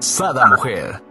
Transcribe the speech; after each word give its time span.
Sada 0.00 0.46
Mujer. 0.46 1.02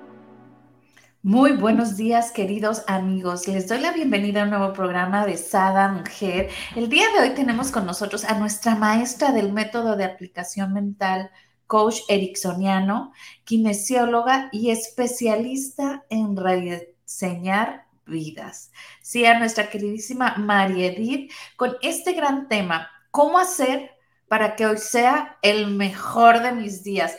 Muy 1.22 1.52
buenos 1.52 1.96
días, 1.96 2.32
queridos 2.32 2.84
amigos. 2.88 3.48
Les 3.48 3.68
doy 3.68 3.82
la 3.82 3.92
bienvenida 3.92 4.42
a 4.42 4.44
un 4.46 4.50
nuevo 4.50 4.74
programa 4.74 5.28
de 5.28 5.38
Sada 5.38 5.90
Mujer. 5.90 6.50
El 6.76 6.90
día 6.90 7.06
de 7.14 7.20
hoy 7.20 7.36
tenemos 7.36 7.70
con 7.70 7.86
nosotros 7.86 8.26
a 8.26 8.40
nuestra 8.40 8.74
maestra 8.74 9.32
del 9.32 9.54
método 9.54 9.96
de 9.96 10.06
aplicación 10.06 10.74
mental, 10.74 11.30
coach 11.68 12.00
ericksoniano, 12.08 13.14
kinesióloga 13.44 14.50
y 14.52 14.72
especialista 14.72 16.04
en 16.10 16.36
rediseñar 16.36 17.86
vidas. 18.08 18.72
Sí, 19.04 19.24
a 19.24 19.38
nuestra 19.38 19.70
queridísima 19.70 20.34
María 20.38 20.88
Edith 20.88 21.32
con 21.58 21.76
este 21.84 22.14
gran 22.14 22.48
tema, 22.48 22.90
¿cómo 23.12 23.38
hacer 23.38 23.92
para 24.28 24.56
que 24.56 24.66
hoy 24.66 24.80
sea 24.80 25.38
el 25.44 25.68
mejor 25.68 26.42
de 26.42 26.54
mis 26.54 26.84
días? 26.84 27.16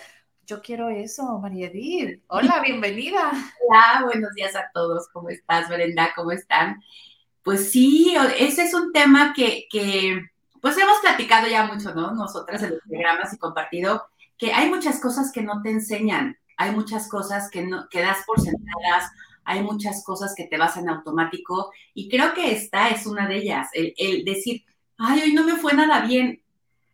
Yo 0.50 0.60
quiero 0.60 0.88
eso, 0.88 1.38
María 1.38 1.68
Edith. 1.68 2.24
Hola, 2.26 2.60
bienvenida. 2.60 3.30
Hola, 3.68 4.04
buenos 4.04 4.34
días 4.34 4.56
a 4.56 4.68
todos. 4.74 5.06
¿Cómo 5.12 5.28
estás, 5.28 5.68
Brenda? 5.68 6.10
¿Cómo 6.16 6.32
están? 6.32 6.82
Pues 7.44 7.70
sí, 7.70 8.16
ese 8.36 8.64
es 8.64 8.74
un 8.74 8.90
tema 8.90 9.32
que, 9.32 9.68
pues 10.60 10.76
hemos 10.76 10.98
platicado 10.98 11.46
ya 11.46 11.68
mucho, 11.72 11.94
¿no? 11.94 12.14
Nosotras 12.14 12.64
en 12.64 12.70
los 12.70 12.80
programas 12.80 13.32
y 13.32 13.38
compartido 13.38 14.08
que 14.36 14.52
hay 14.52 14.68
muchas 14.68 15.00
cosas 15.00 15.30
que 15.30 15.40
no 15.40 15.62
te 15.62 15.70
enseñan, 15.70 16.36
hay 16.56 16.72
muchas 16.72 17.08
cosas 17.08 17.48
que, 17.48 17.62
no, 17.62 17.88
que 17.88 18.00
das 18.00 18.24
por 18.26 18.40
sentadas, 18.40 19.08
hay 19.44 19.62
muchas 19.62 20.02
cosas 20.04 20.34
que 20.36 20.48
te 20.48 20.58
vas 20.58 20.76
en 20.76 20.88
automático 20.88 21.70
y 21.94 22.08
creo 22.08 22.34
que 22.34 22.50
esta 22.50 22.88
es 22.88 23.06
una 23.06 23.28
de 23.28 23.36
ellas, 23.36 23.68
el, 23.72 23.94
el 23.96 24.24
decir, 24.24 24.64
ay, 24.98 25.20
hoy 25.26 25.32
no 25.32 25.44
me 25.44 25.54
fue 25.54 25.74
nada 25.74 26.00
bien, 26.00 26.42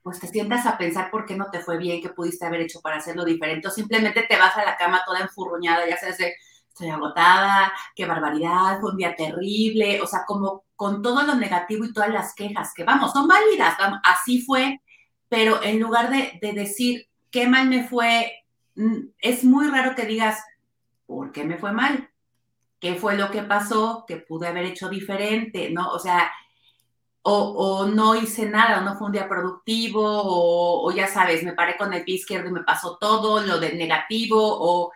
pues 0.07 0.21
te 0.21 0.29
sientas 0.29 0.65
a 0.67 0.79
pensar 0.79 1.11
por 1.11 1.27
qué 1.27 1.35
no 1.35 1.51
te 1.51 1.59
fue 1.59 1.79
bien, 1.79 2.01
qué 2.01 2.11
pudiste 2.11 2.47
haber 2.47 2.61
hecho 2.61 2.81
para 2.81 2.99
hacerlo 2.99 3.25
diferente, 3.25 3.67
o 3.67 3.73
simplemente 3.73 4.23
te 4.23 4.37
vas 4.37 4.57
a 4.57 4.65
la 4.65 4.77
cama 4.77 5.03
toda 5.05 5.19
enfurruñada, 5.19 5.85
ya 5.85 5.97
sabes, 5.97 6.19
de, 6.19 6.33
estoy 6.69 6.91
agotada, 6.91 7.73
qué 7.93 8.07
barbaridad, 8.07 8.79
fue 8.81 8.93
un 8.93 8.99
día 8.99 9.17
terrible, 9.17 10.01
o 10.01 10.07
sea, 10.07 10.21
como 10.25 10.63
con 10.77 11.03
todo 11.03 11.25
lo 11.25 11.35
negativo 11.35 11.85
y 11.85 11.93
todas 11.93 12.11
las 12.11 12.37
quejas, 12.37 12.73
que 12.73 12.85
vamos, 12.85 13.13
son 13.13 13.27
válidas, 13.27 13.77
vamos, 13.81 13.99
así 14.05 14.43
fue, 14.43 14.81
pero 15.29 15.61
en 15.65 15.81
lugar 15.81 16.09
de, 16.09 16.39
de 16.41 16.53
decir 16.53 17.09
qué 17.33 17.49
mal 17.49 17.67
me 17.69 17.83
fue, 17.83 18.45
mm, 18.77 19.09
es 19.19 19.43
muy 19.43 19.67
raro 19.67 19.97
que 19.97 20.07
digas, 20.07 20.41
¿por 21.07 21.33
qué 21.33 21.43
me 21.43 21.59
fue 21.59 21.73
mal? 21.73 22.11
¿Qué 22.79 22.95
fue 22.95 23.17
lo 23.17 23.33
que 23.33 23.43
pasó? 23.43 24.05
¿Qué 24.07 24.19
pude 24.19 24.47
haber 24.47 24.67
hecho 24.67 24.89
diferente? 24.89 25.71
¿No? 25.71 25.91
O 25.91 25.99
sea, 25.99 26.31
o, 27.29 27.87
no 27.87 28.15
hice 28.15 28.47
nada, 28.47 28.79
o 28.79 28.83
no 28.83 28.97
fue 28.97 29.09
un 29.09 29.13
día 29.13 29.29
productivo, 29.29 30.03
o, 30.05 30.91
ya 30.93 31.09
sabes, 31.09 31.43
me 31.43 31.55
paré 31.55 31.77
con 31.77 31.93
el 31.93 32.05
pie 32.05 32.17
izquierdo 32.17 32.49
y 32.49 32.53
me 32.53 32.63
pasó 32.63 32.97
todo, 32.99 33.41
lo 33.41 33.59
de 33.59 33.75
negativo, 33.75 34.39
o 34.41 34.93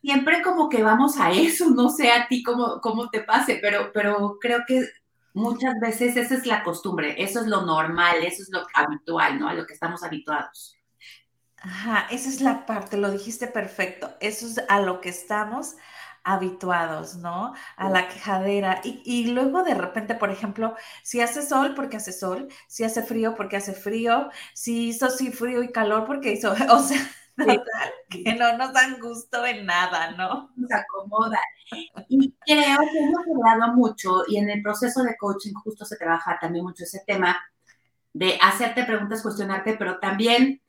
siempre 0.00 0.42
como 0.42 0.68
que 0.68 0.82
vamos 0.82 1.18
a 1.18 1.30
eso, 1.32 1.70
no 1.70 1.90
sé 1.90 2.10
a 2.10 2.26
ti 2.28 2.42
cómo, 2.42 2.80
cómo 2.80 3.10
te 3.10 3.20
pase, 3.20 3.58
pero, 3.60 3.90
pero 3.92 4.38
creo 4.40 4.60
que 4.66 4.88
muchas 5.34 5.74
veces 5.80 6.16
esa 6.16 6.34
es 6.34 6.46
la 6.46 6.62
costumbre, 6.62 7.22
eso 7.22 7.40
es 7.40 7.46
lo 7.46 7.62
normal, 7.62 8.16
eso 8.22 8.42
es 8.42 8.48
lo 8.50 8.66
habitual, 8.72 9.38
¿no? 9.38 9.48
A 9.48 9.54
lo 9.54 9.66
que 9.66 9.74
estamos 9.74 10.02
habituados. 10.02 10.74
Ajá, 11.58 12.06
esa 12.10 12.28
es 12.28 12.40
la 12.40 12.64
parte, 12.64 12.96
lo 12.96 13.10
dijiste 13.10 13.46
perfecto, 13.46 14.14
eso 14.20 14.46
es 14.46 14.60
a 14.68 14.80
lo 14.80 15.00
que 15.00 15.08
estamos 15.10 15.76
habituados, 16.26 17.16
¿no? 17.16 17.54
A 17.76 17.88
la 17.88 18.08
quejadera. 18.08 18.80
Y, 18.82 19.28
luego 19.28 19.62
de 19.62 19.74
repente, 19.74 20.16
por 20.16 20.30
ejemplo, 20.30 20.74
si 21.04 21.20
hace 21.20 21.40
sol, 21.40 21.74
porque 21.76 21.98
hace 21.98 22.12
sol, 22.12 22.48
si 22.66 22.82
hace 22.82 23.02
frío, 23.02 23.36
porque 23.36 23.56
hace 23.56 23.72
frío, 23.72 24.28
si 24.52 24.88
hizo 24.88 25.08
sí 25.08 25.30
frío 25.30 25.62
y 25.62 25.70
calor, 25.70 26.04
porque 26.04 26.32
hizo, 26.32 26.52
o 26.70 26.78
sea, 26.80 26.98
que 28.10 28.34
no 28.34 28.58
nos 28.58 28.72
dan 28.72 28.98
gusto 28.98 29.46
en 29.46 29.66
nada, 29.66 30.10
¿no? 30.16 30.50
Nos 30.56 30.72
acomoda. 30.72 31.38
Y 32.08 32.34
creo 32.44 32.78
que 32.92 32.98
hemos 32.98 33.24
hablado 33.32 33.74
mucho, 33.74 34.24
y 34.26 34.38
en 34.38 34.50
el 34.50 34.62
proceso 34.62 35.04
de 35.04 35.16
coaching 35.16 35.54
justo 35.54 35.84
se 35.84 35.96
trabaja 35.96 36.38
también 36.40 36.64
mucho 36.64 36.82
ese 36.82 37.04
tema 37.06 37.40
de 38.12 38.36
hacerte 38.42 38.84
preguntas, 38.84 39.22
cuestionarte, 39.22 39.76
pero 39.78 40.00
también... 40.00 40.60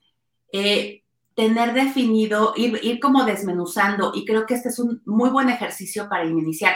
Eh, 0.52 1.02
tener 1.38 1.72
definido, 1.72 2.52
ir, 2.56 2.98
como 2.98 3.22
desmenuzando, 3.22 4.10
y 4.12 4.24
creo 4.24 4.44
que 4.44 4.54
este 4.54 4.70
es 4.70 4.80
un 4.80 5.00
muy 5.06 5.30
buen 5.30 5.48
ejercicio 5.48 6.08
para 6.08 6.24
iniciar. 6.24 6.74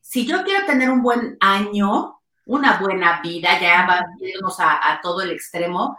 Si 0.00 0.24
yo 0.24 0.44
quiero 0.44 0.64
tener 0.66 0.88
un 0.88 1.02
buen 1.02 1.36
año, 1.40 2.20
una 2.46 2.78
buena 2.78 3.20
vida, 3.22 3.60
ya 3.60 3.84
vamos 3.88 4.60
a, 4.60 4.92
a 4.92 5.00
todo 5.00 5.22
el 5.22 5.32
extremo, 5.32 5.98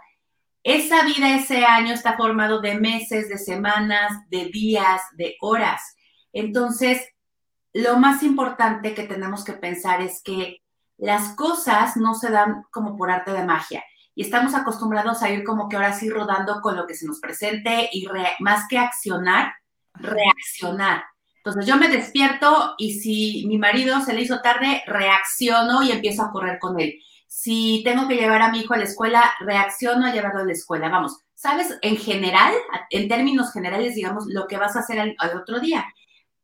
esa 0.62 1.04
vida, 1.04 1.36
ese 1.36 1.66
año 1.66 1.92
está 1.92 2.16
formado 2.16 2.62
de 2.62 2.76
meses, 2.76 3.28
de 3.28 3.36
semanas, 3.36 4.12
de 4.30 4.46
días, 4.46 5.02
de 5.18 5.36
horas. 5.42 5.82
Entonces, 6.32 7.06
lo 7.74 7.98
más 7.98 8.22
importante 8.22 8.94
que 8.94 9.02
tenemos 9.02 9.44
que 9.44 9.52
pensar 9.52 10.00
es 10.00 10.22
que 10.22 10.62
las 10.96 11.36
cosas 11.36 11.98
no 11.98 12.14
se 12.14 12.30
dan 12.30 12.62
como 12.70 12.96
por 12.96 13.10
arte 13.10 13.32
de 13.32 13.44
magia 13.44 13.84
y 14.16 14.22
estamos 14.22 14.54
acostumbrados 14.54 15.22
a 15.22 15.30
ir 15.30 15.44
como 15.44 15.68
que 15.68 15.76
ahora 15.76 15.92
sí 15.92 16.08
rodando 16.08 16.62
con 16.62 16.74
lo 16.74 16.86
que 16.86 16.94
se 16.94 17.06
nos 17.06 17.20
presente 17.20 17.90
y 17.92 18.08
más 18.40 18.66
que 18.66 18.78
accionar, 18.78 19.52
reaccionar. 19.92 21.04
Entonces 21.36 21.66
yo 21.66 21.76
me 21.76 21.88
despierto 21.88 22.74
y 22.78 22.98
si 22.98 23.44
mi 23.46 23.58
marido 23.58 24.00
se 24.00 24.14
le 24.14 24.22
hizo 24.22 24.40
tarde, 24.40 24.82
reacciono 24.86 25.82
y 25.82 25.92
empiezo 25.92 26.22
a 26.22 26.32
correr 26.32 26.58
con 26.58 26.80
él. 26.80 26.94
Si 27.28 27.82
tengo 27.84 28.08
que 28.08 28.16
llevar 28.16 28.40
a 28.40 28.50
mi 28.50 28.60
hijo 28.60 28.72
a 28.72 28.78
la 28.78 28.84
escuela, 28.84 29.22
reacciono 29.40 30.06
a 30.06 30.12
llevarlo 30.12 30.40
a 30.40 30.46
la 30.46 30.52
escuela. 30.52 30.88
Vamos, 30.88 31.20
¿sabes? 31.34 31.78
En 31.82 31.98
general, 31.98 32.54
en 32.88 33.08
términos 33.08 33.52
generales, 33.52 33.94
digamos, 33.94 34.24
lo 34.28 34.46
que 34.46 34.56
vas 34.56 34.76
a 34.76 34.80
hacer 34.80 34.98
al, 34.98 35.14
otro 35.36 35.60
día. 35.60 35.84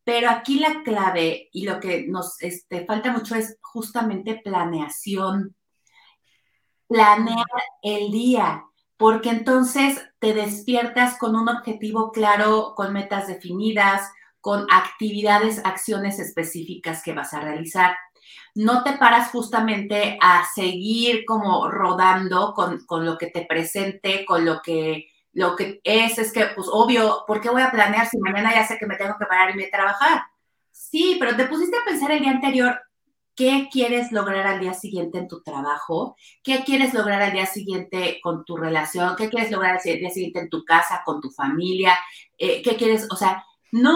Pero 0.03 0.29
aquí 0.29 0.59
la 0.59 0.83
clave 0.83 1.49
y 1.51 1.65
lo 1.65 1.79
que 1.79 2.05
nos 2.07 2.39
este, 2.43 2.85
falta 2.85 3.11
mucho 3.11 3.33
es 3.33 3.57
justamente 3.61 4.41
planeación 4.43 5.55
planear 6.93 7.45
el 7.81 8.11
día, 8.11 8.65
porque 8.97 9.31
entonces 9.31 9.99
te 10.19 10.35
despiertas 10.35 11.17
con 11.17 11.35
un 11.35 11.49
objetivo 11.49 12.11
claro, 12.11 12.75
con 12.75 12.93
metas 12.93 13.25
definidas, 13.25 14.11
con 14.39 14.67
actividades, 14.71 15.59
acciones 15.65 16.19
específicas 16.19 17.01
que 17.01 17.13
vas 17.13 17.33
a 17.33 17.39
realizar. 17.39 17.95
No 18.53 18.83
te 18.83 18.93
paras 18.93 19.31
justamente 19.31 20.19
a 20.21 20.45
seguir 20.53 21.25
como 21.25 21.67
rodando 21.67 22.53
con, 22.53 22.85
lo 23.03 23.17
que 23.17 23.27
te 23.27 23.47
presente, 23.47 24.23
con 24.23 24.45
lo 24.45 24.61
que, 24.61 25.07
lo 25.31 25.55
que 25.55 25.81
es, 25.83 26.19
es 26.19 26.31
que, 26.31 26.45
pues 26.55 26.67
obvio, 26.71 27.23
¿por 27.25 27.41
qué 27.41 27.49
voy 27.49 27.63
a 27.63 27.71
planear 27.71 28.07
si 28.07 28.19
mañana 28.19 28.53
ya 28.53 28.67
sé 28.67 28.77
que 28.77 28.85
me 28.85 28.97
tengo 28.97 29.15
que 29.17 29.25
parar 29.25 29.49
y 29.49 29.55
me 29.55 29.65
trabajar? 29.65 30.21
Sí, 30.69 31.17
pero 31.19 31.35
te 31.35 31.47
pusiste 31.47 31.75
a 31.75 31.85
pensar 31.85 32.11
el 32.11 32.19
día 32.19 32.31
anterior, 32.31 32.79
qué 33.35 33.69
quieres 33.71 34.11
lograr 34.11 34.45
al 34.45 34.59
día 34.59 34.73
siguiente 34.73 35.17
en 35.17 35.27
tu 35.27 35.41
trabajo, 35.41 36.15
qué 36.43 36.63
quieres 36.63 36.93
lograr 36.93 37.21
al 37.21 37.33
día 37.33 37.45
siguiente 37.45 38.19
con 38.21 38.45
tu 38.45 38.57
relación, 38.57 39.15
qué 39.15 39.29
quieres 39.29 39.51
lograr 39.51 39.77
al 39.77 39.83
día 39.83 40.09
siguiente 40.09 40.39
en 40.39 40.49
tu 40.49 40.63
casa, 40.63 41.01
con 41.05 41.21
tu 41.21 41.31
familia, 41.31 41.97
eh, 42.37 42.61
qué 42.61 42.75
quieres, 42.75 43.07
o 43.11 43.15
sea, 43.15 43.43
no, 43.71 43.95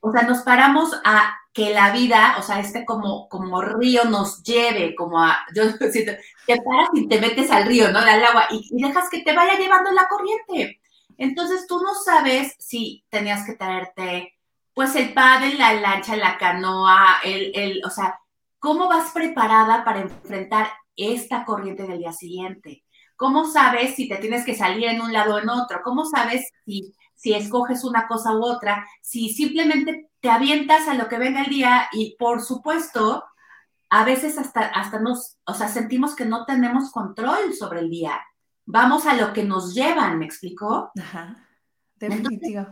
o 0.00 0.12
sea, 0.12 0.22
nos 0.22 0.38
paramos 0.40 0.92
a 1.04 1.34
que 1.52 1.70
la 1.70 1.90
vida, 1.92 2.36
o 2.38 2.42
sea, 2.42 2.60
este 2.60 2.84
como, 2.84 3.28
como 3.28 3.62
río 3.62 4.04
nos 4.04 4.42
lleve, 4.42 4.94
como 4.94 5.20
a, 5.22 5.38
yo 5.54 5.64
siento, 5.90 6.12
te 6.46 6.56
paras 6.56 6.88
y 6.94 7.08
te 7.08 7.20
metes 7.20 7.50
al 7.50 7.66
río, 7.66 7.90
¿no? 7.90 7.98
Al 7.98 8.24
agua 8.24 8.46
y, 8.50 8.68
dejas 8.80 9.08
que 9.10 9.22
te 9.22 9.34
vaya 9.34 9.58
llevando 9.58 9.90
la 9.90 10.06
corriente. 10.08 10.80
Entonces 11.16 11.66
tú 11.66 11.80
no 11.80 11.94
sabes 11.94 12.54
si 12.58 13.04
tenías 13.08 13.44
que 13.44 13.54
traerte, 13.54 14.38
pues 14.72 14.94
el 14.94 15.12
padre, 15.12 15.54
la 15.54 15.72
lancha, 15.74 16.14
la 16.16 16.38
canoa, 16.38 17.18
el, 17.24 17.50
el, 17.54 17.84
o 17.84 17.90
sea, 17.90 18.20
¿Cómo 18.58 18.88
vas 18.88 19.12
preparada 19.12 19.84
para 19.84 20.00
enfrentar 20.00 20.68
esta 20.96 21.44
corriente 21.44 21.86
del 21.86 21.98
día 21.98 22.12
siguiente? 22.12 22.84
¿Cómo 23.16 23.46
sabes 23.46 23.94
si 23.94 24.08
te 24.08 24.16
tienes 24.16 24.44
que 24.44 24.54
salir 24.54 24.86
en 24.86 25.00
un 25.00 25.12
lado 25.12 25.36
o 25.36 25.38
en 25.38 25.48
otro? 25.48 25.80
¿Cómo 25.82 26.04
sabes 26.04 26.48
si, 26.64 26.94
si 27.14 27.34
escoges 27.34 27.84
una 27.84 28.06
cosa 28.06 28.32
u 28.32 28.44
otra? 28.44 28.86
Si 29.02 29.30
simplemente 29.30 30.10
te 30.20 30.30
avientas 30.30 30.88
a 30.88 30.94
lo 30.94 31.08
que 31.08 31.18
venga 31.18 31.42
el 31.42 31.50
día 31.50 31.88
y 31.92 32.16
por 32.16 32.42
supuesto, 32.42 33.24
a 33.90 34.04
veces 34.04 34.38
hasta, 34.38 34.60
hasta 34.60 35.00
nos, 35.00 35.38
o 35.44 35.54
sea, 35.54 35.68
sentimos 35.68 36.14
que 36.14 36.26
no 36.26 36.44
tenemos 36.44 36.90
control 36.90 37.54
sobre 37.54 37.80
el 37.80 37.90
día. 37.90 38.20
Vamos 38.66 39.06
a 39.06 39.14
lo 39.14 39.32
que 39.32 39.44
nos 39.44 39.74
llevan, 39.74 40.18
¿me 40.18 40.26
explicó? 40.26 40.90
Ajá, 40.98 41.48
definitivo. 41.96 42.66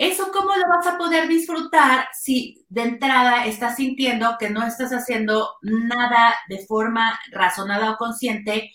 ¿Eso 0.00 0.32
cómo 0.32 0.56
lo 0.56 0.66
vas 0.66 0.86
a 0.86 0.96
poder 0.96 1.28
disfrutar 1.28 2.08
si 2.14 2.64
de 2.70 2.84
entrada 2.84 3.44
estás 3.44 3.76
sintiendo 3.76 4.36
que 4.38 4.48
no 4.48 4.66
estás 4.66 4.92
haciendo 4.92 5.56
nada 5.60 6.34
de 6.48 6.64
forma 6.64 7.20
razonada 7.30 7.90
o 7.90 7.96
consciente 7.98 8.72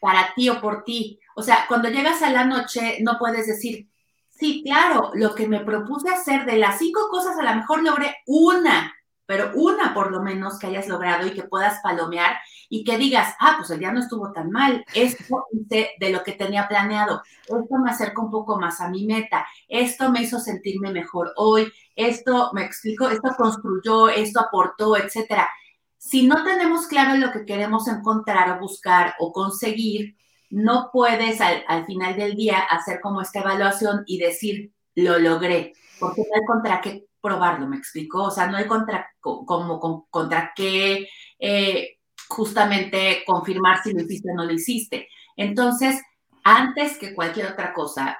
para 0.00 0.34
ti 0.34 0.48
o 0.48 0.60
por 0.60 0.82
ti. 0.82 1.20
O 1.36 1.42
sea, 1.44 1.66
cuando 1.68 1.90
llegas 1.90 2.22
a 2.22 2.30
la 2.30 2.44
noche 2.44 2.98
no 3.02 3.20
puedes 3.20 3.46
decir, 3.46 3.88
sí, 4.30 4.64
claro, 4.66 5.12
lo 5.14 5.36
que 5.36 5.46
me 5.46 5.60
propuse 5.60 6.10
hacer 6.10 6.44
de 6.44 6.56
las 6.56 6.80
cinco 6.80 7.06
cosas 7.08 7.38
a 7.38 7.44
lo 7.44 7.54
mejor 7.54 7.84
logré 7.84 8.16
una, 8.26 8.92
pero 9.26 9.52
una 9.54 9.94
por 9.94 10.10
lo 10.10 10.22
menos 10.22 10.58
que 10.58 10.66
hayas 10.66 10.88
logrado 10.88 11.26
y 11.26 11.32
que 11.32 11.44
puedas 11.44 11.80
palomear 11.82 12.36
y 12.68 12.84
que 12.84 12.98
digas, 12.98 13.34
ah, 13.40 13.54
pues 13.56 13.70
el 13.70 13.78
día 13.78 13.92
no 13.92 14.00
estuvo 14.00 14.32
tan 14.32 14.50
mal, 14.50 14.84
esto 14.94 15.46
hice 15.52 15.90
de 15.98 16.10
lo 16.10 16.22
que 16.22 16.32
tenía 16.32 16.68
planeado, 16.68 17.22
esto 17.42 17.78
me 17.82 17.90
acerca 17.90 18.22
un 18.22 18.30
poco 18.30 18.58
más 18.58 18.80
a 18.80 18.88
mi 18.88 19.06
meta, 19.06 19.46
esto 19.68 20.10
me 20.10 20.22
hizo 20.22 20.38
sentirme 20.38 20.90
mejor 20.90 21.32
hoy, 21.36 21.70
esto 21.96 22.50
me 22.52 22.64
explico, 22.64 23.08
esto 23.08 23.30
construyó, 23.36 24.08
esto 24.08 24.40
aportó, 24.40 24.96
etcétera. 24.96 25.48
Si 25.96 26.26
no 26.26 26.44
tenemos 26.44 26.86
claro 26.86 27.16
lo 27.16 27.32
que 27.32 27.46
queremos 27.46 27.88
encontrar 27.88 28.50
o 28.50 28.60
buscar 28.60 29.14
o 29.18 29.32
conseguir, 29.32 30.16
no 30.50 30.90
puedes 30.92 31.40
al, 31.40 31.64
al 31.66 31.86
final 31.86 32.16
del 32.16 32.36
día 32.36 32.58
hacer 32.58 33.00
como 33.00 33.22
esta 33.22 33.40
evaluación 33.40 34.02
y 34.06 34.18
decir, 34.18 34.72
lo 34.94 35.18
logré, 35.18 35.72
porque 35.98 36.20
hay 36.20 36.44
contra 36.46 36.80
qué 36.80 37.06
probarlo, 37.24 37.66
me 37.66 37.78
explico, 37.78 38.24
o 38.24 38.30
sea, 38.30 38.46
no 38.46 38.58
hay 38.58 38.66
contra, 38.66 39.10
como, 39.18 40.06
contra 40.10 40.52
qué 40.54 41.08
eh, 41.38 41.98
justamente 42.28 43.24
confirmar 43.26 43.82
si 43.82 43.94
lo 43.94 44.02
hiciste 44.02 44.30
o 44.30 44.34
no 44.34 44.44
lo 44.44 44.52
hiciste. 44.52 45.08
Entonces, 45.34 46.02
antes 46.44 46.98
que 46.98 47.14
cualquier 47.14 47.46
otra 47.46 47.72
cosa, 47.72 48.18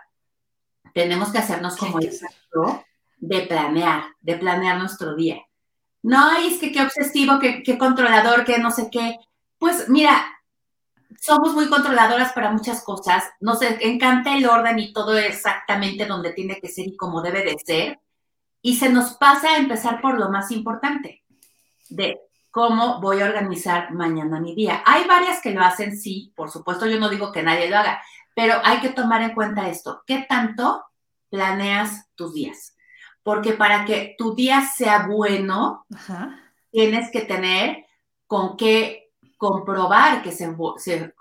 tenemos 0.94 1.30
que 1.30 1.38
hacernos 1.38 1.76
como 1.76 1.98
el 1.98 2.10
de 3.18 3.40
planear, 3.42 4.04
de 4.22 4.36
planear 4.38 4.78
nuestro 4.78 5.14
día. 5.14 5.36
No, 6.02 6.36
es 6.38 6.58
que 6.58 6.72
qué 6.72 6.80
obsesivo, 6.80 7.38
qué, 7.38 7.62
qué 7.62 7.76
controlador, 7.76 8.44
qué 8.46 8.58
no 8.58 8.70
sé 8.70 8.88
qué. 8.90 9.18
Pues 9.58 9.88
mira, 9.90 10.24
somos 11.20 11.52
muy 11.52 11.68
controladoras 11.68 12.32
para 12.32 12.50
muchas 12.52 12.82
cosas, 12.82 13.24
nos 13.40 13.60
encanta 13.62 14.34
el 14.34 14.46
orden 14.46 14.78
y 14.78 14.94
todo 14.94 15.16
exactamente 15.18 16.06
donde 16.06 16.32
tiene 16.32 16.58
que 16.58 16.68
ser 16.68 16.86
y 16.86 16.96
como 16.96 17.20
debe 17.20 17.42
de 17.42 17.56
ser, 17.64 18.00
y 18.64 18.76
se 18.76 18.88
nos 18.88 19.12
pasa 19.16 19.50
a 19.50 19.56
empezar 19.58 20.00
por 20.00 20.18
lo 20.18 20.30
más 20.30 20.50
importante, 20.50 21.22
de 21.90 22.18
cómo 22.50 22.98
voy 22.98 23.20
a 23.20 23.26
organizar 23.26 23.92
mañana 23.92 24.40
mi 24.40 24.54
día. 24.54 24.82
Hay 24.86 25.06
varias 25.06 25.42
que 25.42 25.50
lo 25.50 25.60
hacen, 25.60 25.98
sí, 25.98 26.32
por 26.34 26.50
supuesto, 26.50 26.86
yo 26.86 26.98
no 26.98 27.10
digo 27.10 27.30
que 27.30 27.42
nadie 27.42 27.68
lo 27.68 27.76
haga, 27.76 28.00
pero 28.34 28.54
hay 28.64 28.80
que 28.80 28.88
tomar 28.88 29.20
en 29.20 29.34
cuenta 29.34 29.68
esto. 29.68 30.02
¿Qué 30.06 30.24
tanto 30.26 30.82
planeas 31.28 32.08
tus 32.14 32.32
días? 32.32 32.74
Porque 33.22 33.52
para 33.52 33.84
que 33.84 34.14
tu 34.16 34.34
día 34.34 34.62
sea 34.62 35.08
bueno, 35.08 35.84
tienes 36.70 37.10
que 37.10 37.20
tener 37.20 37.84
con 38.26 38.56
qué 38.56 39.10
comprobar 39.36 40.22
que 40.22 40.32
se, 40.32 40.56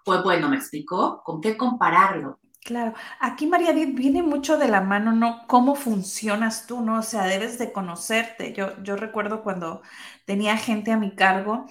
fue 0.05 0.23
bueno, 0.23 0.47
¿me 0.47 0.55
explicó? 0.55 1.21
¿Con 1.25 1.41
qué 1.41 1.57
compararlo? 1.57 2.39
Claro, 2.63 2.93
aquí 3.19 3.45
María 3.45 3.73
viene 3.73 4.23
mucho 4.23 4.57
de 4.57 4.69
la 4.69 4.79
mano, 4.79 5.11
¿no? 5.11 5.45
¿Cómo 5.47 5.75
funcionas 5.75 6.65
tú, 6.65 6.79
no? 6.81 6.99
O 6.99 7.01
sea, 7.01 7.25
debes 7.25 7.57
de 7.59 7.73
conocerte. 7.73 8.53
Yo, 8.53 8.81
yo 8.83 8.95
recuerdo 8.95 9.43
cuando 9.43 9.81
tenía 10.25 10.55
gente 10.55 10.91
a 10.93 10.97
mi 10.97 11.13
cargo 11.13 11.65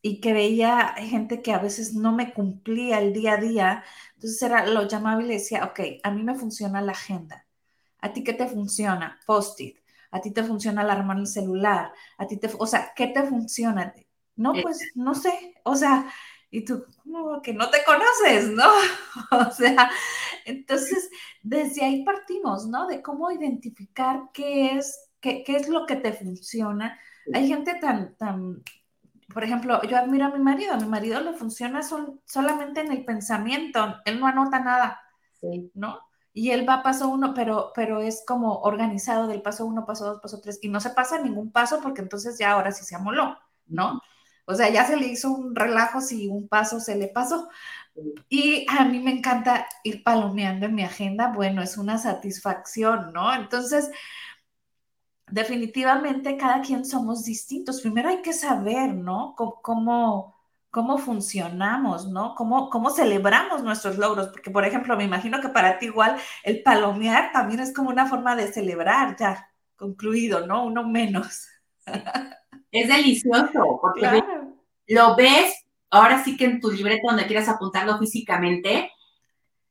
y 0.00 0.20
que 0.22 0.32
veía 0.32 0.94
gente 0.96 1.42
que 1.42 1.52
a 1.52 1.58
veces 1.58 1.92
no 1.94 2.12
me 2.12 2.32
cumplía 2.32 2.98
el 2.98 3.12
día 3.12 3.34
a 3.34 3.36
día, 3.36 3.84
entonces 4.14 4.40
era, 4.40 4.66
lo 4.66 4.88
llamaba 4.88 5.22
y 5.22 5.26
le 5.26 5.34
decía, 5.34 5.64
ok, 5.64 5.80
a 6.02 6.10
mí 6.10 6.22
me 6.22 6.34
funciona 6.34 6.80
la 6.80 6.92
agenda. 6.92 7.46
¿A 8.00 8.12
ti 8.14 8.24
qué 8.24 8.32
te 8.32 8.46
funciona? 8.46 9.20
Post-it. 9.26 9.78
¿A 10.10 10.20
ti 10.20 10.30
te 10.32 10.42
funciona 10.44 10.80
alarmar 10.82 11.18
el 11.18 11.26
celular? 11.26 11.92
¿A 12.16 12.26
ti 12.26 12.38
te, 12.38 12.50
o 12.58 12.66
sea, 12.66 12.92
qué 12.96 13.08
te 13.08 13.22
funciona? 13.24 13.94
No, 14.36 14.54
eh, 14.56 14.62
pues 14.62 14.78
no 14.94 15.14
sé. 15.14 15.54
O 15.64 15.76
sea, 15.76 16.10
y 16.50 16.64
tú, 16.64 16.84
como 17.02 17.42
que 17.42 17.52
no 17.52 17.68
te 17.70 17.78
conoces, 17.84 18.50
¿no? 18.50 18.68
o 19.48 19.50
sea, 19.50 19.90
entonces 20.44 21.10
desde 21.42 21.84
ahí 21.84 22.04
partimos, 22.04 22.66
¿no? 22.66 22.86
De 22.86 23.02
cómo 23.02 23.30
identificar 23.30 24.30
qué 24.32 24.76
es, 24.76 25.10
qué, 25.20 25.42
qué 25.44 25.56
es 25.56 25.68
lo 25.68 25.86
que 25.86 25.96
te 25.96 26.12
funciona. 26.12 26.98
Hay 27.34 27.48
gente 27.48 27.74
tan, 27.74 28.16
tan, 28.16 28.62
por 29.32 29.44
ejemplo, 29.44 29.82
yo 29.82 29.98
admiro 29.98 30.26
a 30.26 30.30
mi 30.30 30.38
marido, 30.38 30.72
a 30.72 30.78
mi 30.78 30.86
marido 30.86 31.20
le 31.20 31.34
funciona 31.34 31.82
solamente 32.24 32.80
en 32.80 32.92
el 32.92 33.04
pensamiento, 33.04 33.96
él 34.06 34.18
no 34.18 34.26
anota 34.26 34.58
nada, 34.60 35.00
¿no? 35.74 36.00
Y 36.32 36.50
él 36.50 36.68
va 36.68 36.82
paso 36.82 37.08
uno, 37.08 37.34
pero, 37.34 37.72
pero 37.74 38.00
es 38.00 38.22
como 38.26 38.60
organizado 38.60 39.26
del 39.26 39.42
paso 39.42 39.66
uno, 39.66 39.84
paso 39.84 40.06
dos, 40.06 40.20
paso 40.22 40.40
tres, 40.40 40.58
y 40.62 40.68
no 40.68 40.80
se 40.80 40.90
pasa 40.90 41.20
ningún 41.20 41.52
paso 41.52 41.80
porque 41.82 42.00
entonces 42.00 42.38
ya 42.38 42.52
ahora 42.52 42.72
sí 42.72 42.84
se 42.84 42.94
amoló, 42.94 43.36
¿no? 43.66 44.00
O 44.48 44.54
sea, 44.54 44.70
ya 44.70 44.86
se 44.86 44.96
le 44.96 45.06
hizo 45.08 45.30
un 45.30 45.54
relajo 45.54 46.00
si 46.00 46.26
un 46.26 46.48
paso 46.48 46.80
se 46.80 46.96
le 46.96 47.08
pasó. 47.08 47.50
Y 48.30 48.64
a 48.70 48.86
mí 48.86 48.98
me 48.98 49.10
encanta 49.10 49.68
ir 49.84 50.02
palomeando 50.02 50.64
en 50.64 50.74
mi 50.74 50.82
agenda. 50.84 51.32
Bueno, 51.34 51.60
es 51.62 51.76
una 51.76 51.98
satisfacción, 51.98 53.12
¿no? 53.12 53.34
Entonces, 53.34 53.90
definitivamente 55.30 56.38
cada 56.38 56.62
quien 56.62 56.86
somos 56.86 57.24
distintos. 57.24 57.82
Primero 57.82 58.08
hay 58.08 58.22
que 58.22 58.32
saber, 58.32 58.94
¿no? 58.94 59.34
cómo, 59.36 60.34
cómo 60.70 60.96
funcionamos, 60.96 62.08
¿no? 62.08 62.34
Cómo, 62.34 62.70
cómo 62.70 62.88
celebramos 62.88 63.62
nuestros 63.62 63.98
logros. 63.98 64.28
Porque, 64.28 64.50
por 64.50 64.64
ejemplo, 64.64 64.96
me 64.96 65.04
imagino 65.04 65.42
que 65.42 65.50
para 65.50 65.78
ti 65.78 65.86
igual 65.86 66.16
el 66.42 66.62
palomear 66.62 67.32
también 67.32 67.60
es 67.60 67.74
como 67.74 67.90
una 67.90 68.06
forma 68.06 68.34
de 68.34 68.50
celebrar, 68.50 69.14
ya 69.18 69.50
concluido, 69.76 70.46
¿no? 70.46 70.64
Uno 70.64 70.88
menos. 70.88 71.48
Es 72.70 72.88
delicioso, 72.88 73.78
porque 73.80 74.22
lo 74.88 75.14
ves, 75.16 75.54
ahora 75.90 76.24
sí 76.24 76.36
que 76.36 76.46
en 76.46 76.60
tu 76.60 76.70
libreta 76.70 77.08
donde 77.08 77.26
quieras 77.26 77.48
apuntarlo 77.48 77.98
físicamente, 77.98 78.90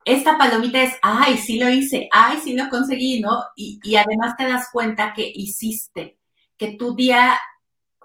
esta 0.06 0.38
palomita 0.38 0.81
es, 0.81 0.94
ay, 1.02 1.38
sí 1.38 1.60
lo 1.60 1.69
hice, 1.69 2.08
ay, 2.14 2.40
sí 2.42 2.54
lo 2.54 2.69
conseguí, 2.69 3.19
¿no? 3.19 3.44
Y, 3.58 3.96
además 3.98 4.38
te 4.38 4.48
das 4.48 4.69
cuenta 4.72 5.14
que 5.14 5.30
hiciste, 5.36 6.18
que 6.58 6.78
tu 6.78 6.96
día 6.96 7.38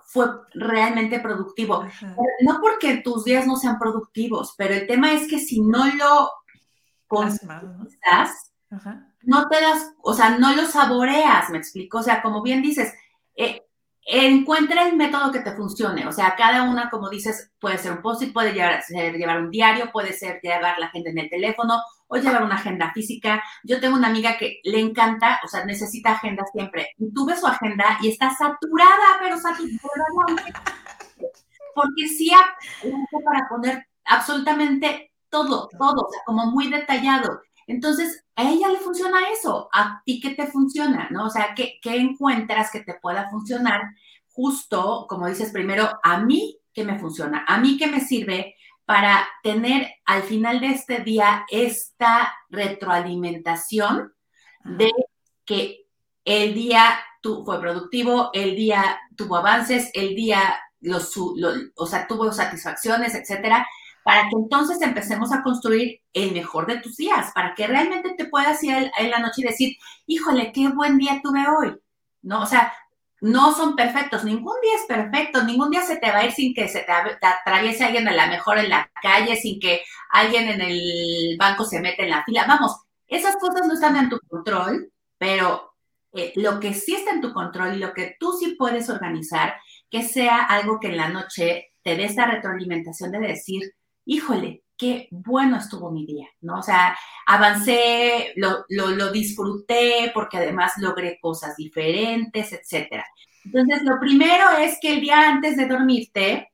fue 0.06 0.26
realmente 0.53 1.20
productivo. 1.20 1.85
No 2.41 2.61
porque 2.61 2.97
tus 2.97 3.25
días 3.25 3.47
no 3.47 3.56
sean 3.56 3.79
productivos, 3.79 4.55
pero 4.58 4.75
el 4.75 4.87
tema 4.88 5.12
es 5.12 5.29
que 5.29 5.38
si 5.38 5.61
no 5.61 5.87
lo 5.94 6.31
conquistas, 7.06 8.53
no 9.23 9.49
te 9.49 9.61
das, 9.61 9.93
o 10.03 10.12
sea, 10.12 10.38
no 10.38 10.56
lo 10.56 10.67
saboreas, 10.67 11.50
me 11.50 11.58
explico. 11.58 11.99
O 11.99 12.03
sea, 12.03 12.20
como 12.20 12.43
bien 12.43 12.62
dices, 12.62 12.93
eh, 13.37 13.62
encuentra 14.05 14.89
el 14.89 14.97
método 14.97 15.31
que 15.31 15.41
te 15.41 15.55
funcione. 15.55 16.06
O 16.06 16.13
sea, 16.13 16.35
cada 16.37 16.65
una, 16.65 16.91
como 16.91 17.09
dices, 17.09 17.53
puede 17.59 17.79
ser 17.79 17.93
un 17.93 18.03
post-it, 18.03 18.32
puede 18.32 18.53
llevar, 18.53 18.82
llevar 18.89 19.41
un 19.41 19.51
diario, 19.51 19.91
puede 19.93 20.13
ser 20.13 20.41
llevar 20.43 20.79
la 20.79 20.87
agenda 20.87 21.11
en 21.11 21.19
el 21.19 21.31
teléfono 21.31 21.81
o 22.09 22.17
llevar 22.17 22.43
una 22.43 22.56
agenda 22.56 22.93
física. 22.93 23.43
Yo 23.63 23.81
tengo 23.81 23.97
una 23.97 24.09
amiga 24.09 24.37
que 24.37 24.61
le 24.65 24.81
encanta, 24.81 25.41
o 25.44 25.49
sea, 25.49 25.65
necesita 25.65 26.13
agenda 26.13 26.44
siempre. 26.53 26.91
Y 26.99 27.13
tú 27.13 27.27
ves 27.27 27.41
su 27.41 27.47
agenda 27.47 27.99
y 28.03 28.11
está 28.11 28.31
saturada, 28.31 29.19
pero 29.21 29.39
saturada. 29.39 30.43
Porque 31.75 32.09
sí 32.09 32.31
para 33.25 33.49
poner 33.49 33.87
absolutamente 34.05 35.13
todo, 35.31 35.69
todo, 35.79 36.06
o 36.06 36.11
sea, 36.11 36.21
como 36.27 36.47
muy 36.47 36.69
detallado. 36.69 37.41
Entonces, 37.67 38.21
a 38.36 38.51
ella 38.51 38.69
le 38.69 38.79
funciona 38.79 39.19
eso, 39.31 39.69
a 39.72 40.03
ti 40.05 40.20
qué 40.20 40.34
te 40.34 40.46
funciona, 40.46 41.08
¿no? 41.10 41.27
O 41.27 41.31
sea, 41.31 41.55
¿qué, 41.55 41.79
encuentras 41.84 42.70
que 42.70 42.81
te 42.81 42.94
pueda 42.94 43.29
funcionar? 43.31 43.82
Justo, 44.31 45.06
como 45.08 45.29
dices 45.29 45.51
primero, 45.51 45.91
a 46.03 46.20
mí 46.20 46.58
qué 46.72 46.84
me 46.84 46.98
funciona, 46.98 47.44
a 47.46 47.58
mí 47.58 47.77
qué 47.77 47.86
me 47.86 48.01
sirve 48.01 48.56
para 48.86 49.29
tener 49.43 49.93
al 50.06 50.22
final 50.22 50.60
de 50.60 50.69
este 50.69 51.01
día 51.01 51.44
esta 51.51 52.32
retroalimentación 52.48 54.12
de 54.65 54.91
que 55.44 55.86
el 56.24 56.55
día 56.55 56.98
tu, 57.20 57.44
fue 57.44 57.60
productivo, 57.60 58.31
el 58.32 58.56
día 58.56 59.01
tuvo 59.17 59.36
avances, 59.36 59.91
el 59.93 60.15
día 60.15 60.58
los, 60.81 61.12
o 61.77 61.86
sea, 61.86 62.06
tuvo 62.08 62.32
satisfacciones, 62.32 63.15
etcétera 63.15 63.67
para 64.05 64.29
que 64.29 64.37
entonces 64.37 64.81
empecemos 64.82 65.32
a 65.32 65.43
construir 65.43 66.01
el 66.13 66.32
mejor 66.32 66.67
de 66.67 66.81
tus 66.81 66.97
días, 66.97 67.31
para 67.35 67.55
que 67.55 67.67
realmente 67.67 68.15
te 68.17 68.27
puedas 68.27 68.63
ir 68.65 68.91
en 68.99 69.11
la 69.11 69.19
noche 69.19 69.43
y 69.43 69.44
decir, 69.44 69.77
híjole, 70.06 70.53
qué 70.53 70.69
buen 70.69 70.99
día 70.99 71.21
tuve 71.23 71.44
hoy, 71.49 71.77
¿no? 72.23 72.43
O 72.43 72.47
sea, 72.47 72.73
no 73.21 73.55
son 73.55 73.77
perfectos, 73.77 74.25
ningún 74.25 74.56
día 74.63 74.75
es 74.75 74.87
perfecto, 74.87 75.44
ningún 75.44 75.71
día 75.71 75.82
se 75.82 75.97
te 75.97 76.11
va 76.11 76.19
a 76.19 76.25
ir 76.25 76.32
sin 76.32 76.53
que 76.55 76.69
se 76.69 76.81
te, 76.81 76.93
atraviese 76.93 77.85
alguien 77.85 78.09
a 78.09 78.13
la 78.13 78.27
mejor 78.27 78.59
en 78.59 78.69
la 78.69 78.91
calle, 79.01 79.37
sin 79.37 79.61
que 79.61 79.82
alguien 80.11 80.49
en 80.49 80.61
el 80.61 81.37
banco 81.39 81.65
se 81.65 81.81
meta 81.81 82.03
en 82.03 82.11
la 82.11 82.25
fila. 82.25 82.47
Vamos, 82.49 82.77
esas 83.06 83.37
cosas 83.37 83.67
no 83.67 83.75
están 83.75 83.97
en 83.97 84.09
tu 84.09 84.19
control, 84.29 84.91
pero 85.19 85.73
eh, 86.13 86.32
lo 86.35 86.59
que 86.59 86.75
sí 86.75 86.97
está 86.97 87.13
en 87.13 87.21
tu 87.21 87.32
control 87.32 87.77
y 87.77 87.79
lo 87.79 87.94
que 87.94 88.17
tú 88.19 88.32
sí 88.32 88.56
puedes 88.59 88.91
organizar, 88.91 89.55
que 89.89 90.03
sea 90.03 90.43
algo 90.43 90.81
que 90.81 90.89
en 90.89 90.97
la 90.97 91.09
noche 91.09 91.73
te 91.85 91.94
dé 91.94 92.05
esta 92.06 92.27
retroalimentación 92.27 93.13
de 93.13 93.21
decir, 93.21 93.63
híjole, 94.05 94.65
qué 94.77 95.09
bueno 95.11 95.59
estuvo 95.59 95.91
mi 95.91 96.06
día, 96.06 96.27
¿no? 96.41 96.59
O 96.59 96.63
sea, 96.63 96.97
avancé, 97.27 98.32
lo, 98.37 98.65
lo, 98.69 99.13
disfruté 99.13 100.11
porque 100.13 100.39
además 100.39 100.73
logré 100.79 101.19
cosas 101.21 101.56
diferentes, 101.56 102.53
etcétera. 102.53 103.06
Entonces, 103.44 103.82
lo 103.85 104.01
primero 104.01 104.51
es 104.59 104.79
que 104.81 104.94
el 104.94 105.01
día 105.01 105.29
antes 105.29 105.56
de 105.56 105.67
dormirte, 105.67 106.53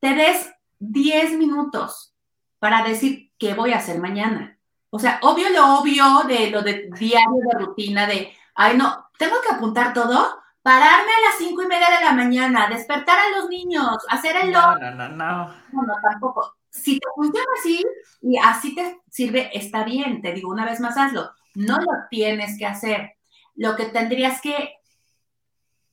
te 0.00 0.14
des 0.14 0.52
10 0.80 1.38
minutos 1.38 2.14
para 2.58 2.82
decir 2.82 3.30
qué 3.38 3.54
voy 3.54 3.72
a 3.72 3.78
hacer 3.78 4.00
mañana. 4.00 4.58
O 4.90 4.98
sea, 4.98 5.20
obvio 5.22 5.48
lo 5.50 5.78
obvio 5.78 6.24
de 6.26 6.50
lo 6.50 6.62
de 6.62 6.90
diario 6.98 7.38
de 7.52 7.58
rutina 7.58 8.06
de, 8.06 8.32
ay, 8.54 8.76
no, 8.76 9.06
tengo 9.16 9.36
que 9.40 9.54
apuntar 9.54 9.94
todo, 9.94 10.41
pararme 10.62 11.10
a 11.10 11.28
las 11.28 11.38
cinco 11.38 11.62
y 11.62 11.66
media 11.66 11.90
de 11.90 12.04
la 12.04 12.12
mañana, 12.12 12.68
despertar 12.68 13.18
a 13.18 13.38
los 13.38 13.48
niños, 13.48 13.96
hacer 14.08 14.36
el... 14.42 14.52
No, 14.52 14.78
no, 14.78 14.90
no, 14.92 15.08
no. 15.08 15.48
No, 15.72 15.82
no, 15.82 15.94
tampoco. 16.02 16.56
Si 16.70 16.98
te 16.98 17.06
funciona 17.14 17.46
así 17.58 17.84
y 18.22 18.38
así 18.38 18.74
te 18.74 19.00
sirve, 19.10 19.50
está 19.52 19.84
bien, 19.84 20.22
te 20.22 20.32
digo 20.32 20.50
una 20.50 20.64
vez 20.64 20.80
más, 20.80 20.96
hazlo. 20.96 21.30
No 21.54 21.78
lo 21.78 21.92
tienes 22.08 22.58
que 22.58 22.66
hacer. 22.66 23.12
Lo 23.54 23.76
que 23.76 23.86
tendrías 23.86 24.40
que 24.40 24.76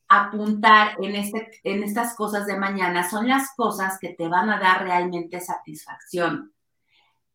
apuntar 0.10 0.96
en, 1.02 1.16
este, 1.16 1.52
en 1.64 1.84
estas 1.84 2.16
cosas 2.16 2.48
de 2.48 2.58
mañana 2.58 3.08
son 3.08 3.28
las 3.28 3.54
cosas 3.56 4.00
que 4.00 4.10
te 4.10 4.28
van 4.28 4.50
a 4.50 4.60
dar 4.60 4.84
realmente 4.84 5.40
satisfacción, 5.40 6.54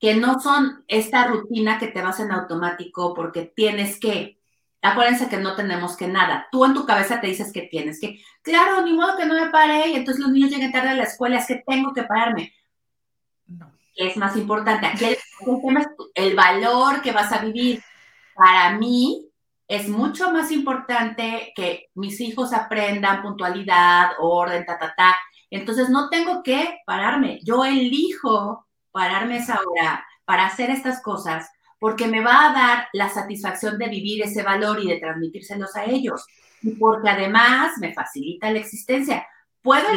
que 0.01 0.17
no 0.17 0.41
son 0.41 0.85
esta 0.89 1.29
rutina 1.29 1.79
que 1.79 1.87
te 1.87 2.03
vas 2.03 2.19
en 2.19 2.33
automático 2.33 3.15
porque 3.15 3.53
tienes 3.55 4.01
que, 4.01 4.41
Acuérdense 4.85 5.31
que 5.31 5.39
no 5.39 5.57
tenemos 5.57 5.97
que 5.97 6.07
nada. 6.07 6.47
Tú 6.53 6.63
en 6.67 6.75
tu 6.75 6.85
cabeza 6.85 7.19
te 7.19 7.27
dices 7.27 7.51
que 7.51 7.63
tienes 7.63 7.99
que, 7.99 8.21
claro, 8.43 8.83
ni 8.83 8.93
modo 8.93 9.17
que 9.17 9.25
no 9.25 9.33
me 9.33 9.49
pare 9.49 9.89
y 9.89 9.95
entonces 9.95 10.23
los 10.23 10.31
niños 10.31 10.51
lleguen 10.51 10.73
tarde 10.73 10.91
a 10.91 10.95
la 10.95 11.05
escuela, 11.05 11.39
es 11.39 11.47
que 11.47 11.65
tengo 11.67 11.95
que 11.95 12.03
pararme. 12.03 12.53
No. 13.47 13.73
es 13.97 14.15
más 14.19 14.37
importante? 14.37 14.87
Aquí 14.87 15.07
el, 15.07 15.17
tema 15.63 15.81
es 15.81 15.87
el 16.15 16.37
valor 16.37 17.01
que 17.01 17.13
vas 17.13 17.33
a 17.33 17.39
vivir. 17.39 17.83
Para 18.35 18.77
mí 18.77 19.27
es 19.69 19.89
mucho 19.89 20.31
más 20.31 20.51
importante 20.51 21.55
que 21.57 21.87
mis 21.95 22.21
hijos 22.21 22.53
aprendan 22.53 23.23
puntualidad, 23.23 24.11
orden, 24.19 24.67
ta, 24.67 24.79
ta, 24.79 24.95
ta. 24.95 25.17
Entonces 25.49 25.89
no 25.89 26.11
tengo 26.11 26.43
que 26.43 26.81
pararme. 26.85 27.41
Yo 27.43 27.65
elijo 27.65 28.67
pararme 28.93 29.39
esa 29.39 29.61
hora 29.67 30.07
para 30.27 30.45
hacer 30.45 30.69
estas 30.69 31.01
cosas 31.01 31.51
porque 31.85 32.07
me 32.07 32.23
va 32.23 32.49
a 32.49 32.53
dar 32.55 32.89
la 32.95 33.11
satisfacción 33.11 33.77
de 33.77 33.91
vivir 33.91 34.23
ese 34.23 34.43
valor 34.43 34.83
y 34.83 34.89
de 34.89 34.97
transmitírselos 34.97 35.77
a 35.77 35.85
ellos. 35.85 36.25
Y 36.63 36.71
porque 36.77 37.11
además 37.11 37.73
me 37.79 37.93
facilita 37.93 38.51
la 38.51 38.59
existencia. 38.59 39.27
Puedo 39.61 39.89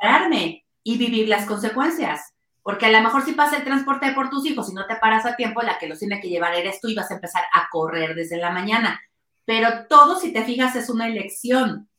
pararme 0.00 0.64
y 0.82 0.96
vivir 0.96 1.28
las 1.28 1.44
consecuencias. 1.44 2.32
Porque 2.62 2.86
a 2.86 2.90
lo 2.90 3.02
mejor 3.02 3.22
si 3.22 3.32
pasa 3.32 3.58
el 3.58 3.64
transporte 3.64 4.12
por 4.12 4.30
tus 4.30 4.46
hijos 4.46 4.70
y 4.70 4.72
no 4.72 4.86
te 4.86 4.96
paras 4.96 5.26
a 5.26 5.36
tiempo, 5.36 5.60
la 5.60 5.78
que 5.78 5.88
los 5.88 5.98
tiene 5.98 6.22
que 6.22 6.30
llevar 6.30 6.54
eres 6.54 6.80
tú 6.80 6.88
y 6.88 6.94
vas 6.94 7.10
a 7.10 7.16
empezar 7.16 7.44
a 7.52 7.68
correr 7.70 8.14
desde 8.14 8.38
la 8.38 8.50
mañana. 8.50 8.98
Pero 9.44 9.86
todo, 9.90 10.18
si 10.18 10.32
te 10.32 10.42
fijas, 10.42 10.74
es 10.74 10.88
una 10.88 11.06
elección. 11.06 11.90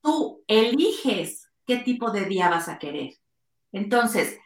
Tú 0.00 0.44
eliges 0.46 1.50
qué 1.66 1.78
tipo 1.78 2.12
de 2.12 2.26
día 2.26 2.50
vas 2.50 2.68
a 2.68 2.78
querer. 2.78 3.14
Entonces, 3.72 4.38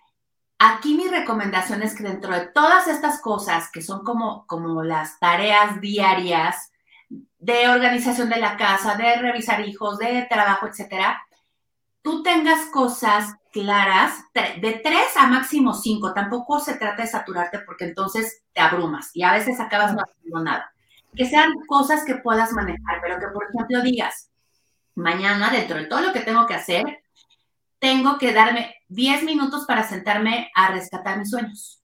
Aquí 0.63 0.95
mi 0.95 1.09
recomendación 1.09 1.83
es 1.83 1.95
que 1.95 2.03
dentro 2.03 2.35
de 2.35 2.49
todas 2.49 2.87
estas 2.87 3.23
cosas 3.23 3.71
que 3.73 3.81
son 3.81 4.05
como, 4.05 4.47
como 4.47 4.83
las 4.83 5.19
tareas 5.19 5.81
diarias 5.81 6.71
de 7.39 7.67
organización 7.71 8.29
de 8.29 8.37
la 8.37 8.59
casa, 8.59 8.95
de 8.95 9.17
revisar 9.17 9.67
hijos, 9.67 9.97
de 9.97 10.27
trabajo, 10.29 10.67
etcétera, 10.67 11.19
tú 12.03 12.23
tengas 12.23 12.67
cosas 12.67 13.37
claras, 13.53 14.23
de 14.35 14.81
tres 14.85 15.17
a 15.17 15.29
máximo 15.29 15.73
cinco. 15.73 16.13
Tampoco 16.13 16.61
se 16.61 16.75
trata 16.75 17.05
de 17.05 17.09
saturarte 17.09 17.61
porque 17.61 17.87
entonces 17.87 18.43
te 18.53 18.61
abrumas 18.61 19.17
y 19.17 19.23
a 19.23 19.33
veces 19.33 19.61
acabas 19.61 19.95
no 19.95 20.03
haciendo 20.03 20.45
nada. 20.45 20.71
Que 21.17 21.25
sean 21.25 21.55
cosas 21.69 22.05
que 22.05 22.17
puedas 22.17 22.53
manejar, 22.53 23.01
pero 23.01 23.19
que 23.19 23.29
por 23.29 23.45
ejemplo 23.49 23.81
digas, 23.81 24.31
mañana 24.95 25.49
dentro 25.49 25.79
de 25.79 25.87
todo 25.87 26.03
lo 26.03 26.13
que 26.13 26.21
tengo 26.21 26.47
que 26.47 26.55
hacer, 26.55 27.00
tengo 27.81 28.19
que 28.19 28.33
darme 28.33 28.77
10 28.89 29.25
minutos 29.25 29.65
para 29.67 29.83
sentarme 29.83 30.53
a 30.55 30.69
rescatar 30.69 31.19
mis 31.19 31.31
sueños. 31.31 31.83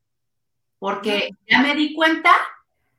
Porque 0.78 1.30
ya 1.48 1.60
me 1.60 1.74
di 1.74 1.94
cuenta 1.94 2.30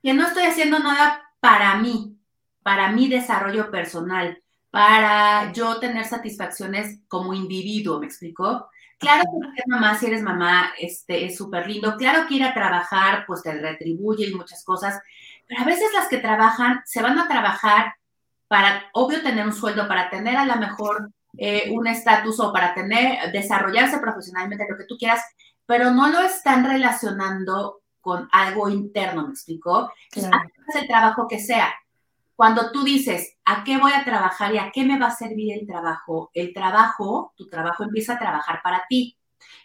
que 0.02 0.12
no 0.12 0.26
estoy 0.26 0.44
haciendo 0.44 0.80
nada 0.80 1.22
para 1.40 1.76
mí, 1.76 2.18
para 2.62 2.90
mi 2.90 3.08
desarrollo 3.08 3.70
personal, 3.70 4.42
para 4.70 5.52
yo 5.52 5.78
tener 5.78 6.04
satisfacciones 6.04 7.00
como 7.08 7.32
individuo, 7.32 8.00
¿me 8.00 8.06
explicó? 8.06 8.68
Claro 8.98 9.22
que 9.54 9.62
mamá, 9.68 9.96
si 9.96 10.06
eres 10.06 10.22
mamá, 10.22 10.72
este, 10.78 11.24
es 11.24 11.36
súper 11.36 11.68
lindo. 11.68 11.96
Claro 11.96 12.26
que 12.26 12.34
ir 12.34 12.44
a 12.44 12.52
trabajar, 12.52 13.24
pues 13.26 13.42
te 13.42 13.52
retribuye 13.52 14.26
y 14.26 14.34
muchas 14.34 14.64
cosas, 14.64 15.00
pero 15.46 15.62
a 15.62 15.64
veces 15.64 15.88
las 15.94 16.08
que 16.08 16.18
trabajan 16.18 16.82
se 16.84 17.00
van 17.00 17.16
a 17.16 17.28
trabajar 17.28 17.94
para, 18.48 18.90
obvio, 18.92 19.22
tener 19.22 19.46
un 19.46 19.52
sueldo, 19.52 19.86
para 19.86 20.10
tener 20.10 20.36
a 20.36 20.44
lo 20.44 20.56
mejor 20.56 21.12
eh, 21.38 21.70
un 21.70 21.86
estatus 21.86 22.40
o 22.40 22.52
para 22.52 22.74
tener, 22.74 23.30
desarrollarse 23.32 23.98
profesionalmente, 23.98 24.66
lo 24.68 24.76
que 24.76 24.84
tú 24.84 24.96
quieras, 24.98 25.22
pero 25.66 25.92
no 25.92 26.08
lo 26.08 26.20
están 26.20 26.64
relacionando 26.64 27.82
con 28.00 28.28
algo 28.32 28.68
interno, 28.68 29.26
¿me 29.26 29.30
explicó? 29.30 29.92
Claro. 30.10 30.48
el 30.74 30.88
trabajo 30.88 31.28
que 31.28 31.38
sea. 31.38 31.72
Cuando 32.34 32.70
tú 32.72 32.84
dices, 32.84 33.36
¿a 33.44 33.64
qué 33.64 33.78
voy 33.78 33.92
a 33.92 34.04
trabajar 34.04 34.54
y 34.54 34.58
a 34.58 34.70
qué 34.72 34.84
me 34.84 34.98
va 34.98 35.06
a 35.06 35.14
servir 35.14 35.52
el 35.52 35.66
trabajo? 35.66 36.30
El 36.34 36.52
trabajo, 36.52 37.32
tu 37.36 37.48
trabajo 37.48 37.84
empieza 37.84 38.14
a 38.14 38.18
trabajar 38.18 38.60
para 38.62 38.84
ti, 38.88 39.16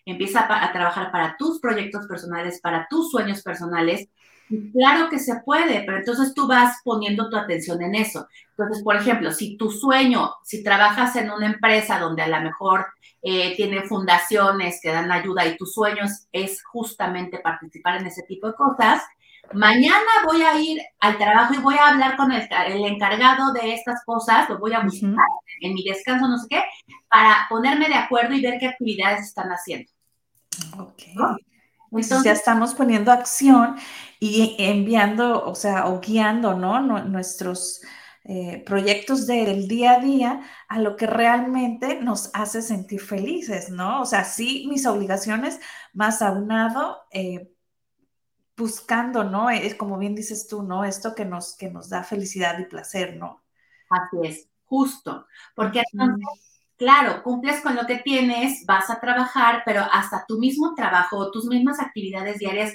empieza 0.06 0.46
a 0.48 0.72
trabajar 0.72 1.12
para 1.12 1.38
tus 1.38 1.60
proyectos 1.60 2.08
personales, 2.08 2.60
para 2.62 2.88
tus 2.90 3.12
sueños 3.12 3.42
personales, 3.42 4.10
Claro 4.74 5.10
que 5.10 5.20
se 5.20 5.36
puede, 5.46 5.84
pero 5.86 5.98
entonces 5.98 6.34
tú 6.34 6.48
vas 6.48 6.82
poniendo 6.84 7.30
tu 7.30 7.38
atención 7.38 7.82
en 7.82 7.96
eso. 7.96 8.28
Entonces, 8.50 8.84
por 8.84 8.96
ejemplo, 8.96 9.32
si 9.32 9.58
tu 9.58 9.72
sueño, 9.72 10.32
si 10.44 10.64
trabajas 10.64 11.16
en 11.16 11.32
una 11.32 11.48
empresa 11.48 12.00
donde 12.00 12.22
a 12.22 12.28
lo 12.28 12.42
mejor 12.42 12.86
eh, 13.22 13.56
tiene 13.56 13.84
fundaciones 13.84 14.80
que 14.82 14.92
dan 14.92 15.12
ayuda 15.12 15.46
y 15.46 15.58
tu 15.58 15.66
sueño 15.66 16.04
es, 16.32 16.64
justamente 16.64 17.40
participar 17.40 18.02
en 18.02 18.08
ese 18.08 18.24
tipo 18.24 18.48
de 18.48 18.54
cosas, 18.54 19.02
mañana 19.54 19.98
voy 20.26 20.42
a 20.42 20.60
ir 20.60 20.82
al 21.00 21.18
trabajo 21.18 21.54
y 21.54 21.60
voy 21.60 21.76
a 21.76 21.90
hablar 21.90 22.18
con 22.18 22.32
el, 22.32 22.48
encargado 22.86 23.54
de 23.54 23.74
estas 23.74 24.04
cosas, 24.06 24.50
lo 24.50 24.60
voy 24.60 24.74
a 24.74 24.82
buscar 24.82 25.14
en 25.62 25.74
mi 25.74 25.84
descanso, 25.84 26.28
no 26.28 26.38
sé 26.38 26.48
qué, 26.50 26.64
para 27.10 27.48
ponerme 27.50 27.88
de 27.88 27.96
acuerdo 27.96 28.34
y 28.34 28.42
ver 28.42 28.60
qué 28.60 28.68
actividades 28.68 29.28
están 29.28 29.50
haciendo. 29.50 29.90
Entonces 31.96 32.24
ya 32.24 32.32
estamos 32.32 32.74
poniendo 32.74 33.12
acción 33.12 33.76
y 34.20 34.56
enviando, 34.60 35.46
o 35.46 35.56
sea, 35.56 35.88
o 35.88 36.00
guiando, 36.00 36.56
¿no? 36.56 36.80
Nuestros 36.82 37.82
eh, 38.26 38.64
proyectos 38.66 39.28
del 39.28 39.68
día 39.68 39.94
a 39.94 40.00
día 40.00 40.42
a 40.70 40.80
lo 40.80 40.96
que 40.96 41.08
realmente 41.08 42.00
nos 42.02 42.32
hace 42.34 42.62
sentir 42.62 43.02
felices, 43.02 43.70
¿no? 43.70 44.02
O 44.02 44.06
sea, 44.06 44.24
sí, 44.24 44.66
mis 44.70 44.86
obligaciones 44.86 45.60
más 45.94 46.22
aunado, 46.22 47.02
eh, 47.12 47.52
buscando, 48.56 49.24
¿no? 49.24 49.50
Es 49.50 49.76
como 49.76 49.98
bien 49.98 50.16
dices 50.16 50.48
tú, 50.48 50.64
¿no? 50.64 50.86
Esto 50.86 51.16
que 51.16 51.26
nos, 51.26 51.58
que 51.58 51.70
nos 51.70 51.90
da 51.90 52.04
felicidad 52.04 52.58
y 52.60 52.66
placer, 52.66 53.18
¿no? 53.18 53.44
Así 53.90 54.28
es, 54.28 54.48
justo, 54.64 55.28
porque 55.54 55.84
claro, 56.78 57.24
cumples 57.24 57.62
con 57.62 57.76
lo 57.76 57.86
que 57.86 57.98
tienes, 57.98 58.66
vas 58.66 58.90
a 58.90 59.00
trabajar, 59.00 59.64
pero 59.66 59.86
hasta 59.92 60.26
tu 60.28 60.40
mismo 60.40 60.74
trabajo, 60.76 61.32
tus 61.32 61.46
mismas 61.46 61.80
actividades 61.80 62.40
diarias, 62.40 62.74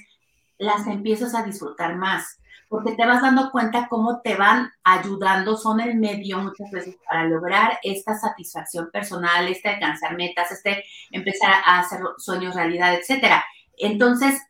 las 0.58 0.86
empiezas 0.86 1.34
a 1.34 1.44
disfrutar 1.44 1.96
más, 1.96 2.40
porque 2.68 2.92
te 2.92 3.06
vas 3.06 3.22
dando 3.22 3.50
cuenta 3.50 3.88
cómo 3.88 4.20
te 4.20 4.34
van 4.34 4.72
ayudando, 4.84 5.56
son 5.56 5.80
el 5.80 5.96
medio 5.96 6.38
muchas 6.38 6.70
veces 6.70 6.96
para 7.08 7.24
lograr 7.24 7.78
esta 7.82 8.14
satisfacción 8.14 8.90
personal, 8.92 9.46
este 9.48 9.68
alcanzar 9.68 10.16
metas, 10.16 10.50
este 10.50 10.84
empezar 11.10 11.52
a 11.64 11.80
hacer 11.80 12.00
sueños 12.18 12.54
realidad, 12.54 12.94
etcétera. 12.94 13.44
Entonces, 13.76 14.42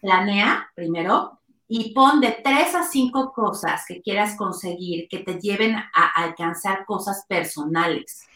planea 0.00 0.70
primero 0.74 1.40
y 1.74 1.94
pon 1.94 2.20
de 2.20 2.32
tres 2.44 2.74
a 2.74 2.82
cinco 2.82 3.32
cosas 3.32 3.84
que 3.86 4.02
quieras 4.02 4.36
conseguir 4.36 5.08
que 5.08 5.20
te 5.20 5.40
lleven 5.40 5.74
a 5.74 6.22
alcanzar 6.22 6.84
cosas 6.84 7.24
personales 7.26 8.26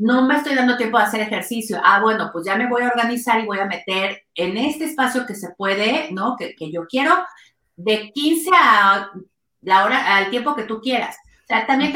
no 0.00 0.26
me 0.26 0.36
estoy 0.36 0.54
dando 0.54 0.78
tiempo 0.78 0.96
de 0.96 1.04
hacer 1.04 1.20
ejercicio. 1.20 1.78
Ah, 1.84 2.00
bueno, 2.00 2.30
pues 2.32 2.46
ya 2.46 2.56
me 2.56 2.66
voy 2.66 2.82
a 2.82 2.88
organizar 2.88 3.38
y 3.38 3.44
voy 3.46 3.58
a 3.58 3.66
meter 3.66 4.22
en 4.34 4.56
este 4.56 4.86
espacio 4.86 5.26
que 5.26 5.34
se 5.34 5.50
puede, 5.50 6.10
¿no? 6.10 6.36
Que, 6.38 6.54
yo 6.72 6.86
quiero, 6.88 7.14
de 7.76 8.10
15 8.10 8.50
a 8.58 9.10
la 9.60 9.84
hora, 9.84 10.16
al 10.16 10.30
tiempo 10.30 10.56
que 10.56 10.62
tú 10.62 10.80
quieras. 10.80 11.16
O 11.44 11.46
sea, 11.48 11.66
también, 11.66 11.92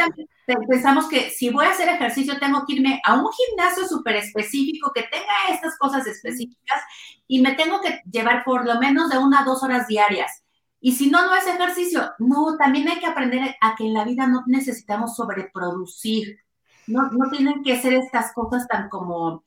pensamos 0.69 1.09
que 1.09 1.31
si 1.31 1.49
voy 1.49 1.65
a 1.65 1.71
hacer 1.71 1.89
ejercicio 1.89 2.39
tengo 2.39 2.67
que 2.67 2.75
irme 2.75 3.01
a 3.07 3.15
un 3.15 3.27
gimnasio 3.33 3.89
súper 3.89 4.17
específico 4.17 4.93
que 4.95 5.05
tenga 5.05 5.33
estas 5.49 5.79
cosas 5.79 6.07
específicas 6.07 6.83
y 7.27 7.41
me 7.41 7.55
tengo 7.55 7.81
que 7.81 8.03
llevar 8.13 8.45
por 8.45 8.67
lo 8.67 8.79
menos 8.79 9.09
de 9.09 9.17
una 9.17 9.41
a 9.41 9.45
dos 9.45 9.63
horas 9.63 9.87
diarias. 9.87 10.44
Y 10.87 10.93
si 10.93 11.09
no, 11.09 11.25
no 11.25 11.35
es 11.35 11.47
ejercicio. 11.47 12.13
No, 12.19 12.59
también 12.59 12.87
hay 12.87 13.01
que 13.01 13.07
aprender 13.07 13.57
a 13.63 13.75
que 13.75 13.87
en 13.87 13.95
la 13.95 14.05
vida 14.05 14.27
no 14.27 14.43
necesitamos 14.47 15.17
sobreproducir. 15.17 16.41
No, 16.87 17.11
no 17.11 17.31
tienen 17.31 17.63
que 17.63 17.81
ser 17.81 17.95
estas 17.95 18.35
cosas 18.35 18.69
tan 18.69 18.91
como 18.91 19.45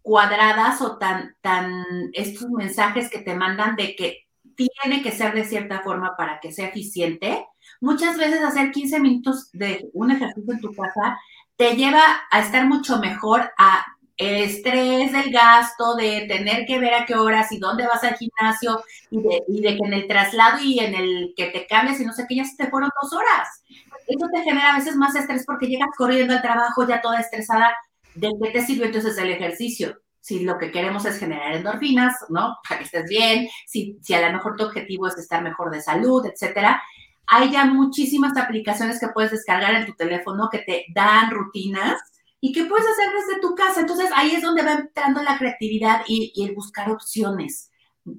cuadradas 0.00 0.80
o 0.80 0.96
tan, 0.96 1.36
tan, 1.42 1.84
estos 2.14 2.48
mensajes 2.48 3.10
que 3.10 3.18
te 3.18 3.34
mandan 3.34 3.76
de 3.76 3.94
que 3.96 4.28
tiene 4.56 5.02
que 5.02 5.12
ser 5.12 5.34
de 5.34 5.44
cierta 5.44 5.82
forma 5.82 6.16
para 6.16 6.40
que 6.40 6.52
sea 6.52 6.68
eficiente, 6.68 7.46
muchas 7.82 8.16
veces 8.16 8.40
hacer 8.40 8.70
15 8.70 8.98
minutos 8.98 9.50
de 9.52 9.90
un 9.92 10.10
ejercicio 10.10 10.54
en 10.54 10.60
tu 10.60 10.72
casa 10.72 11.18
te 11.56 11.76
lleva 11.76 12.00
a 12.30 12.40
estar 12.40 12.66
mucho 12.66 12.98
mejor 12.98 13.52
a 13.58 13.84
estrés 14.18 15.12
del 15.12 15.30
gasto, 15.30 15.94
de 15.94 16.26
tener 16.26 16.66
que 16.66 16.80
ver 16.80 16.92
a 16.94 17.06
qué 17.06 17.14
horas 17.14 17.52
y 17.52 17.58
dónde 17.58 17.86
vas 17.86 18.02
al 18.02 18.16
gimnasio 18.16 18.82
y 19.10 19.22
de, 19.22 19.42
y 19.46 19.60
de 19.60 19.76
que 19.76 19.86
en 19.86 19.92
el 19.92 20.08
traslado 20.08 20.58
y 20.60 20.80
en 20.80 20.94
el 20.94 21.34
que 21.36 21.46
te 21.46 21.66
cambias 21.66 22.00
y 22.00 22.04
no 22.04 22.12
sé 22.12 22.26
qué, 22.28 22.34
ya 22.34 22.44
se 22.44 22.56
te 22.56 22.68
fueron 22.68 22.90
dos 23.00 23.12
horas. 23.12 23.62
Eso 24.08 24.26
te 24.32 24.42
genera 24.42 24.74
a 24.74 24.78
veces 24.78 24.96
más 24.96 25.14
estrés 25.14 25.44
porque 25.46 25.68
llegas 25.68 25.90
corriendo 25.96 26.34
al 26.34 26.42
trabajo 26.42 26.86
ya 26.86 27.00
toda 27.00 27.20
estresada. 27.20 27.76
¿De 28.14 28.30
qué 28.42 28.50
te 28.50 28.66
sirve 28.66 28.86
entonces 28.86 29.16
el 29.18 29.30
ejercicio? 29.30 30.00
Si 30.20 30.40
lo 30.40 30.58
que 30.58 30.72
queremos 30.72 31.04
es 31.04 31.18
generar 31.18 31.54
endorfinas, 31.54 32.14
¿no? 32.28 32.56
Para 32.68 32.80
que 32.80 32.86
estés 32.86 33.08
bien, 33.08 33.48
si, 33.66 33.98
si 34.02 34.14
a 34.14 34.26
lo 34.26 34.32
mejor 34.32 34.56
tu 34.56 34.64
objetivo 34.64 35.06
es 35.06 35.16
estar 35.16 35.42
mejor 35.42 35.70
de 35.70 35.80
salud, 35.80 36.26
etcétera. 36.26 36.82
Hay 37.28 37.52
ya 37.52 37.66
muchísimas 37.66 38.36
aplicaciones 38.36 38.98
que 38.98 39.08
puedes 39.08 39.30
descargar 39.30 39.74
en 39.74 39.86
tu 39.86 39.92
teléfono 39.92 40.48
que 40.50 40.58
te 40.58 40.86
dan 40.94 41.30
rutinas 41.30 42.00
y 42.40 42.52
que 42.52 42.64
puedes 42.64 42.86
hacer 42.86 43.08
desde 43.12 43.40
tu 43.40 43.54
casa. 43.54 43.80
Entonces 43.80 44.10
ahí 44.14 44.34
es 44.34 44.42
donde 44.42 44.62
va 44.62 44.72
entrando 44.72 45.22
la 45.22 45.38
creatividad 45.38 46.02
y, 46.06 46.32
el 46.42 46.54
buscar 46.54 46.90
opciones 46.90 47.70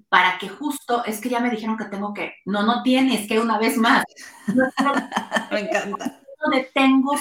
para 0.08 0.38
que 0.38 0.50
justo, 0.50 1.04
es 1.06 1.20
que 1.20 1.30
ya 1.30 1.40
me 1.40 1.50
dijeron 1.50 1.78
que 1.78 1.86
tengo 1.86 2.14
que, 2.14 2.34
no, 2.46 2.64
no 2.64 2.84
tienes 2.84 3.28
que 3.28 3.40
una 3.40 3.58
vez 3.58 3.78
más. 3.78 4.04
me 5.52 5.60
encanta. 5.60 6.22
Donde 6.42 6.70
tengo 6.74 7.14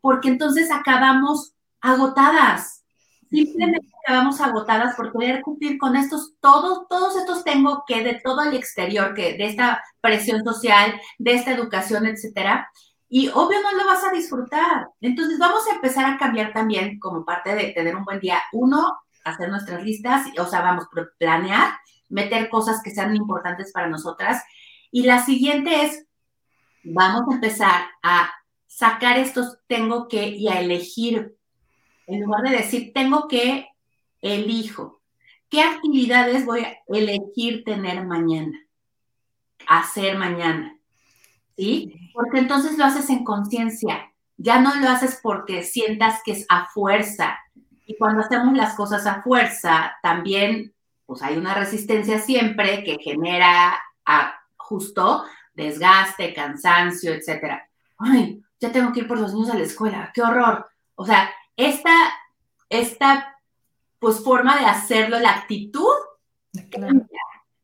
porque 0.00 0.28
entonces 0.28 0.70
acabamos 0.70 1.52
agotadas. 1.80 2.84
Simplemente 3.30 3.86
acabamos 4.04 4.40
agotadas 4.40 4.96
por 4.96 5.12
querer 5.12 5.42
cumplir 5.42 5.76
con 5.76 5.96
estos, 5.96 6.32
todos, 6.40 6.88
todos 6.88 7.16
estos 7.16 7.44
tengo 7.44 7.84
que 7.86 8.02
de 8.02 8.20
todo 8.24 8.42
el 8.42 8.54
exterior, 8.54 9.12
que 9.12 9.36
de 9.36 9.44
esta 9.44 9.82
presión 10.00 10.42
social, 10.44 10.98
de 11.18 11.34
esta 11.34 11.52
educación, 11.52 12.06
etcétera. 12.06 12.70
Y 13.08 13.28
obvio 13.28 13.62
no 13.62 13.72
lo 13.74 13.86
vas 13.86 14.04
a 14.04 14.12
disfrutar. 14.12 14.88
Entonces 15.00 15.38
vamos 15.38 15.66
a 15.66 15.74
empezar 15.74 16.04
a 16.04 16.18
cambiar 16.18 16.52
también 16.52 16.98
como 16.98 17.24
parte 17.24 17.54
de 17.54 17.72
tener 17.72 17.96
un 17.96 18.04
buen 18.04 18.20
día. 18.20 18.42
Uno, 18.52 18.98
hacer 19.24 19.48
nuestras 19.48 19.82
listas, 19.82 20.26
o 20.38 20.46
sea, 20.46 20.60
vamos, 20.60 20.86
planear, 21.18 21.74
meter 22.08 22.48
cosas 22.48 22.82
que 22.82 22.90
sean 22.90 23.16
importantes 23.16 23.72
para 23.72 23.88
nosotras. 23.88 24.42
Y 24.90 25.04
la 25.04 25.24
siguiente 25.24 25.84
es, 25.84 26.06
vamos 26.84 27.22
a 27.28 27.34
empezar 27.34 27.82
a 28.02 28.30
sacar 28.66 29.18
estos 29.18 29.58
tengo 29.66 30.08
que 30.08 30.28
y 30.28 30.48
a 30.48 30.60
elegir. 30.60 31.36
En 32.06 32.22
lugar 32.22 32.42
de 32.42 32.56
decir 32.56 32.92
tengo 32.94 33.28
que, 33.28 33.68
elijo. 34.20 35.00
¿Qué 35.50 35.62
actividades 35.62 36.44
voy 36.44 36.60
a 36.60 36.78
elegir 36.88 37.64
tener 37.64 38.04
mañana? 38.04 38.58
Hacer 39.66 40.16
mañana. 40.18 40.77
¿Sí? 41.58 42.10
Porque 42.14 42.38
entonces 42.38 42.78
lo 42.78 42.84
haces 42.84 43.10
en 43.10 43.24
conciencia, 43.24 44.12
ya 44.36 44.60
no 44.60 44.74
lo 44.76 44.88
haces 44.88 45.18
porque 45.22 45.64
sientas 45.64 46.20
que 46.24 46.32
es 46.32 46.46
a 46.48 46.66
fuerza. 46.66 47.36
Y 47.84 47.96
cuando 47.96 48.22
hacemos 48.22 48.56
las 48.56 48.74
cosas 48.74 49.06
a 49.06 49.22
fuerza, 49.22 49.96
también 50.02 50.72
pues 51.04 51.22
hay 51.22 51.36
una 51.36 51.54
resistencia 51.54 52.20
siempre 52.20 52.84
que 52.84 52.98
genera 52.98 53.76
a, 54.06 54.34
justo 54.56 55.24
desgaste, 55.54 56.32
cansancio, 56.32 57.12
etcétera. 57.12 57.68
Ay, 57.98 58.40
ya 58.60 58.70
tengo 58.70 58.92
que 58.92 59.00
ir 59.00 59.08
por 59.08 59.18
los 59.18 59.34
niños 59.34 59.50
a 59.50 59.58
la 59.58 59.64
escuela, 59.64 60.12
qué 60.14 60.22
horror. 60.22 60.68
O 60.94 61.04
sea, 61.04 61.30
esta, 61.56 61.92
esta 62.68 63.36
pues 63.98 64.22
forma 64.22 64.56
de 64.58 64.66
hacerlo, 64.66 65.18
la 65.18 65.30
actitud, 65.30 65.96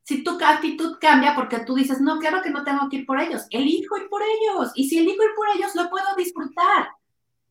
si 0.05 0.23
tu 0.23 0.37
actitud 0.39 0.97
cambia 1.01 1.33
porque 1.33 1.59
tú 1.59 1.73
dices, 1.73 1.99
no, 1.99 2.19
claro 2.19 2.41
que 2.43 2.51
no 2.51 2.63
tengo 2.63 2.87
que 2.89 2.97
ir 2.97 3.05
por 3.07 3.19
ellos, 3.19 3.47
elijo 3.49 3.97
ir 3.97 4.07
por 4.07 4.21
ellos. 4.21 4.71
Y 4.75 4.87
si 4.87 4.99
elijo 4.99 5.23
ir 5.23 5.31
por 5.35 5.47
ellos, 5.55 5.73
lo 5.73 5.89
puedo 5.89 6.15
disfrutar. 6.15 6.89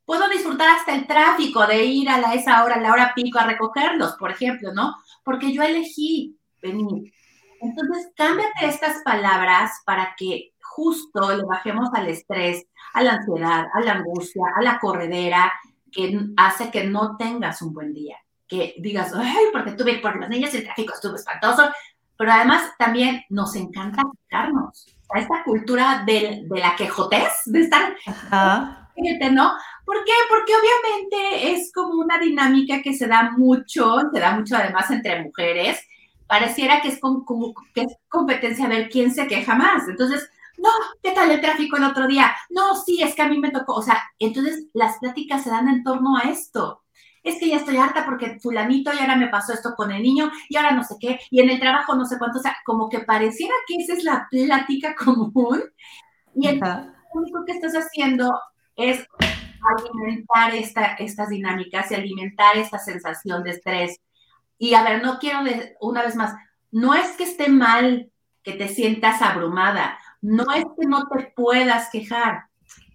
Puedo 0.04 0.28
disfrutar 0.28 0.68
hasta 0.68 0.94
el 0.94 1.06
tráfico 1.06 1.66
de 1.66 1.84
ir 1.84 2.08
a 2.08 2.32
esa 2.32 2.62
hora, 2.62 2.80
la 2.80 2.92
hora 2.92 3.12
pico 3.14 3.40
a 3.40 3.46
recogerlos, 3.46 4.12
por 4.12 4.30
ejemplo, 4.30 4.72
¿no? 4.72 4.94
Porque 5.24 5.52
yo 5.52 5.62
elegí 5.62 6.38
venir. 6.62 7.12
Entonces, 7.60 8.12
cámbiate 8.14 8.66
estas 8.66 9.02
palabras 9.02 9.72
para 9.84 10.14
que 10.16 10.52
justo 10.60 11.36
le 11.36 11.44
bajemos 11.44 11.88
al 11.92 12.08
estrés, 12.08 12.66
a 12.92 13.02
la 13.02 13.14
ansiedad, 13.14 13.66
a 13.72 13.80
la 13.80 13.92
angustia, 13.94 14.44
a 14.54 14.62
la 14.62 14.78
corredera, 14.78 15.52
que 15.90 16.20
hace 16.36 16.70
que 16.70 16.84
no 16.84 17.16
tengas 17.16 17.62
un 17.62 17.72
buen 17.72 17.92
día. 17.92 18.16
Que 18.46 18.74
digas, 18.78 19.12
ay, 19.14 19.46
porque 19.52 19.72
tuve 19.72 19.98
por 19.98 20.20
las 20.20 20.28
niñas 20.28 20.54
el 20.54 20.64
tráfico 20.64 20.94
estuvo 20.94 21.16
espantoso, 21.16 21.70
pero 22.16 22.32
además 22.32 22.72
también 22.78 23.22
nos 23.28 23.54
encanta 23.56 24.02
quejarnos. 24.28 24.86
A 25.14 25.20
esta 25.20 25.44
cultura 25.44 26.02
de, 26.06 26.44
de 26.48 26.60
la 26.60 26.74
quejotez, 26.74 27.42
de 27.44 27.60
estar, 27.60 27.94
¿no? 29.32 29.52
¿Por 29.84 30.04
qué? 30.04 30.12
Porque 30.28 30.52
obviamente 30.54 31.52
es 31.52 31.72
como 31.72 32.00
una 32.00 32.18
dinámica 32.18 32.80
que 32.82 32.94
se 32.94 33.06
da 33.06 33.32
mucho, 33.36 33.96
se 34.12 34.20
da 34.20 34.34
mucho 34.34 34.56
además 34.56 34.90
entre 34.90 35.22
mujeres. 35.22 35.80
Pareciera 36.26 36.80
que 36.80 36.88
es 36.88 37.00
como, 37.00 37.24
que 37.74 37.82
es 37.82 37.96
competencia 38.08 38.64
a 38.64 38.68
ver 38.68 38.88
quién 38.88 39.12
se 39.12 39.26
queja 39.26 39.54
más. 39.54 39.86
Entonces, 39.88 40.28
no, 40.56 40.70
¿qué 41.02 41.12
tal 41.12 41.30
el 41.30 41.40
tráfico 41.40 41.76
el 41.76 41.84
otro 41.84 42.06
día? 42.06 42.34
No, 42.48 42.74
sí, 42.76 43.02
es 43.02 43.14
que 43.14 43.22
a 43.22 43.28
mí 43.28 43.38
me 43.38 43.50
tocó. 43.50 43.74
O 43.74 43.82
sea, 43.82 44.02
entonces 44.18 44.66
las 44.72 44.98
pláticas 44.98 45.42
se 45.42 45.50
dan 45.50 45.68
en 45.68 45.84
torno 45.84 46.16
a 46.16 46.22
esto 46.22 46.83
es 47.24 47.38
que 47.40 47.48
ya 47.48 47.56
estoy 47.56 47.78
harta 47.78 48.04
porque 48.04 48.38
fulanito 48.38 48.92
y 48.92 48.98
ahora 48.98 49.16
me 49.16 49.28
pasó 49.28 49.54
esto 49.54 49.74
con 49.74 49.90
el 49.90 50.02
niño 50.02 50.30
y 50.48 50.56
ahora 50.56 50.72
no 50.72 50.84
sé 50.84 50.96
qué, 51.00 51.18
y 51.30 51.40
en 51.40 51.48
el 51.50 51.58
trabajo 51.58 51.96
no 51.96 52.04
sé 52.04 52.18
cuánto, 52.18 52.38
o 52.38 52.42
sea, 52.42 52.56
como 52.64 52.88
que 52.90 53.00
pareciera 53.00 53.54
que 53.66 53.76
esa 53.76 53.94
es 53.94 54.04
la 54.04 54.28
plática 54.30 54.94
común. 55.04 55.62
Y 56.34 56.48
el 56.48 56.60
único 57.14 57.44
que 57.46 57.52
estás 57.52 57.74
haciendo 57.74 58.38
es 58.76 59.06
alimentar 59.78 60.54
esta, 60.54 60.94
estas 60.94 61.30
dinámicas 61.30 61.90
y 61.90 61.94
alimentar 61.94 62.56
esta 62.56 62.78
sensación 62.78 63.42
de 63.42 63.50
estrés. 63.50 64.00
Y 64.58 64.74
a 64.74 64.82
ver, 64.82 65.02
no 65.02 65.18
quiero, 65.18 65.40
una 65.80 66.02
vez 66.02 66.16
más, 66.16 66.34
no 66.70 66.94
es 66.94 67.12
que 67.12 67.24
esté 67.24 67.48
mal 67.48 68.10
que 68.42 68.52
te 68.52 68.68
sientas 68.68 69.22
abrumada, 69.22 69.98
no 70.20 70.44
es 70.54 70.64
que 70.78 70.86
no 70.86 71.08
te 71.08 71.32
puedas 71.34 71.88
quejar, 71.90 72.44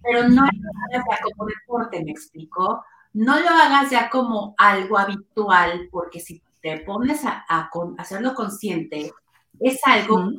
pero 0.02 0.28
no 0.28 0.44
es 0.44 0.50
que 0.52 1.22
como 1.34 1.46
deporte, 1.46 2.04
me 2.04 2.12
explico 2.12 2.84
no 3.12 3.40
lo 3.40 3.48
hagas 3.48 3.90
ya 3.90 4.08
como 4.08 4.54
algo 4.56 4.98
habitual, 4.98 5.88
porque 5.90 6.20
si 6.20 6.42
te 6.60 6.78
pones 6.80 7.24
a, 7.24 7.44
hacerlo 7.98 8.34
consciente, 8.34 9.12
es 9.58 9.80
algo 9.84 10.30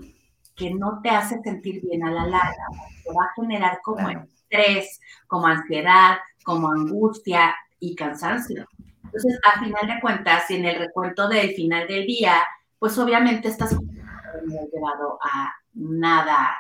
que 0.56 0.74
no 0.74 1.00
te 1.02 1.10
hace 1.10 1.42
sentir 1.42 1.82
bien 1.82 2.04
a 2.04 2.12
la 2.12 2.26
larga, 2.26 2.66
te 3.04 3.12
va 3.14 3.26
a 3.26 3.34
generar 3.36 3.80
como 3.84 4.10
estrés, 4.10 5.00
como 5.28 5.48
ansiedad, 5.48 6.18
como 6.44 6.70
angustia 6.72 7.56
y 7.80 7.96
cansancio. 7.96 8.68
Entonces, 9.04 9.40
a 9.44 9.60
final 9.60 9.88
de 9.88 10.00
cuentas, 10.00 10.50
en 10.52 10.66
el 10.66 10.80
recuento 10.80 11.28
del 11.28 11.54
final 11.54 11.88
del 11.88 12.06
día, 12.06 12.44
pues 12.80 12.98
obviamente 12.98 13.48
estás 13.48 13.72
llevado 13.72 15.20
a 15.22 15.54
nada 15.74 16.58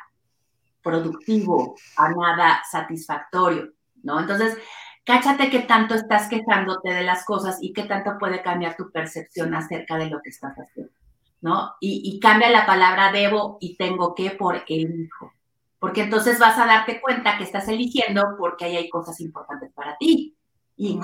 productivo, 0.81 1.75
a 1.95 2.09
nada 2.09 2.61
satisfactorio, 2.69 3.71
¿no? 4.03 4.19
Entonces, 4.19 4.57
cáchate 5.03 5.49
qué 5.49 5.59
tanto 5.59 5.95
estás 5.95 6.29
quejándote 6.29 6.89
de 6.89 7.03
las 7.03 7.25
cosas 7.25 7.57
y 7.61 7.73
qué 7.73 7.83
tanto 7.83 8.17
puede 8.19 8.41
cambiar 8.41 8.75
tu 8.75 8.91
percepción 8.91 9.53
acerca 9.53 9.97
de 9.97 10.09
lo 10.09 10.21
que 10.21 10.29
estás 10.29 10.55
haciendo, 10.55 10.93
¿no? 11.41 11.73
Y, 11.79 12.19
cambia 12.19 12.49
la 12.49 12.65
palabra 12.65 13.11
debo 13.11 13.57
y 13.59 13.75
tengo 13.77 14.13
que 14.13 14.31
por 14.31 14.63
elijo, 14.67 15.33
porque 15.79 16.03
entonces 16.03 16.39
vas 16.39 16.57
a 16.57 16.65
darte 16.65 17.01
cuenta 17.01 17.37
que 17.37 17.43
estás 17.43 17.67
eligiendo 17.67 18.35
porque 18.37 18.65
ahí 18.65 18.77
hay 18.77 18.89
cosas 18.89 19.19
importantes 19.19 19.71
para 19.73 19.97
ti 19.97 20.35
y 20.77 20.99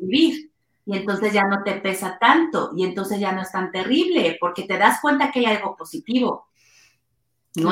vivir. 0.00 0.52
Y 0.86 0.96
entonces 0.96 1.34
ya 1.34 1.44
no 1.44 1.62
te 1.64 1.74
pesa 1.74 2.16
tanto 2.18 2.70
y 2.74 2.82
entonces 2.82 3.20
ya 3.20 3.32
no 3.32 3.42
es 3.42 3.52
tan 3.52 3.70
terrible 3.70 4.38
porque 4.40 4.62
te 4.62 4.78
das 4.78 5.02
cuenta 5.02 5.30
que 5.30 5.40
hay 5.40 5.44
algo 5.44 5.76
positivo. 5.76 6.48
No, 7.56 7.70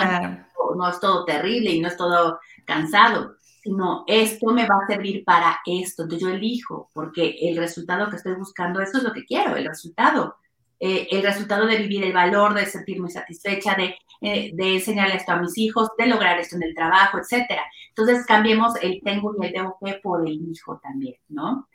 no 0.76 0.90
es 0.90 1.00
todo 1.00 1.24
terrible 1.24 1.70
y 1.70 1.80
no 1.80 1.88
es 1.88 1.96
todo 1.96 2.40
cansado 2.66 3.36
sino 3.66 4.04
esto 4.06 4.52
me 4.52 4.64
va 4.64 4.76
a 4.76 4.86
servir 4.86 5.24
para 5.24 5.58
esto. 5.66 6.04
Entonces 6.04 6.28
yo 6.28 6.32
elijo, 6.32 6.88
porque 6.94 7.36
el 7.42 7.56
resultado 7.56 8.08
que 8.08 8.16
estoy 8.16 8.34
buscando, 8.34 8.80
eso 8.80 8.98
es 8.98 9.02
lo 9.02 9.12
que 9.12 9.24
quiero, 9.24 9.56
el 9.56 9.66
resultado. 9.66 10.36
Eh, 10.78 11.08
el 11.10 11.22
resultado 11.22 11.66
de 11.66 11.78
vivir 11.78 12.04
el 12.04 12.12
valor, 12.12 12.54
de 12.54 12.66
sentirme 12.66 13.10
satisfecha, 13.10 13.74
de, 13.74 13.96
eh, 14.20 14.50
de 14.54 14.74
enseñarle 14.74 15.16
esto 15.16 15.32
a 15.32 15.40
mis 15.40 15.58
hijos, 15.58 15.88
de 15.98 16.06
lograr 16.06 16.38
esto 16.38 16.54
en 16.56 16.62
el 16.62 16.74
trabajo, 16.74 17.18
etcétera. 17.18 17.64
Entonces 17.88 18.24
cambiemos 18.24 18.76
el 18.82 19.00
tengo 19.02 19.34
y 19.40 19.46
el 19.46 19.52
debo 19.52 19.78
que 19.84 19.94
por 19.94 20.28
el 20.28 20.38
hijo 20.48 20.78
también, 20.80 21.16
¿no? 21.28 21.66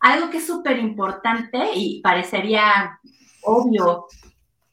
Algo 0.00 0.30
que 0.30 0.38
es 0.38 0.46
súper 0.46 0.78
importante 0.78 1.58
y 1.74 2.00
parecería 2.02 2.98
obvio, 3.42 4.06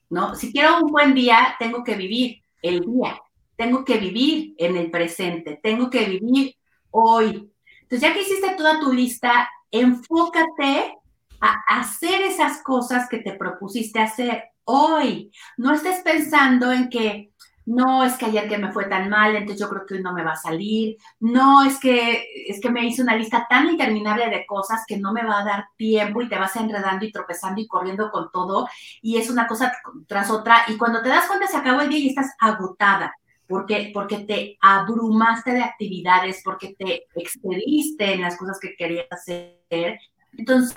¿no? 0.09 0.33
Si 0.35 0.51
quiero 0.51 0.79
un 0.79 0.91
buen 0.91 1.13
día, 1.13 1.55
tengo 1.59 1.83
que 1.83 1.95
vivir 1.95 2.41
el 2.63 2.79
día 2.79 3.21
tengo 3.61 3.85
que 3.85 3.99
vivir 3.99 4.55
en 4.57 4.75
el 4.75 4.89
presente, 4.89 5.59
tengo 5.61 5.87
que 5.87 6.05
vivir 6.05 6.55
hoy. 6.89 7.53
Entonces, 7.83 8.01
ya 8.01 8.11
que 8.11 8.23
hiciste 8.23 8.55
toda 8.57 8.79
tu 8.79 8.91
lista, 8.91 9.47
enfócate 9.69 10.97
a 11.39 11.61
hacer 11.67 12.23
esas 12.23 12.63
cosas 12.63 13.07
que 13.07 13.19
te 13.19 13.33
propusiste 13.33 13.99
hacer 13.99 14.45
hoy. 14.63 15.31
No 15.57 15.75
estés 15.75 15.99
pensando 15.99 16.71
en 16.71 16.89
que 16.89 17.33
no 17.67 18.03
es 18.03 18.15
que 18.15 18.25
ayer 18.25 18.49
que 18.49 18.57
me 18.57 18.71
fue 18.71 18.85
tan 18.85 19.09
mal, 19.09 19.35
entonces 19.35 19.59
yo 19.59 19.69
creo 19.69 19.85
que 19.85 19.93
hoy 19.93 20.01
no 20.01 20.13
me 20.13 20.23
va 20.23 20.31
a 20.31 20.35
salir, 20.35 20.97
no 21.19 21.63
es 21.63 21.79
que 21.79 22.25
es 22.47 22.59
que 22.59 22.71
me 22.71 22.83
hice 22.83 23.03
una 23.03 23.15
lista 23.15 23.45
tan 23.47 23.69
interminable 23.69 24.27
de 24.29 24.43
cosas 24.47 24.83
que 24.87 24.97
no 24.97 25.13
me 25.13 25.23
va 25.23 25.41
a 25.41 25.45
dar 25.45 25.65
tiempo 25.77 26.23
y 26.23 26.29
te 26.29 26.39
vas 26.39 26.55
enredando 26.55 27.05
y 27.05 27.11
tropezando 27.11 27.61
y 27.61 27.67
corriendo 27.67 28.09
con 28.09 28.31
todo 28.31 28.67
y 29.03 29.17
es 29.17 29.29
una 29.29 29.45
cosa 29.45 29.71
tras 30.07 30.31
otra 30.31 30.63
y 30.67 30.77
cuando 30.77 31.03
te 31.03 31.09
das 31.09 31.27
cuenta 31.27 31.45
se 31.45 31.57
acabó 31.57 31.81
el 31.81 31.89
día 31.89 31.99
y 31.99 32.09
estás 32.09 32.31
agotada. 32.39 33.13
Porque, 33.51 33.91
porque 33.93 34.19
te 34.19 34.57
abrumaste 34.61 35.51
de 35.51 35.61
actividades, 35.61 36.41
porque 36.43 36.73
te 36.79 37.07
excediste 37.15 38.13
en 38.13 38.21
las 38.21 38.37
cosas 38.37 38.57
que 38.61 38.77
querías 38.77 39.07
hacer. 39.11 39.99
Entonces, 40.37 40.73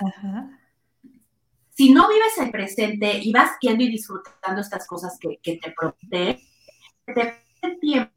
si 1.69 1.93
no 1.93 2.09
vives 2.09 2.37
el 2.37 2.51
presente 2.51 3.19
y 3.19 3.31
vas 3.31 3.51
viendo 3.61 3.85
y 3.85 3.91
disfrutando 3.91 4.59
estas 4.59 4.85
cosas 4.85 5.17
que, 5.17 5.37
que 5.41 5.55
te 5.57 5.71
protegen, 5.71 6.37
te 7.05 7.45
el 7.61 7.79
tiempo 7.79 8.11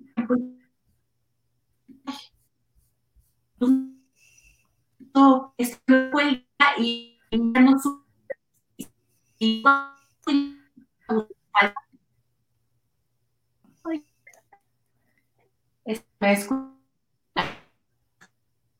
no 5.14 5.54
y 6.78 7.22
no 7.32 7.78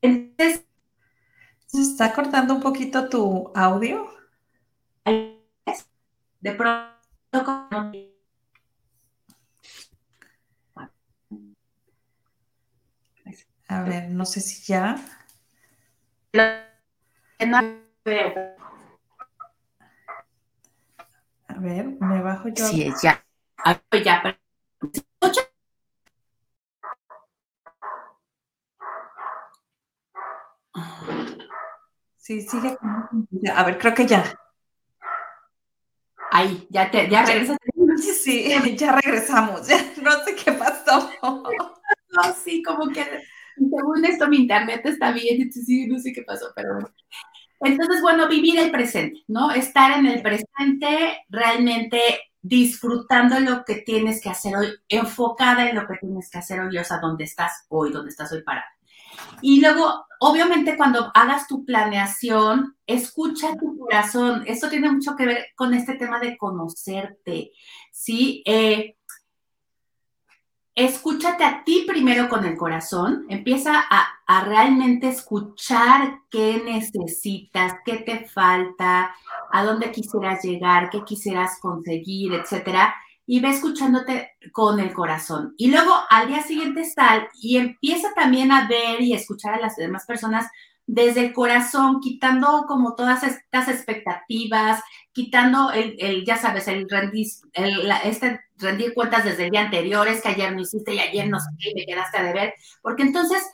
entonces 0.03 0.64
se 1.66 1.81
está 1.81 2.12
cortando 2.12 2.55
un 2.55 2.61
poquito 2.61 3.09
tu 3.09 3.51
audio 3.55 4.09
de 6.40 6.53
pronto 6.53 6.99
A 13.71 13.83
ver, 13.83 14.09
no 14.09 14.25
sé 14.25 14.40
si 14.40 14.62
ya. 14.73 14.97
A 21.49 21.55
ver, 21.59 21.87
me 22.01 22.23
bajo 22.23 22.49
yo. 22.49 22.66
Sí, 22.66 22.90
ya. 23.03 23.23
ya. 24.03 24.38
Sí, 32.28 32.42
sigue. 32.42 32.76
A 33.54 33.64
ver, 33.64 33.78
creo 33.78 33.94
que 33.94 34.06
ya. 34.06 34.22
Ahí, 36.30 36.66
ya 36.68 36.90
te, 36.90 37.08
ya 37.08 37.24
regresas. 37.24 37.56
Sí, 38.22 38.76
ya 38.76 38.92
regresamos. 38.92 39.66
No 40.02 40.10
sé 40.24 40.34
qué 40.34 40.52
pasó. 40.52 41.10
No, 42.10 42.34
sí, 42.42 42.62
como 42.62 42.88
que 42.88 43.04
según 43.56 44.04
esto 44.04 44.28
mi 44.28 44.38
internet 44.38 44.80
está 44.84 45.12
bien, 45.12 45.52
sí, 45.52 45.86
no 45.86 45.98
sé 45.98 46.12
qué 46.12 46.22
pasó, 46.22 46.46
pero 46.56 46.74
bueno. 46.74 46.88
Entonces, 47.60 48.00
bueno, 48.00 48.28
vivir 48.28 48.58
el 48.58 48.70
presente, 48.70 49.22
¿no? 49.28 49.50
Estar 49.50 49.98
en 49.98 50.06
el 50.06 50.22
presente, 50.22 51.24
realmente 51.28 52.00
disfrutando 52.40 53.40
lo 53.40 53.64
que 53.64 53.76
tienes 53.76 54.22
que 54.22 54.30
hacer 54.30 54.56
hoy, 54.56 54.68
enfocada 54.88 55.68
en 55.68 55.76
lo 55.76 55.86
que 55.86 55.98
tienes 55.98 56.30
que 56.30 56.38
hacer 56.38 56.60
hoy, 56.60 56.78
o 56.78 56.84
sea, 56.84 56.98
dónde 56.98 57.24
estás 57.24 57.66
hoy, 57.68 57.92
dónde 57.92 58.10
estás 58.10 58.32
hoy 58.32 58.42
parada. 58.42 58.77
Y 59.40 59.61
luego, 59.61 60.07
obviamente, 60.20 60.76
cuando 60.76 61.11
hagas 61.14 61.46
tu 61.46 61.64
planeación, 61.64 62.76
escucha 62.87 63.57
tu 63.57 63.78
corazón. 63.78 64.44
Esto 64.46 64.68
tiene 64.68 64.90
mucho 64.90 65.16
que 65.16 65.26
ver 65.26 65.46
con 65.57 65.74
este 65.74 65.94
tema 65.94 66.18
de 66.20 66.37
conocerte, 66.37 67.52
¿sí? 67.92 68.42
Eh, 68.46 68.96
escúchate 70.78 71.42
a 71.42 71.64
ti 71.64 71.85
primero 71.88 72.28
con 72.28 72.44
el 72.44 72.57
corazón, 72.57 73.26
empieza 73.28 73.83
a, 73.90 74.14
realmente 74.44 75.09
escuchar 75.09 76.20
qué 76.31 76.62
necesitas, 76.64 77.74
qué 77.85 77.96
te 77.96 78.26
falta, 78.26 79.12
a 79.50 79.64
dónde 79.64 79.90
quisieras 79.90 80.44
llegar, 80.44 80.90
qué 80.90 81.02
quisieras 81.02 81.59
conseguir, 81.61 82.35
etcétera, 82.35 82.94
y 83.30 83.40
ve 83.40 83.50
escuchándote 83.50 84.32
con 84.52 84.80
el 84.80 84.94
corazón. 84.94 85.54
Y 85.58 85.70
luego 85.70 85.94
al 86.08 86.28
día 86.28 86.42
siguiente 86.42 86.86
sal 86.86 87.28
y 87.38 87.58
empieza 87.58 88.14
también 88.14 88.50
a 88.50 88.66
ver 88.66 89.02
y 89.02 89.12
escuchar 89.12 89.52
a 89.52 89.60
las 89.60 89.76
demás 89.76 90.06
personas 90.06 90.46
desde 90.86 91.26
el 91.26 91.34
corazón, 91.34 92.00
quitando 92.00 92.64
como 92.66 92.94
todas 92.94 93.22
estas 93.22 93.68
expectativas, 93.68 94.82
quitando 95.12 95.70
el, 95.72 96.24
ya 96.24 96.38
sabes, 96.38 96.68
el 96.68 96.88
rendir, 96.88 97.26
el, 97.52 97.92
este 98.02 98.40
rendir 98.56 98.94
cuentas 98.94 99.26
desde 99.26 99.44
el 99.44 99.50
día 99.50 99.60
anterior, 99.60 100.08
es 100.08 100.22
que 100.22 100.30
ayer 100.30 100.54
no 100.54 100.62
hiciste 100.62 100.94
y 100.94 100.98
ayer 100.98 101.28
no 101.28 101.38
sé 101.38 101.50
qué, 101.58 101.72
me 101.74 101.84
quedaste 101.84 102.16
a 102.16 102.22
deber, 102.22 102.54
porque 102.80 103.02
entonces 103.02 103.46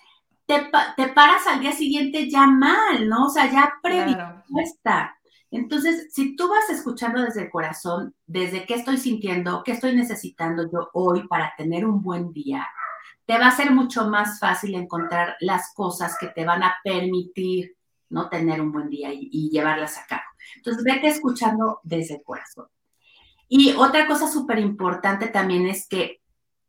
te, 0.47 0.71
te 0.97 1.09
paras 1.09 1.49
al 1.49 1.59
día 1.59 1.73
siguiente 1.73 2.31
ya 2.31 2.47
mal, 2.47 3.09
¿no? 3.09 3.27
O 3.27 3.31
sea, 3.31 3.51
ya 3.51 3.73
predispuesta. 3.83 5.17
Entonces, 5.55 6.09
si 6.13 6.35
tú 6.35 6.49
vas 6.49 6.69
escuchando 6.69 7.23
desde 7.23 7.43
el 7.43 7.51
corazón, 7.51 8.13
desde 8.27 8.67
qué 8.67 8.75
estoy 8.75 8.97
sintiendo, 8.97 9.63
qué 9.65 9.71
estoy 9.71 9.95
necesitando 9.95 10.69
yo 10.69 10.91
hoy 10.95 11.29
para 11.29 11.55
tener 11.57 11.87
un 11.87 12.03
buen 12.03 12.33
día, 12.33 12.67
te 13.25 13.39
va 13.39 13.47
a 13.47 13.57
ser 13.57 13.71
mucho 13.71 14.09
más 14.09 14.41
fácil 14.41 14.75
encontrar 14.75 15.37
las 15.39 15.73
cosas 15.73 16.17
que 16.19 16.27
te 16.27 16.45
van 16.45 16.65
a 16.65 16.75
permitir 16.83 17.77
no 18.11 18.29
tener 18.29 18.61
un 18.61 18.73
buen 18.73 18.91
día 18.91 19.11
y, 19.13 19.49
llevarlas 19.49 19.97
a 19.97 20.07
cabo. 20.07 20.25
Entonces, 20.57 20.83
vete 20.83 21.07
escuchando 21.07 21.79
desde 21.85 22.17
el 22.17 22.25
corazón. 22.25 22.67
Y 23.49 23.75
otra 23.75 24.09
cosa 24.09 24.27
súper 24.27 24.59
importante 24.59 25.29
también 25.29 25.69
es 25.69 25.87
que 25.87 26.21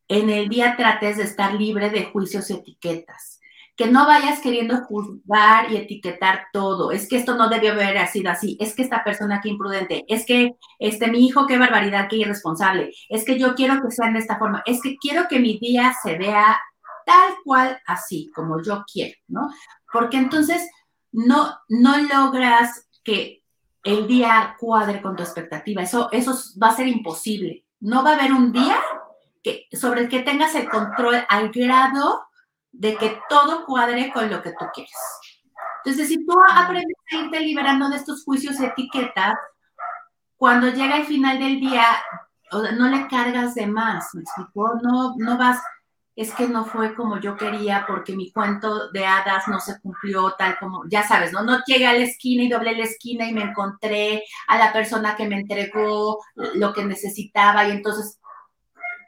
en 0.08 0.30
el 0.30 0.48
día 0.48 0.76
trates 0.78 1.18
de 1.18 1.24
estar 1.24 1.56
libre 1.56 1.90
de 1.90 2.06
juicios 2.06 2.52
y 2.52 2.54
etiquetas 2.54 3.35
que 3.76 3.88
no 3.88 4.06
vayas 4.06 4.40
queriendo 4.40 4.78
juzgar 4.86 5.72
y 5.72 5.78
etiquetar 5.78 6.48
todo. 6.54 6.92
Es 6.92 7.10
que 7.10 7.18
esto 7.18 7.36
no 7.36 7.50
debió 7.50 7.74
haber 7.74 8.08
sido 8.08 8.32
así. 8.32 8.58
Es 8.60 8.74
que 8.74 8.84
esta 8.84 9.04
persona 9.04 9.42
qué 9.42 9.50
imprudente. 9.50 10.06
Es 10.08 10.26
que 10.26 10.56
este 10.80 11.08
mi 11.08 11.26
hijo 11.26 11.46
qué 11.46 11.58
barbaridad, 11.58 12.08
qué 12.10 12.18
irresponsable. 12.18 12.92
Es 13.10 13.26
que 13.26 13.38
yo 13.38 13.54
quiero 13.54 13.82
que 13.82 13.92
sean 13.92 14.14
de 14.14 14.20
esta 14.20 14.38
forma. 14.38 14.64
Es 14.66 14.82
que 14.82 14.96
quiero 14.96 15.28
que 15.28 15.40
mi 15.40 15.60
día 15.60 15.94
se 16.02 16.18
vea 16.18 16.58
tal 17.06 17.34
cual 17.44 17.78
así 17.86 18.32
como 18.34 18.62
yo 18.62 18.84
quiero, 18.92 19.16
¿no? 19.28 19.50
Porque 19.92 20.18
entonces 20.18 20.70
no 21.12 21.58
no 21.68 21.98
logras 21.98 22.88
que 23.04 23.44
el 23.84 24.08
día 24.08 24.56
cuadre 24.58 25.02
con 25.02 25.18
tu 25.18 25.24
expectativa. 25.24 25.82
Eso 25.82 26.10
eso 26.14 26.34
va 26.62 26.70
a 26.70 26.76
ser 26.76 26.88
imposible. 26.88 27.66
No 27.82 28.04
va 28.06 28.12
a 28.12 28.16
haber 28.16 28.32
un 28.32 28.54
día 28.54 28.78
que, 29.44 29.68
sobre 29.74 30.02
el 30.02 30.10
que 30.10 30.22
tengas 30.22 30.56
el 30.56 30.70
control 30.70 31.26
al 31.28 31.52
grado 31.52 32.26
de 32.78 32.96
que 32.98 33.20
todo 33.30 33.66
cuadre 33.66 34.12
con 34.12 34.30
lo 34.30 34.42
que 34.42 34.52
tú 34.52 34.66
quieres. 34.74 34.94
Entonces, 35.84 36.08
si 36.08 36.26
tú 36.26 36.34
aprendes 36.52 36.98
a 37.12 37.16
irte 37.16 37.40
liberando 37.40 37.90
de 37.90 37.98
estos 37.98 38.24
juicios 38.24 38.60
y 38.60 38.66
etiquetas, 38.66 39.36
cuando 40.36 40.70
llega 40.70 40.98
el 40.98 41.06
final 41.06 41.40
del 41.40 41.60
día, 41.60 41.86
no 42.52 42.88
le 42.88 43.08
cargas 43.08 43.56
de 43.56 43.68
más, 43.68 44.14
¿me 44.14 44.22
explico? 44.22 44.74
No, 44.82 45.16
no 45.18 45.38
vas, 45.38 45.62
es 46.16 46.34
que 46.34 46.48
no 46.48 46.66
fue 46.66 46.96
como 46.96 47.20
yo 47.20 47.36
quería 47.36 47.86
porque 47.88 48.16
mi 48.16 48.32
cuento 48.32 48.90
de 48.92 49.06
hadas 49.06 49.48
no 49.48 49.60
se 49.60 49.80
cumplió 49.80 50.32
tal 50.38 50.58
como, 50.60 50.84
ya 50.90 51.08
sabes, 51.08 51.32
¿no? 51.32 51.44
No 51.44 51.60
llegué 51.66 51.88
a 51.88 51.94
la 51.94 52.06
esquina 52.06 52.44
y 52.44 52.50
doblé 52.50 52.76
la 52.76 52.86
esquina 52.86 53.28
y 53.28 53.34
me 53.34 53.44
encontré 53.44 54.24
a 54.48 54.58
la 54.58 54.74
persona 54.74 55.16
que 55.16 55.28
me 55.28 55.40
entregó 55.40 56.20
lo 56.36 56.74
que 56.74 56.86
necesitaba 56.86 57.68
y 57.68 57.72
entonces 57.72 58.20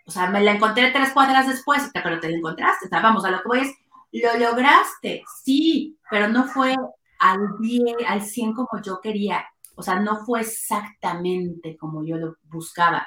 o 0.08 0.12
sea, 0.12 0.30
me 0.30 0.42
la 0.42 0.54
encontré 0.54 0.92
tres 0.92 1.12
cuadras 1.12 1.48
después, 1.48 1.92
pero 1.94 2.20
te 2.20 2.30
la 2.30 2.38
encontraste. 2.38 2.86
O 2.86 2.90
sea, 2.90 3.02
vamos, 3.02 3.26
a 3.26 3.32
lo 3.32 3.42
que 3.42 3.48
voy 3.48 3.60
es, 3.60 3.76
lo 4.14 4.40
lograste, 4.40 5.24
sí, 5.44 5.98
pero 6.10 6.30
no 6.30 6.46
fue 6.46 6.76
al 7.20 7.58
10, 7.60 7.98
al 8.08 8.22
100 8.22 8.54
como 8.54 8.82
yo 8.82 9.02
quería. 9.02 9.46
O 9.76 9.84
sea, 9.84 10.00
no 10.00 10.26
fue 10.26 10.42
exactamente 10.42 11.76
como 11.76 12.06
yo 12.06 12.16
lo 12.16 12.38
buscaba. 12.44 13.06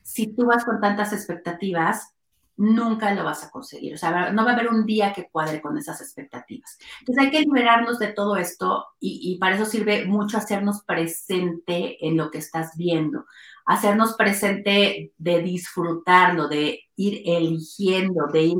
Si 0.00 0.34
tú 0.34 0.46
vas 0.46 0.64
con 0.64 0.80
tantas 0.80 1.12
expectativas, 1.12 2.14
nunca 2.56 3.12
lo 3.12 3.24
vas 3.24 3.44
a 3.44 3.50
conseguir. 3.50 3.92
O 3.94 3.98
sea, 3.98 4.32
no 4.32 4.44
va 4.46 4.52
a 4.52 4.54
haber 4.54 4.68
un 4.68 4.86
día 4.86 5.12
que 5.12 5.28
cuadre 5.28 5.60
con 5.60 5.76
esas 5.76 6.00
expectativas. 6.00 6.78
Entonces 7.00 7.24
hay 7.24 7.30
que 7.30 7.40
liberarnos 7.40 7.98
de 7.98 8.08
todo 8.08 8.36
esto 8.36 8.86
y, 8.98 9.20
y 9.22 9.38
para 9.38 9.56
eso 9.56 9.66
sirve 9.66 10.06
mucho 10.06 10.38
hacernos 10.38 10.82
presente 10.82 12.06
en 12.06 12.16
lo 12.16 12.30
que 12.30 12.38
estás 12.38 12.74
viendo 12.78 13.26
hacernos 13.66 14.14
presente 14.14 15.12
de 15.16 15.42
disfrutarlo, 15.42 16.48
de 16.48 16.80
ir 16.96 17.22
eligiendo, 17.24 18.26
de 18.26 18.42
ir 18.42 18.58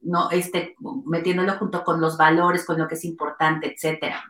no 0.00 0.30
este, 0.30 0.76
metiéndolo 1.06 1.58
junto 1.58 1.84
con 1.84 2.00
los 2.00 2.16
valores, 2.16 2.64
con 2.64 2.78
lo 2.78 2.88
que 2.88 2.94
es 2.94 3.04
importante, 3.04 3.72
etcétera. 3.72 4.22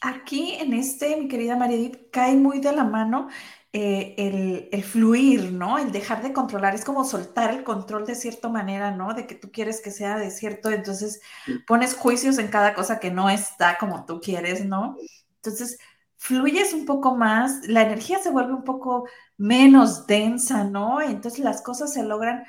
Aquí 0.00 0.54
en 0.54 0.74
este, 0.74 1.16
mi 1.16 1.28
querida 1.28 1.56
Maridit, 1.56 2.10
cae 2.10 2.36
muy 2.36 2.60
de 2.60 2.72
la 2.72 2.84
mano 2.84 3.28
eh, 3.72 4.14
el, 4.18 4.68
el, 4.70 4.84
fluir, 4.84 5.50
¿no? 5.50 5.78
El 5.78 5.90
dejar 5.90 6.22
de 6.22 6.32
controlar, 6.32 6.74
es 6.74 6.84
como 6.84 7.04
soltar 7.04 7.54
el 7.54 7.64
control 7.64 8.04
de 8.06 8.14
cierta 8.14 8.48
manera, 8.48 8.90
¿no? 8.90 9.14
De 9.14 9.26
que 9.26 9.34
tú 9.34 9.50
quieres 9.50 9.80
que 9.80 9.90
sea 9.90 10.18
de 10.18 10.30
cierto, 10.30 10.70
entonces 10.70 11.22
pones 11.66 11.94
juicios 11.94 12.38
en 12.38 12.48
cada 12.48 12.74
cosa 12.74 13.00
que 13.00 13.10
no 13.10 13.30
está 13.30 13.78
como 13.78 14.04
tú 14.04 14.20
quieres, 14.20 14.64
¿no? 14.64 14.96
Entonces, 15.36 15.78
fluyes 16.24 16.72
un 16.72 16.86
poco 16.86 17.14
más, 17.16 17.68
la 17.68 17.82
energía 17.82 18.18
se 18.18 18.30
vuelve 18.30 18.54
un 18.54 18.64
poco 18.64 19.06
menos 19.36 20.06
densa, 20.06 20.64
¿no? 20.64 21.02
Entonces 21.02 21.44
las 21.44 21.60
cosas 21.60 21.92
se 21.92 22.02
logran 22.02 22.44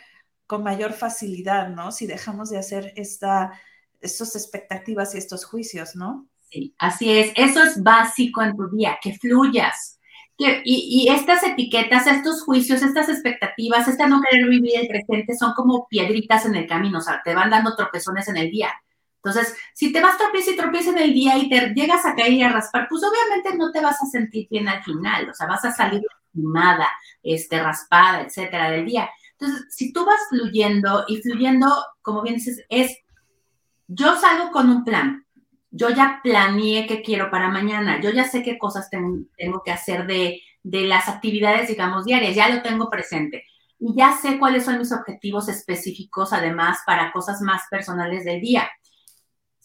con 0.48 0.64
mayor 0.64 0.94
facilidad, 0.94 1.68
¿no? 1.68 1.92
Si 1.92 2.08
dejamos 2.08 2.50
de 2.50 2.58
hacer 2.58 2.94
esta, 2.96 3.52
estas 4.00 4.34
expectativas 4.38 5.14
y 5.14 5.18
estos 5.18 5.44
juicios, 5.44 5.94
¿no? 5.94 6.26
Sí, 6.50 6.74
así 6.78 7.12
es. 7.12 7.34
Eso 7.36 7.62
es 7.62 7.84
básico 7.84 8.42
en 8.42 8.56
tu 8.56 8.70
día, 8.70 8.98
que 9.02 9.14
fluyas. 9.14 10.00
y, 10.38 10.62
y, 10.64 11.10
estas 11.10 11.44
etiquetas, 11.44 12.08
estos 12.08 12.44
juicios, 12.44 12.82
estas 12.82 13.10
expectativas, 13.10 13.90
este 13.90 14.08
no 14.08 14.22
querer 14.22 14.48
vivir 14.48 14.80
el 14.80 14.88
presente 14.88 15.36
son 15.36 15.54
como 15.54 15.86
piedritas 15.90 16.46
en 16.46 16.56
el 16.56 16.66
camino, 16.66 17.00
o 17.00 17.02
sea, 17.02 17.22
te 17.26 17.36
van 17.36 17.50
dando 17.50 17.76
tropezones 17.76 18.30
en 18.30 18.38
el 18.38 18.52
día. 18.52 18.70
Entonces, 19.26 19.58
si 19.74 19.92
te 19.92 20.02
vas 20.02 20.20
tropieza 20.20 20.52
y 20.52 20.56
tropieza 20.56 20.92
en 20.92 21.00
el 21.00 21.14
día 21.14 21.36
y 21.36 21.50
te 21.50 21.74
llegas 21.74 22.06
a 22.06 22.14
caer 22.14 22.34
y 22.34 22.44
a 22.44 22.52
raspar, 22.52 22.86
pues 22.88 23.02
obviamente 23.04 23.58
no 23.58 23.72
te 23.72 23.82
vas 23.82 24.00
a 24.00 24.06
sentir 24.06 24.48
bien 24.52 24.68
al 24.68 24.84
final, 24.84 25.28
o 25.32 25.34
sea, 25.34 25.48
vas 25.48 25.66
a 25.66 25.72
salir 25.72 26.04
lastimada, 26.04 26.88
este, 27.24 27.60
raspada, 27.62 28.22
etcétera, 28.22 28.70
del 28.70 28.86
día. 28.86 29.10
Entonces, 29.32 29.66
si 29.72 29.92
tú 29.92 30.06
vas 30.06 30.20
fluyendo 30.30 31.06
y 31.08 31.24
fluyendo, 31.24 31.68
como 32.04 32.22
bien 32.22 32.36
dices, 32.36 32.64
es, 32.70 32.96
yo 33.88 34.16
salgo 34.16 34.52
con 34.52 34.70
un 34.70 34.84
plan, 34.84 35.26
yo 35.72 35.90
ya 35.90 36.20
planeé 36.22 36.86
qué 36.86 37.02
quiero 37.02 37.32
para 37.32 37.50
mañana, 37.50 38.00
yo 38.00 38.12
ya 38.12 38.26
sé 38.26 38.44
qué 38.44 38.60
cosas 38.60 38.92
tengo, 38.92 39.26
tengo 39.36 39.64
que 39.66 39.72
hacer 39.72 40.06
de, 40.06 40.40
de 40.62 40.82
las 40.82 41.10
actividades, 41.10 41.68
digamos, 41.68 42.06
diarias, 42.06 42.36
ya 42.36 42.48
lo 42.48 42.62
tengo 42.62 42.92
presente. 42.92 43.44
Y 43.80 43.96
ya 43.96 44.16
sé 44.16 44.38
cuáles 44.38 44.66
son 44.66 44.78
mis 44.78 44.92
objetivos 44.92 45.50
específicos, 45.50 46.32
además, 46.32 46.78
para 46.86 47.12
cosas 47.12 47.42
más 47.42 47.64
personales 47.72 48.24
del 48.24 48.40
día 48.40 48.70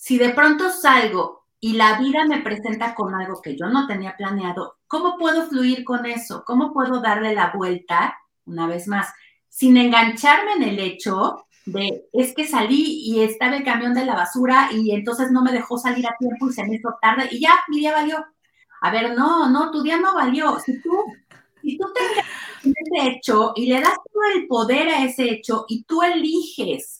si 0.00 0.16
de 0.16 0.30
pronto 0.30 0.70
salgo 0.70 1.44
y 1.60 1.74
la 1.74 1.98
vida 1.98 2.24
me 2.24 2.40
presenta 2.40 2.94
con 2.94 3.14
algo 3.14 3.42
que 3.42 3.54
yo 3.54 3.66
no 3.66 3.86
tenía 3.86 4.16
planeado, 4.16 4.78
¿cómo 4.86 5.18
puedo 5.18 5.46
fluir 5.46 5.84
con 5.84 6.06
eso? 6.06 6.42
¿Cómo 6.46 6.72
puedo 6.72 7.02
darle 7.02 7.34
la 7.34 7.52
vuelta, 7.54 8.16
una 8.46 8.66
vez 8.66 8.88
más, 8.88 9.12
sin 9.50 9.76
engancharme 9.76 10.54
en 10.54 10.62
el 10.62 10.78
hecho 10.78 11.44
de, 11.66 12.06
es 12.14 12.34
que 12.34 12.46
salí 12.46 13.02
y 13.04 13.20
estaba 13.20 13.58
el 13.58 13.62
camión 13.62 13.92
de 13.92 14.06
la 14.06 14.14
basura 14.14 14.70
y 14.72 14.92
entonces 14.92 15.30
no 15.30 15.42
me 15.42 15.52
dejó 15.52 15.76
salir 15.76 16.06
a 16.06 16.16
tiempo 16.18 16.48
y 16.48 16.54
se 16.54 16.64
me 16.64 16.76
hizo 16.76 16.96
tarde 17.02 17.28
y 17.30 17.38
ya, 17.38 17.60
mi 17.68 17.80
día 17.80 17.92
valió. 17.92 18.24
A 18.80 18.90
ver, 18.90 19.14
no, 19.14 19.50
no, 19.50 19.70
tu 19.70 19.82
día 19.82 19.98
no 19.98 20.14
valió. 20.14 20.58
Si 20.60 20.80
tú, 20.80 20.90
si 21.60 21.76
tú 21.76 21.84
te 21.92 22.70
ese 22.70 23.10
hecho 23.10 23.52
y 23.54 23.66
le 23.66 23.82
das 23.82 23.98
todo 24.10 24.22
el 24.34 24.46
poder 24.46 24.88
a 24.88 25.04
ese 25.04 25.24
hecho 25.24 25.66
y 25.68 25.84
tú 25.84 26.02
eliges 26.02 26.99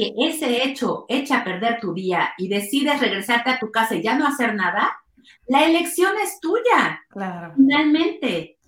que 0.00 0.14
ese 0.16 0.64
hecho 0.64 1.04
echa 1.08 1.38
a 1.38 1.44
perder 1.44 1.78
tu 1.78 1.92
día 1.92 2.32
y 2.38 2.48
decides 2.48 3.00
regresarte 3.00 3.50
a 3.50 3.58
tu 3.58 3.70
casa 3.70 3.94
y 3.94 4.02
ya 4.02 4.16
no 4.16 4.26
hacer 4.26 4.54
nada, 4.54 4.98
la 5.46 5.66
elección 5.66 6.14
es 6.22 6.40
tuya. 6.40 7.02
Claro. 7.10 7.52
Finalmente, 7.54 8.58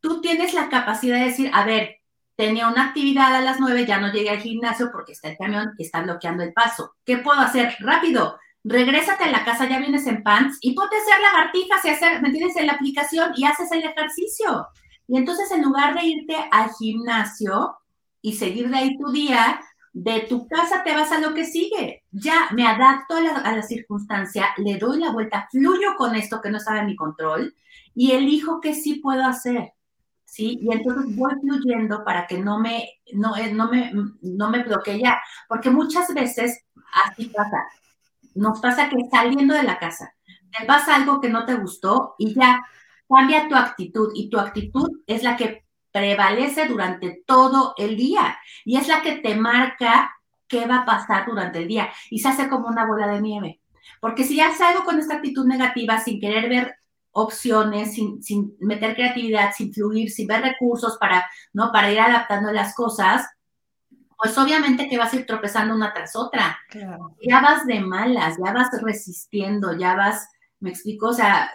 tú 0.00 0.20
tienes 0.20 0.52
la 0.52 0.68
capacidad 0.68 1.18
de 1.18 1.24
decir, 1.24 1.50
a 1.54 1.64
ver, 1.64 1.96
tenía 2.36 2.68
una 2.68 2.88
actividad 2.88 3.34
a 3.34 3.40
las 3.40 3.58
nueve, 3.58 3.86
ya 3.86 3.98
no 3.98 4.12
llegué 4.12 4.28
al 4.28 4.40
gimnasio 4.40 4.90
porque 4.92 5.12
está 5.12 5.30
el 5.30 5.38
camión 5.38 5.72
y 5.78 5.84
está 5.84 6.02
bloqueando 6.02 6.42
el 6.42 6.52
paso. 6.52 6.96
¿Qué 7.06 7.16
puedo 7.16 7.40
hacer? 7.40 7.74
Rápido, 7.80 8.38
regrésate 8.62 9.24
a 9.24 9.30
la 9.30 9.46
casa, 9.46 9.66
ya 9.66 9.78
vienes 9.78 10.06
en 10.06 10.22
pants 10.22 10.58
y 10.60 10.74
ponte 10.74 10.96
a 10.96 11.00
hacer 11.00 11.22
lagartijas 11.22 11.82
y 11.86 11.88
hacer, 11.88 12.20
¿me 12.20 12.28
entiendes? 12.28 12.56
En 12.58 12.66
la 12.66 12.74
aplicación 12.74 13.32
y 13.36 13.46
haces 13.46 13.72
el 13.72 13.84
ejercicio. 13.84 14.66
Y 15.06 15.16
entonces 15.16 15.50
en 15.50 15.62
lugar 15.62 15.94
de 15.94 16.04
irte 16.04 16.36
al 16.50 16.68
gimnasio 16.78 17.78
y 18.20 18.34
seguir 18.34 18.68
de 18.68 18.76
ahí 18.76 18.98
tu 18.98 19.10
día, 19.10 19.60
de 19.98 20.20
tu 20.28 20.46
casa 20.46 20.84
te 20.84 20.94
vas 20.94 21.10
a 21.10 21.18
lo 21.18 21.34
que 21.34 21.44
sigue. 21.44 22.04
Ya 22.12 22.48
me 22.52 22.66
adapto 22.66 23.16
a 23.16 23.20
la, 23.20 23.62
circunstancia, 23.62 24.46
le 24.56 24.78
doy 24.78 25.00
la 25.00 25.10
vuelta, 25.10 25.48
fluyo 25.50 25.96
con 25.96 26.14
esto 26.14 26.40
que 26.40 26.50
no 26.50 26.58
estaba 26.58 26.78
en 26.78 26.86
mi 26.86 26.94
control 26.94 27.54
y 27.94 28.12
elijo 28.12 28.60
qué 28.60 28.74
sí 28.74 28.96
puedo 28.96 29.24
hacer. 29.24 29.72
¿Sí? 30.24 30.58
Y 30.60 30.72
entonces 30.72 31.16
voy 31.16 31.32
fluyendo 31.40 32.04
para 32.04 32.26
que 32.26 32.38
no 32.38 32.60
me, 32.60 33.00
no, 33.14 33.34
eh, 33.36 33.52
no 33.52 33.70
me, 33.70 33.90
no 34.20 34.50
me 34.50 34.62
bloquee 34.62 35.00
ya. 35.00 35.18
Porque 35.48 35.70
muchas 35.70 36.12
veces 36.14 36.64
así 37.04 37.26
pasa. 37.26 37.66
Nos 38.34 38.60
pasa 38.60 38.88
que 38.88 38.96
saliendo 39.10 39.54
de 39.54 39.64
la 39.64 39.78
casa, 39.78 40.14
te 40.56 40.64
pasa 40.64 40.94
algo 40.94 41.20
que 41.20 41.30
no 41.30 41.44
te 41.44 41.54
gustó 41.54 42.14
y 42.18 42.34
ya 42.34 42.60
cambia 43.08 43.48
tu 43.48 43.56
actitud. 43.56 44.12
Y 44.14 44.30
tu 44.30 44.38
actitud 44.38 45.00
es 45.06 45.24
la 45.24 45.36
que 45.36 45.64
prevalece 45.92 46.66
durante 46.66 47.22
todo 47.26 47.74
el 47.76 47.96
día 47.96 48.38
y 48.64 48.76
es 48.76 48.88
la 48.88 49.02
que 49.02 49.16
te 49.16 49.34
marca 49.34 50.14
qué 50.46 50.66
va 50.66 50.78
a 50.78 50.86
pasar 50.86 51.26
durante 51.26 51.58
el 51.58 51.68
día 51.68 51.90
y 52.10 52.18
se 52.18 52.28
hace 52.28 52.48
como 52.48 52.68
una 52.68 52.86
bola 52.86 53.08
de 53.08 53.20
nieve. 53.20 53.60
Porque 54.00 54.24
si 54.24 54.36
ya 54.36 54.54
salgo 54.54 54.84
con 54.84 54.98
esta 54.98 55.16
actitud 55.16 55.46
negativa 55.46 55.98
sin 55.98 56.20
querer 56.20 56.48
ver 56.48 56.76
opciones, 57.12 57.94
sin, 57.94 58.56
meter 58.60 58.94
creatividad, 58.94 59.52
sin 59.52 59.72
fluir, 59.72 60.10
sin 60.10 60.26
ver 60.26 60.42
recursos 60.42 60.96
para, 60.98 61.28
¿no? 61.52 61.72
para 61.72 61.90
ir 61.90 62.00
adaptando 62.00 62.52
las 62.52 62.74
cosas, 62.74 63.26
pues 64.16 64.36
obviamente 64.36 64.88
que 64.88 64.98
vas 64.98 65.12
a 65.12 65.16
ir 65.16 65.26
tropezando 65.26 65.74
una 65.74 65.92
tras 65.92 66.16
otra. 66.16 66.58
Ya 67.22 67.40
vas 67.40 67.66
de 67.66 67.80
malas, 67.80 68.36
ya 68.44 68.52
vas 68.52 68.68
resistiendo, 68.82 69.76
ya 69.76 69.94
vas, 69.94 70.28
me 70.60 70.70
explico, 70.70 71.08
o 71.08 71.12
sea, 71.12 71.50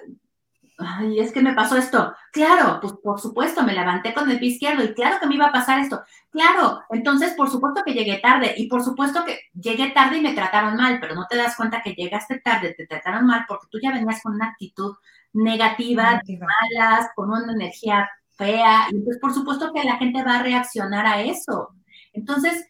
ay, 0.77 1.19
es 1.19 1.31
que 1.31 1.41
me 1.41 1.53
pasó 1.53 1.77
esto. 1.77 2.13
Claro, 2.31 2.79
pues 2.81 2.93
por 3.03 3.19
supuesto, 3.19 3.63
me 3.63 3.73
levanté 3.73 4.13
con 4.13 4.29
el 4.29 4.39
pie 4.39 4.49
izquierdo 4.49 4.83
y 4.83 4.93
claro 4.93 5.19
que 5.19 5.27
me 5.27 5.35
iba 5.35 5.47
a 5.47 5.51
pasar 5.51 5.79
esto. 5.79 6.03
Claro, 6.31 6.81
entonces 6.89 7.33
por 7.35 7.49
supuesto 7.49 7.83
que 7.85 7.93
llegué 7.93 8.19
tarde 8.19 8.53
y 8.57 8.67
por 8.67 8.83
supuesto 8.83 9.23
que 9.25 9.39
llegué 9.53 9.91
tarde 9.91 10.17
y 10.17 10.21
me 10.21 10.33
trataron 10.33 10.75
mal, 10.75 10.99
pero 10.99 11.15
no 11.15 11.27
te 11.27 11.37
das 11.37 11.55
cuenta 11.55 11.81
que 11.81 11.93
llegaste 11.93 12.39
tarde, 12.39 12.73
te 12.75 12.87
trataron 12.87 13.25
mal 13.25 13.45
porque 13.47 13.67
tú 13.69 13.79
ya 13.81 13.91
venías 13.91 14.21
con 14.23 14.35
una 14.35 14.47
actitud 14.47 14.95
negativa, 15.33 16.21
malas, 16.39 17.09
con 17.15 17.29
una 17.31 17.53
energía 17.53 18.09
fea 18.35 18.87
y 18.91 18.95
entonces 18.95 19.21
por 19.21 19.33
supuesto 19.33 19.71
que 19.73 19.83
la 19.83 19.97
gente 19.97 20.23
va 20.23 20.39
a 20.39 20.43
reaccionar 20.43 21.05
a 21.05 21.21
eso. 21.21 21.69
Entonces, 22.13 22.67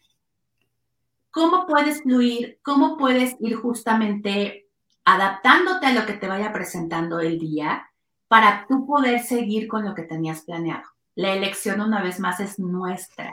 ¿cómo 1.31 1.65
puedes 1.67 2.03
fluir? 2.03 2.59
¿Cómo 2.63 2.97
puedes 2.97 3.35
ir 3.39 3.55
justamente 3.55 4.67
adaptándote 5.05 5.85
a 5.87 5.93
lo 5.93 6.05
que 6.05 6.13
te 6.13 6.27
vaya 6.27 6.53
presentando 6.53 7.19
el 7.19 7.39
día? 7.39 7.89
Para 8.33 8.65
tú 8.67 8.87
poder 8.87 9.19
seguir 9.19 9.67
con 9.67 9.85
lo 9.85 9.93
que 9.93 10.01
tenías 10.01 10.41
planeado. 10.41 10.85
La 11.13 11.33
elección, 11.33 11.81
una 11.81 12.01
vez 12.01 12.19
más, 12.19 12.39
es 12.39 12.57
nuestra. 12.57 13.31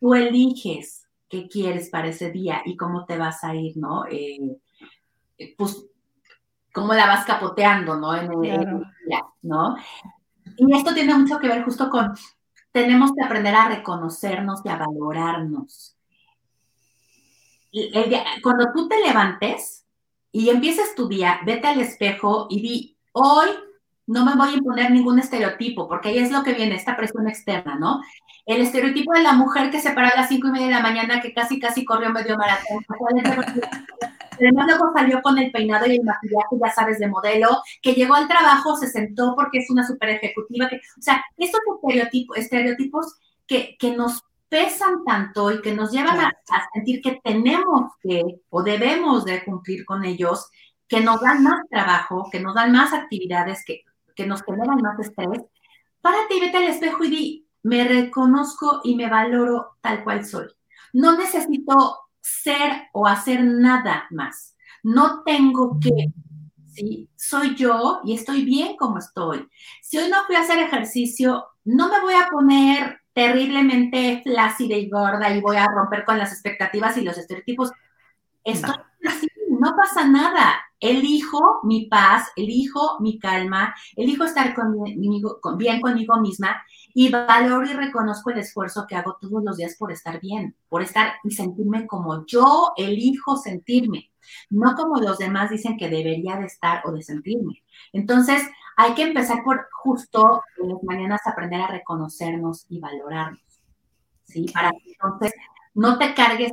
Tú 0.00 0.14
eliges 0.14 1.06
qué 1.28 1.46
quieres 1.46 1.90
para 1.90 2.08
ese 2.08 2.30
día 2.30 2.62
y 2.64 2.74
cómo 2.74 3.04
te 3.04 3.18
vas 3.18 3.44
a 3.44 3.54
ir, 3.54 3.76
¿no? 3.76 4.06
Eh, 4.10 4.56
pues, 5.58 5.84
cómo 6.72 6.94
la 6.94 7.06
vas 7.06 7.26
capoteando, 7.26 7.96
¿no? 7.96 8.14
En 8.14 8.32
el, 8.32 8.40
día, 9.06 9.26
¿no? 9.42 9.76
Y 10.56 10.74
esto 10.74 10.94
tiene 10.94 11.14
mucho 11.18 11.38
que 11.38 11.48
ver 11.48 11.62
justo 11.62 11.90
con, 11.90 12.14
tenemos 12.72 13.12
que 13.12 13.22
aprender 13.22 13.54
a 13.54 13.68
reconocernos 13.68 14.62
y 14.64 14.70
a 14.70 14.76
valorarnos. 14.76 15.98
cuando 18.42 18.72
tú 18.72 18.88
te 18.88 19.02
levantes 19.06 19.84
y 20.32 20.48
empieces 20.48 20.94
tu 20.94 21.08
día, 21.08 21.40
vete 21.44 21.66
al 21.66 21.80
espejo 21.82 22.46
y 22.48 22.62
di, 22.62 22.98
hoy 23.12 23.50
no 24.10 24.24
me 24.24 24.34
voy 24.34 24.48
a 24.48 24.56
imponer 24.56 24.90
ningún 24.90 25.20
estereotipo, 25.20 25.86
porque 25.86 26.08
ahí 26.08 26.18
es 26.18 26.32
lo 26.32 26.42
que 26.42 26.52
viene, 26.52 26.74
esta 26.74 26.96
presión 26.96 27.28
externa, 27.28 27.76
¿no? 27.76 28.00
El 28.44 28.60
estereotipo 28.60 29.12
de 29.12 29.22
la 29.22 29.34
mujer 29.34 29.70
que 29.70 29.80
se 29.80 29.92
para 29.92 30.08
a 30.08 30.16
las 30.16 30.28
cinco 30.28 30.48
y 30.48 30.50
media 30.50 30.66
de 30.66 30.72
la 30.72 30.80
mañana, 30.80 31.20
que 31.20 31.32
casi, 31.32 31.60
casi 31.60 31.84
corrió 31.84 32.10
medio 32.10 32.36
maratón. 32.36 32.84
Además, 34.32 34.66
luego 34.66 34.92
salió 34.94 35.22
con 35.22 35.38
el 35.38 35.52
peinado 35.52 35.86
y 35.86 35.96
el 35.96 36.02
maquillaje, 36.02 36.56
ya 36.60 36.70
sabes, 36.72 36.98
de 36.98 37.06
modelo, 37.06 37.62
que 37.82 37.92
llegó 37.92 38.14
al 38.14 38.26
trabajo, 38.26 38.74
se 38.76 38.88
sentó 38.88 39.34
porque 39.36 39.58
es 39.58 39.70
una 39.70 39.86
super 39.86 40.08
ejecutiva. 40.08 40.68
Que, 40.68 40.76
o 40.76 41.02
sea, 41.02 41.22
estos 41.36 41.60
estereotipos, 41.76 42.36
estereotipos 42.36 43.14
que, 43.46 43.76
que 43.78 43.94
nos 43.94 44.24
pesan 44.48 45.04
tanto 45.04 45.52
y 45.52 45.60
que 45.62 45.72
nos 45.72 45.92
llevan 45.92 46.18
a, 46.18 46.28
a, 46.28 46.68
sentir 46.74 47.00
que 47.00 47.20
tenemos 47.22 47.92
que 48.02 48.22
o 48.48 48.64
debemos 48.64 49.24
de 49.24 49.44
cumplir 49.44 49.84
con 49.84 50.04
ellos, 50.04 50.50
que 50.88 51.00
nos 51.00 51.20
dan 51.20 51.44
más 51.44 51.60
trabajo, 51.70 52.28
que 52.32 52.40
nos 52.40 52.54
dan 52.56 52.72
más 52.72 52.92
actividades, 52.92 53.62
que 53.64 53.84
que 54.20 54.26
nos 54.26 54.42
generan 54.42 54.82
más 54.82 54.98
estrés, 54.98 55.40
párate 56.02 56.34
y 56.36 56.40
vete 56.40 56.58
al 56.58 56.64
espejo 56.64 57.04
y 57.04 57.08
di, 57.08 57.48
me 57.62 57.84
reconozco 57.84 58.82
y 58.84 58.94
me 58.94 59.08
valoro 59.08 59.78
tal 59.80 60.04
cual 60.04 60.26
soy. 60.26 60.46
No 60.92 61.16
necesito 61.16 62.00
ser 62.20 62.88
o 62.92 63.06
hacer 63.06 63.42
nada 63.42 64.06
más. 64.10 64.56
No 64.82 65.22
tengo 65.22 65.78
que, 65.80 66.12
¿sí? 66.66 67.08
Soy 67.16 67.54
yo 67.54 68.02
y 68.04 68.14
estoy 68.14 68.44
bien 68.44 68.76
como 68.76 68.98
estoy. 68.98 69.48
Si 69.80 69.96
hoy 69.96 70.10
no 70.10 70.24
fui 70.26 70.36
a 70.36 70.40
hacer 70.40 70.58
ejercicio, 70.58 71.46
no 71.64 71.88
me 71.88 72.00
voy 72.00 72.14
a 72.14 72.28
poner 72.30 73.00
terriblemente 73.14 74.20
flácida 74.22 74.76
y 74.76 74.90
gorda 74.90 75.34
y 75.34 75.40
voy 75.40 75.56
a 75.56 75.66
romper 75.66 76.04
con 76.04 76.18
las 76.18 76.30
expectativas 76.32 76.96
y 76.98 77.02
los 77.02 77.16
estereotipos. 77.16 77.72
Estoy 78.44 78.74
así, 79.06 79.28
no 79.48 79.74
pasa 79.76 80.06
nada 80.06 80.60
elijo 80.80 81.60
mi 81.62 81.86
paz, 81.86 82.28
elijo 82.36 82.98
mi 83.00 83.18
calma, 83.18 83.74
elijo 83.94 84.24
estar 84.24 84.54
conmigo, 84.54 85.38
bien 85.56 85.80
conmigo 85.80 86.18
misma 86.20 86.62
y 86.94 87.10
valoro 87.10 87.66
y 87.66 87.74
reconozco 87.74 88.30
el 88.30 88.38
esfuerzo 88.38 88.86
que 88.88 88.96
hago 88.96 89.16
todos 89.20 89.44
los 89.44 89.56
días 89.58 89.76
por 89.76 89.92
estar 89.92 90.20
bien, 90.20 90.56
por 90.68 90.82
estar 90.82 91.14
y 91.22 91.30
sentirme 91.32 91.86
como 91.86 92.24
yo 92.26 92.72
elijo 92.76 93.36
sentirme, 93.36 94.10
no 94.48 94.74
como 94.74 95.00
los 95.00 95.18
demás 95.18 95.50
dicen 95.50 95.76
que 95.76 95.90
debería 95.90 96.36
de 96.36 96.46
estar 96.46 96.82
o 96.86 96.92
de 96.92 97.02
sentirme. 97.02 97.62
Entonces, 97.92 98.42
hay 98.76 98.94
que 98.94 99.02
empezar 99.02 99.42
por 99.44 99.68
justo 99.70 100.42
en 100.62 100.70
las 100.70 100.82
mañanas 100.82 101.20
aprender 101.26 101.60
a 101.60 101.66
reconocernos 101.66 102.64
y 102.70 102.80
valorarnos, 102.80 103.42
¿sí? 104.24 104.46
Para 104.52 104.72
entonces 104.84 105.32
no 105.74 105.98
te 105.98 106.14
cargues 106.14 106.52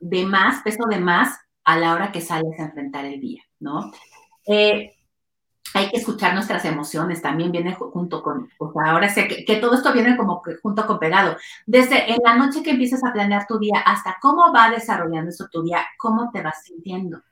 de 0.00 0.26
más, 0.26 0.62
peso 0.62 0.84
de 0.88 0.98
más 0.98 1.38
a 1.64 1.78
la 1.78 1.94
hora 1.94 2.12
que 2.12 2.20
sales 2.20 2.58
a 2.58 2.64
enfrentar 2.64 3.04
el 3.04 3.20
día, 3.20 3.42
¿no? 3.60 3.92
Eh, 4.46 4.94
hay 5.74 5.90
que 5.90 5.96
escuchar 5.96 6.34
nuestras 6.34 6.64
emociones, 6.64 7.20
también 7.20 7.50
viene 7.50 7.74
junto 7.74 8.22
con, 8.22 8.48
o 8.58 8.72
sea, 8.72 8.92
ahora 8.92 9.08
sé 9.08 9.26
que, 9.26 9.56
todo 9.56 9.74
esto 9.74 9.92
viene 9.92 10.16
como 10.16 10.40
que 10.40 10.56
junto 10.62 10.86
con 10.86 11.00
pegado. 11.00 11.36
Desde 11.66 12.12
en 12.12 12.18
la 12.24 12.36
noche 12.36 12.62
que 12.62 12.70
empiezas 12.70 13.02
a 13.02 13.12
planear 13.12 13.46
tu 13.48 13.58
día 13.58 13.80
hasta 13.84 14.18
cómo 14.22 14.52
va 14.52 14.70
desarrollando 14.70 15.30
eso 15.30 15.48
tu 15.50 15.64
día, 15.64 15.84
cómo 15.98 16.30
te 16.32 16.42
vas 16.42 16.62
sintiendo. 16.62 17.22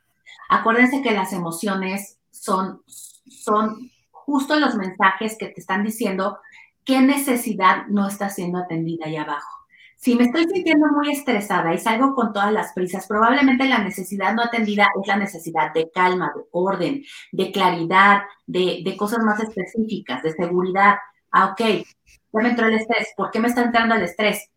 Acuérdense 0.48 1.02
que 1.02 1.12
las 1.12 1.32
emociones 1.32 2.18
son, 2.32 2.82
son 3.26 3.90
justo 4.10 4.58
los 4.58 4.74
mensajes 4.74 5.36
que 5.38 5.46
te 5.46 5.60
están 5.60 5.84
diciendo 5.84 6.38
qué 6.84 7.00
necesidad 7.00 7.86
no 7.88 8.08
está 8.08 8.28
siendo 8.28 8.58
atendida 8.58 9.06
ahí 9.06 9.16
abajo. 9.16 9.61
Si 10.02 10.16
me 10.16 10.24
estoy 10.24 10.48
sintiendo 10.52 10.88
muy 10.88 11.12
estresada 11.12 11.72
y 11.72 11.78
salgo 11.78 12.16
con 12.16 12.32
todas 12.32 12.52
las 12.52 12.72
prisas, 12.72 13.06
probablemente 13.06 13.66
la 13.66 13.78
necesidad 13.78 14.34
no 14.34 14.42
atendida 14.42 14.88
es 15.00 15.06
la 15.06 15.14
necesidad 15.14 15.72
de 15.72 15.92
calma, 15.92 16.32
de 16.34 16.42
orden, 16.50 17.04
de 17.30 17.52
claridad, 17.52 18.22
de, 18.44 18.96
cosas 18.98 19.20
más 19.20 19.38
específicas, 19.38 20.20
de 20.24 20.32
seguridad. 20.32 20.96
Ah, 21.30 21.52
ok, 21.52 21.60
ya 21.60 22.42
me 22.42 22.48
entró 22.48 22.66
el 22.66 22.74
estrés. 22.74 23.12
¿Por 23.16 23.30
qué 23.30 23.38
me 23.38 23.46
está 23.46 23.62
entrando 23.62 23.94
el 23.94 24.02
estrés? 24.02 24.50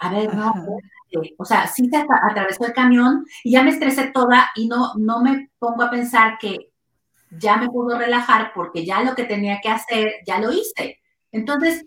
A 0.00 0.10
ver, 0.10 0.34
no, 0.34 0.52
o 1.38 1.44
sea, 1.46 1.66
sí 1.66 1.88
se 1.88 2.04
atravesó 2.22 2.66
el 2.66 2.74
camión 2.74 3.24
y 3.42 3.52
ya 3.52 3.62
me 3.62 3.70
estresé 3.70 4.10
toda 4.10 4.50
y 4.54 4.68
no, 4.68 4.92
no 4.98 5.22
me 5.22 5.48
pongo 5.58 5.82
a 5.84 5.90
pensar 5.90 6.36
que 6.38 6.72
ya 7.30 7.56
me 7.56 7.70
puedo 7.70 7.98
relajar 7.98 8.52
porque 8.54 8.84
ya 8.84 9.02
lo 9.02 9.14
que 9.14 9.24
tenía 9.24 9.60
que 9.62 9.70
hacer, 9.70 10.12
ya 10.26 10.40
lo 10.40 10.52
hice. 10.52 11.00
Entonces, 11.32 11.86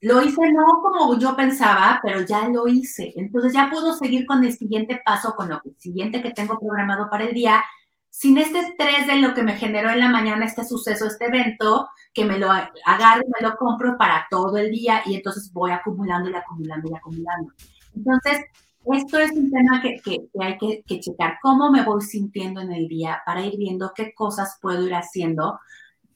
lo 0.00 0.22
hice 0.22 0.52
no 0.52 0.64
como 0.82 1.18
yo 1.18 1.34
pensaba, 1.36 2.00
pero 2.02 2.20
ya 2.22 2.48
lo 2.48 2.68
hice. 2.68 3.12
Entonces 3.16 3.52
ya 3.52 3.70
puedo 3.70 3.94
seguir 3.94 4.26
con 4.26 4.44
el 4.44 4.52
siguiente 4.52 5.00
paso, 5.04 5.34
con 5.34 5.48
lo 5.48 5.60
siguiente 5.78 6.22
que 6.22 6.32
tengo 6.32 6.58
programado 6.58 7.08
para 7.10 7.24
el 7.24 7.34
día, 7.34 7.64
sin 8.10 8.38
este 8.38 8.60
estrés 8.60 9.06
de 9.06 9.16
lo 9.16 9.34
que 9.34 9.42
me 9.42 9.56
generó 9.56 9.90
en 9.90 10.00
la 10.00 10.08
mañana 10.08 10.46
este 10.46 10.64
suceso, 10.64 11.06
este 11.06 11.26
evento, 11.26 11.88
que 12.14 12.24
me 12.24 12.38
lo 12.38 12.50
agarro 12.50 13.24
me 13.26 13.46
lo 13.46 13.56
compro 13.56 13.96
para 13.98 14.26
todo 14.30 14.56
el 14.56 14.70
día 14.70 15.02
y 15.04 15.16
entonces 15.16 15.52
voy 15.52 15.70
acumulando 15.70 16.30
y 16.30 16.34
acumulando 16.34 16.88
y 16.90 16.94
acumulando. 16.94 17.52
Entonces, 17.94 18.40
esto 18.94 19.18
es 19.18 19.32
un 19.32 19.50
tema 19.50 19.82
que, 19.82 20.00
hay 20.40 20.58
que, 20.58 20.82
que 20.86 21.00
checar, 21.00 21.38
cómo 21.42 21.70
me 21.70 21.84
voy 21.84 22.00
sintiendo 22.02 22.60
en 22.60 22.72
el 22.72 22.88
día 22.88 23.20
para 23.26 23.44
ir 23.44 23.56
viendo 23.58 23.92
qué 23.94 24.14
cosas 24.14 24.58
puedo 24.62 24.86
ir 24.86 24.94
haciendo 24.94 25.58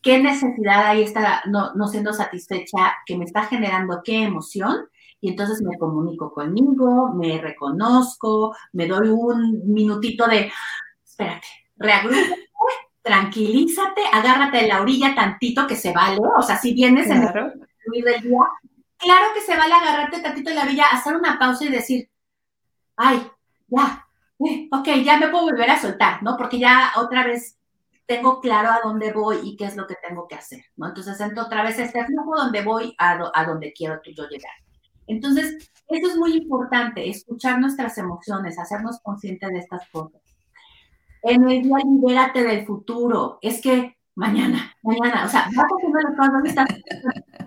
qué 0.02 0.18
necesidad 0.18 0.86
ahí 0.86 1.02
está 1.02 1.42
no, 1.46 1.74
no 1.74 1.88
siendo 1.88 2.12
satisfecha, 2.12 2.96
que 3.06 3.16
me 3.16 3.24
está 3.24 3.44
generando 3.44 4.00
qué 4.04 4.22
emoción, 4.22 4.88
y 5.20 5.30
entonces 5.30 5.62
me 5.62 5.76
comunico 5.78 6.32
conmigo, 6.32 7.12
me 7.14 7.38
reconozco, 7.38 8.56
me 8.72 8.86
doy 8.86 9.08
un 9.08 9.72
minutito 9.72 10.26
de, 10.26 10.50
espérate, 11.04 11.46
reagrúpate, 11.76 12.48
tranquilízate, 13.02 14.00
agárrate 14.12 14.58
de 14.58 14.68
la 14.68 14.80
orilla 14.80 15.14
tantito 15.14 15.66
que 15.66 15.76
se 15.76 15.92
vale, 15.92 16.18
o 16.38 16.42
sea, 16.42 16.56
si 16.56 16.72
vienes 16.72 17.08
en 17.10 17.22
el 17.22 18.04
del 18.04 18.22
día, 18.22 18.40
claro 18.96 19.26
que 19.34 19.40
se 19.40 19.56
vale 19.56 19.74
agarrarte 19.74 20.20
tantito 20.20 20.50
de 20.50 20.56
la 20.56 20.62
orilla, 20.62 20.84
hacer 20.90 21.16
una 21.16 21.38
pausa 21.38 21.64
y 21.64 21.68
decir, 21.68 22.08
ay, 22.96 23.30
ya, 23.68 24.06
eh, 24.46 24.68
ok, 24.72 24.88
ya 25.04 25.18
me 25.18 25.28
puedo 25.28 25.44
volver 25.44 25.70
a 25.70 25.80
soltar, 25.80 26.22
¿no? 26.22 26.36
Porque 26.36 26.58
ya 26.58 26.92
otra 26.96 27.24
vez 27.24 27.59
tengo 28.10 28.40
claro 28.40 28.70
a 28.70 28.80
dónde 28.82 29.12
voy 29.12 29.38
y 29.44 29.56
qué 29.56 29.66
es 29.66 29.76
lo 29.76 29.86
que 29.86 29.94
tengo 30.04 30.26
que 30.26 30.34
hacer, 30.34 30.64
¿no? 30.74 30.88
Entonces 30.88 31.20
entro 31.20 31.44
otra 31.44 31.62
vez 31.62 31.78
este 31.78 32.04
flujo 32.06 32.34
donde 32.36 32.60
voy 32.64 32.92
a, 32.98 33.30
a 33.32 33.44
donde 33.44 33.72
quiero 33.72 34.00
yo 34.02 34.26
llegar. 34.28 34.50
Entonces, 35.06 35.70
eso 35.86 36.10
es 36.10 36.16
muy 36.16 36.32
importante, 36.36 37.08
escuchar 37.08 37.60
nuestras 37.60 37.96
emociones, 37.98 38.58
hacernos 38.58 38.98
conscientes 39.04 39.48
de 39.50 39.58
estas 39.60 39.88
cosas. 39.90 40.20
En 41.22 41.48
el 41.48 41.62
día 41.62 41.76
libérate 41.84 42.42
del 42.42 42.66
futuro. 42.66 43.38
Es 43.42 43.60
que 43.60 43.96
mañana, 44.20 44.76
mañana, 44.82 45.24
o 45.24 45.28
sea, 45.30 45.48
vas 45.56 45.66
haciendo 45.74 45.98
las 45.98 46.14
cosas, 46.14 46.32
¿dónde 46.34 46.48
estás? 46.50 46.68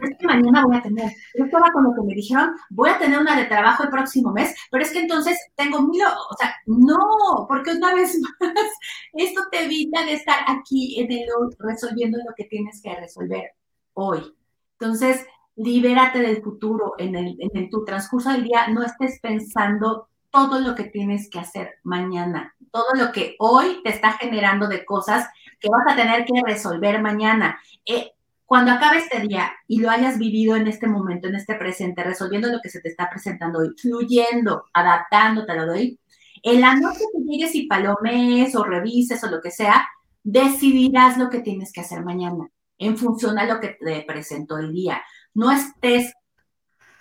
Es 0.02 0.18
que 0.18 0.26
mañana 0.26 0.66
voy 0.66 0.76
a 0.76 0.82
tener, 0.82 1.12
yo 1.38 1.46
estaba 1.46 1.72
con 1.72 1.84
lo 1.84 1.94
que 1.94 2.02
me 2.02 2.16
dijeron, 2.16 2.56
voy 2.72 2.90
a 2.90 2.98
tener 2.98 3.20
una 3.20 3.36
de 3.38 3.46
trabajo 3.46 3.84
el 3.84 3.90
próximo 3.90 4.32
mes, 4.32 4.56
pero 4.72 4.84
es 4.84 4.92
que 4.92 5.02
entonces 5.02 5.38
tengo 5.56 5.84
mil, 5.84 6.02
o 6.04 6.36
sea, 6.36 6.56
no, 6.66 7.46
porque 7.48 7.74
una 7.74 7.94
vez 7.94 8.20
más, 8.40 8.68
esto 9.14 9.42
te 9.52 9.66
evita 9.66 10.04
de 10.04 10.14
estar 10.14 10.40
aquí 10.48 11.00
en 11.00 11.12
el 11.12 11.28
resolviendo 11.60 12.18
lo 12.18 12.34
que 12.36 12.46
tienes 12.46 12.82
que 12.82 12.96
resolver 12.96 13.52
hoy. 13.94 14.36
Entonces, 14.80 15.24
libérate 15.56 16.20
del 16.20 16.42
futuro, 16.42 16.96
en, 16.98 17.16
el, 17.16 17.38
en 17.40 17.70
tu 17.70 17.86
transcurso 17.86 18.32
del 18.32 18.46
día, 18.46 18.68
no 18.70 18.82
estés 18.82 19.20
pensando 19.22 20.10
todo 20.32 20.60
lo 20.60 20.74
que 20.74 20.86
tienes 20.86 21.30
que 21.30 21.38
hacer 21.38 21.76
mañana, 21.84 22.56
todo 22.72 22.96
lo 22.96 23.12
que 23.12 23.36
hoy 23.38 23.82
te 23.84 23.92
está 23.92 24.14
generando 24.14 24.68
de 24.68 24.84
cosas 24.84 25.30
que 25.64 25.70
vas 25.70 25.86
a 25.88 25.96
tener 25.96 26.26
que 26.26 26.42
resolver 26.46 27.02
mañana. 27.02 27.58
Eh, 27.86 28.12
cuando 28.46 28.72
acabe 28.72 28.98
este 28.98 29.22
día 29.22 29.54
y 29.66 29.80
lo 29.80 29.90
hayas 29.90 30.20
vivido 30.20 30.58
en 30.58 30.68
este 30.68 30.88
momento, 30.88 31.30
en 31.30 31.36
este 31.36 31.56
presente, 31.56 32.04
resolviendo 32.04 32.50
lo 32.50 32.60
que 32.62 32.70
se 32.70 32.82
te 32.82 32.90
está 32.90 33.10
presentando 33.10 33.60
hoy, 33.60 33.70
fluyendo, 33.82 34.66
adaptándote 34.74 35.54
a 35.54 35.56
lo 35.56 35.66
de 35.68 35.72
hoy, 35.72 36.00
en 36.44 36.60
la 36.60 36.76
noche 36.76 37.00
que 37.14 37.24
llegues 37.24 37.56
y 37.56 37.68
palomes 37.68 38.54
o 38.56 38.66
revises 38.66 39.24
o 39.24 39.30
lo 39.30 39.40
que 39.40 39.52
sea, 39.52 39.88
decidirás 40.22 41.18
lo 41.18 41.30
que 41.30 41.40
tienes 41.40 41.72
que 41.72 41.80
hacer 41.80 42.04
mañana 42.04 42.50
en 42.78 42.98
función 42.98 43.40
a 43.40 43.46
lo 43.46 43.62
que 43.62 43.78
te 43.80 44.04
presentó 44.06 44.58
el 44.58 44.74
día. 44.74 45.02
No 45.34 45.50
estés 45.50 46.14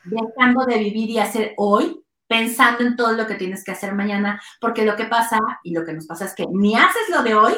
dejando 0.04 0.64
de 0.66 0.78
vivir 0.78 1.10
y 1.10 1.18
hacer 1.18 1.54
hoy 1.56 2.00
pensando 2.28 2.84
en 2.84 2.94
todo 2.94 3.12
lo 3.12 3.26
que 3.26 3.34
tienes 3.34 3.64
que 3.64 3.72
hacer 3.72 3.94
mañana, 3.94 4.40
porque 4.60 4.84
lo 4.84 4.94
que 4.94 5.04
pasa 5.04 5.38
y 5.64 5.74
lo 5.74 5.84
que 5.84 5.92
nos 5.92 6.06
pasa 6.06 6.26
es 6.26 6.34
que 6.34 6.46
ni 6.50 6.76
haces 6.76 7.08
lo 7.10 7.24
de 7.24 7.34
hoy 7.34 7.54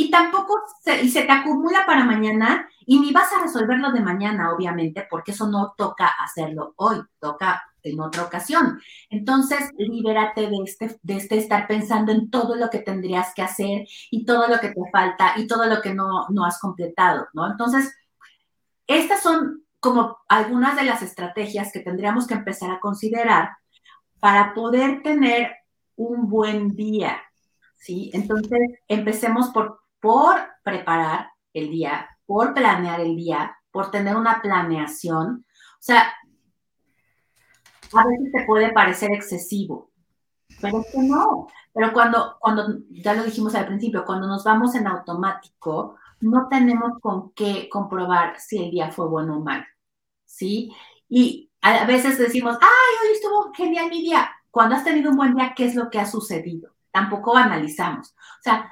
y 0.00 0.10
tampoco 0.10 0.54
se, 0.82 1.02
y 1.02 1.10
se 1.10 1.24
te 1.24 1.32
acumula 1.32 1.84
para 1.84 2.06
mañana 2.06 2.66
y 2.86 2.98
ni 2.98 3.12
vas 3.12 3.30
a 3.34 3.42
resolverlo 3.42 3.92
de 3.92 4.00
mañana, 4.00 4.50
obviamente, 4.50 5.06
porque 5.10 5.32
eso 5.32 5.46
no 5.46 5.74
toca 5.76 6.06
hacerlo 6.06 6.72
hoy, 6.76 7.02
toca 7.18 7.62
en 7.82 8.00
otra 8.00 8.22
ocasión. 8.22 8.80
Entonces, 9.10 9.70
libérate 9.76 10.48
de 10.48 10.56
este, 10.64 10.98
de 11.02 11.16
este 11.18 11.36
estar 11.36 11.66
pensando 11.68 12.12
en 12.12 12.30
todo 12.30 12.56
lo 12.56 12.70
que 12.70 12.78
tendrías 12.78 13.34
que 13.34 13.42
hacer 13.42 13.86
y 14.10 14.24
todo 14.24 14.48
lo 14.48 14.58
que 14.58 14.70
te 14.70 14.80
falta 14.90 15.34
y 15.36 15.46
todo 15.46 15.66
lo 15.66 15.82
que 15.82 15.94
no, 15.94 16.26
no 16.30 16.46
has 16.46 16.58
completado, 16.58 17.28
¿no? 17.34 17.46
Entonces, 17.46 17.94
estas 18.86 19.20
son 19.22 19.66
como 19.80 20.16
algunas 20.30 20.76
de 20.76 20.84
las 20.84 21.02
estrategias 21.02 21.72
que 21.74 21.80
tendríamos 21.80 22.26
que 22.26 22.34
empezar 22.34 22.70
a 22.70 22.80
considerar 22.80 23.50
para 24.18 24.54
poder 24.54 25.02
tener 25.02 25.56
un 25.96 26.30
buen 26.30 26.70
día, 26.70 27.20
¿sí? 27.76 28.10
Entonces, 28.14 28.60
empecemos 28.88 29.50
por, 29.50 29.79
por 30.00 30.36
preparar 30.62 31.30
el 31.52 31.70
día, 31.70 32.08
por 32.26 32.54
planear 32.54 33.00
el 33.00 33.16
día, 33.16 33.56
por 33.70 33.90
tener 33.90 34.16
una 34.16 34.40
planeación. 34.42 35.44
O 35.48 35.82
sea, 35.82 36.12
a 37.92 38.06
veces 38.06 38.32
te 38.32 38.44
puede 38.46 38.72
parecer 38.72 39.12
excesivo, 39.12 39.90
pero 40.60 40.80
es 40.80 40.86
que 40.92 41.02
no. 41.02 41.48
Pero 41.72 41.92
cuando, 41.92 42.36
cuando, 42.40 42.78
ya 42.90 43.14
lo 43.14 43.24
dijimos 43.24 43.54
al 43.54 43.66
principio, 43.66 44.04
cuando 44.04 44.26
nos 44.26 44.44
vamos 44.44 44.74
en 44.74 44.86
automático, 44.86 45.96
no 46.20 46.48
tenemos 46.48 46.98
con 47.00 47.32
qué 47.32 47.68
comprobar 47.68 48.38
si 48.38 48.62
el 48.62 48.70
día 48.70 48.90
fue 48.90 49.08
bueno 49.08 49.38
o 49.38 49.40
mal, 49.40 49.64
¿sí? 50.24 50.72
Y 51.08 51.50
a 51.62 51.84
veces 51.84 52.18
decimos, 52.18 52.56
ay, 52.60 53.06
hoy 53.06 53.14
estuvo 53.14 53.52
genial 53.54 53.90
mi 53.90 54.02
día. 54.02 54.30
Cuando 54.50 54.74
has 54.74 54.84
tenido 54.84 55.10
un 55.10 55.16
buen 55.16 55.34
día, 55.34 55.54
¿qué 55.56 55.66
es 55.66 55.74
lo 55.74 55.90
que 55.90 56.00
ha 56.00 56.06
sucedido? 56.06 56.72
Tampoco 56.90 57.36
analizamos. 57.36 58.10
O 58.10 58.42
sea, 58.42 58.70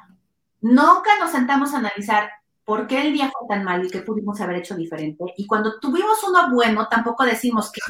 nunca 0.60 1.10
nos 1.20 1.30
sentamos 1.30 1.72
a 1.74 1.78
analizar 1.78 2.30
por 2.64 2.86
qué 2.86 3.00
el 3.00 3.14
día 3.14 3.30
fue 3.32 3.48
tan 3.48 3.64
mal 3.64 3.84
y 3.84 3.88
qué 3.88 4.00
pudimos 4.00 4.38
haber 4.42 4.56
hecho 4.56 4.76
diferente. 4.76 5.24
Y 5.38 5.46
cuando 5.46 5.80
tuvimos 5.80 6.22
uno 6.28 6.50
bueno, 6.52 6.86
tampoco 6.86 7.24
decimos 7.24 7.72
que 7.72 7.80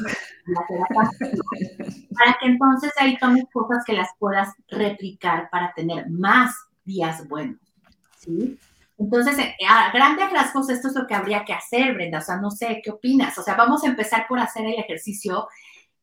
para 2.17 2.37
que 2.39 2.47
entonces 2.47 2.93
ahí 2.97 3.17
tomes 3.17 3.43
cosas 3.51 3.83
que 3.85 3.91
las 3.91 4.07
puedas 4.17 4.53
replicar 4.69 5.49
para 5.49 5.73
tener 5.73 6.09
más 6.09 6.55
días 6.85 7.27
buenos. 7.27 7.59
¿sí? 8.17 8.57
Entonces, 8.97 9.37
eh, 9.37 9.55
a 9.67 9.91
grandes 9.91 10.31
rasgos, 10.31 10.69
esto 10.69 10.87
es 10.89 10.95
lo 10.95 11.07
que 11.07 11.15
habría 11.15 11.43
que 11.43 11.53
hacer, 11.53 11.93
Brenda. 11.93 12.19
O 12.19 12.21
sea, 12.21 12.37
no 12.37 12.49
sé, 12.49 12.81
¿qué 12.83 12.91
opinas? 12.91 13.37
O 13.37 13.43
sea, 13.43 13.55
vamos 13.55 13.83
a 13.83 13.87
empezar 13.87 14.27
por 14.27 14.39
hacer 14.39 14.65
el 14.65 14.79
ejercicio 14.79 15.47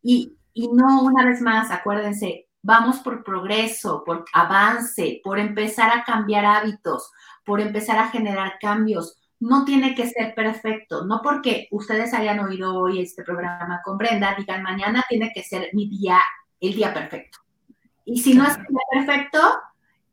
y, 0.03 0.37
y 0.53 0.69
no 0.69 1.03
una 1.03 1.25
vez 1.25 1.41
más, 1.41 1.71
acuérdense, 1.71 2.46
vamos 2.67 2.99
por 2.99 3.23
progreso, 3.23 4.03
por 4.05 4.25
avance, 4.33 5.21
por 5.23 5.39
empezar 5.39 5.97
a 5.97 6.03
cambiar 6.03 6.45
hábitos, 6.45 7.13
por 7.45 7.61
empezar 7.61 7.97
a 7.99 8.09
generar 8.09 8.59
cambios. 8.61 9.17
No 9.39 9.65
tiene 9.65 9.95
que 9.95 10.09
ser 10.09 10.35
perfecto, 10.35 11.05
no 11.05 11.21
porque 11.23 11.69
ustedes 11.71 12.13
hayan 12.13 12.41
oído 12.41 12.75
hoy 12.75 13.01
este 13.01 13.23
programa 13.23 13.83
con 13.85 13.97
Brenda, 13.97 14.35
digan 14.37 14.65
mañana 14.65 15.05
tiene 15.09 15.31
que 15.33 15.45
ser 15.45 15.71
mi 15.75 15.89
día, 15.89 16.19
el 16.61 16.75
día 16.75 16.93
perfecto. 16.93 17.39
Y 18.05 18.21
si 18.21 18.35
no 18.35 18.45
es 18.45 18.57
el 18.57 18.67
día 18.67 18.81
perfecto, 18.91 19.39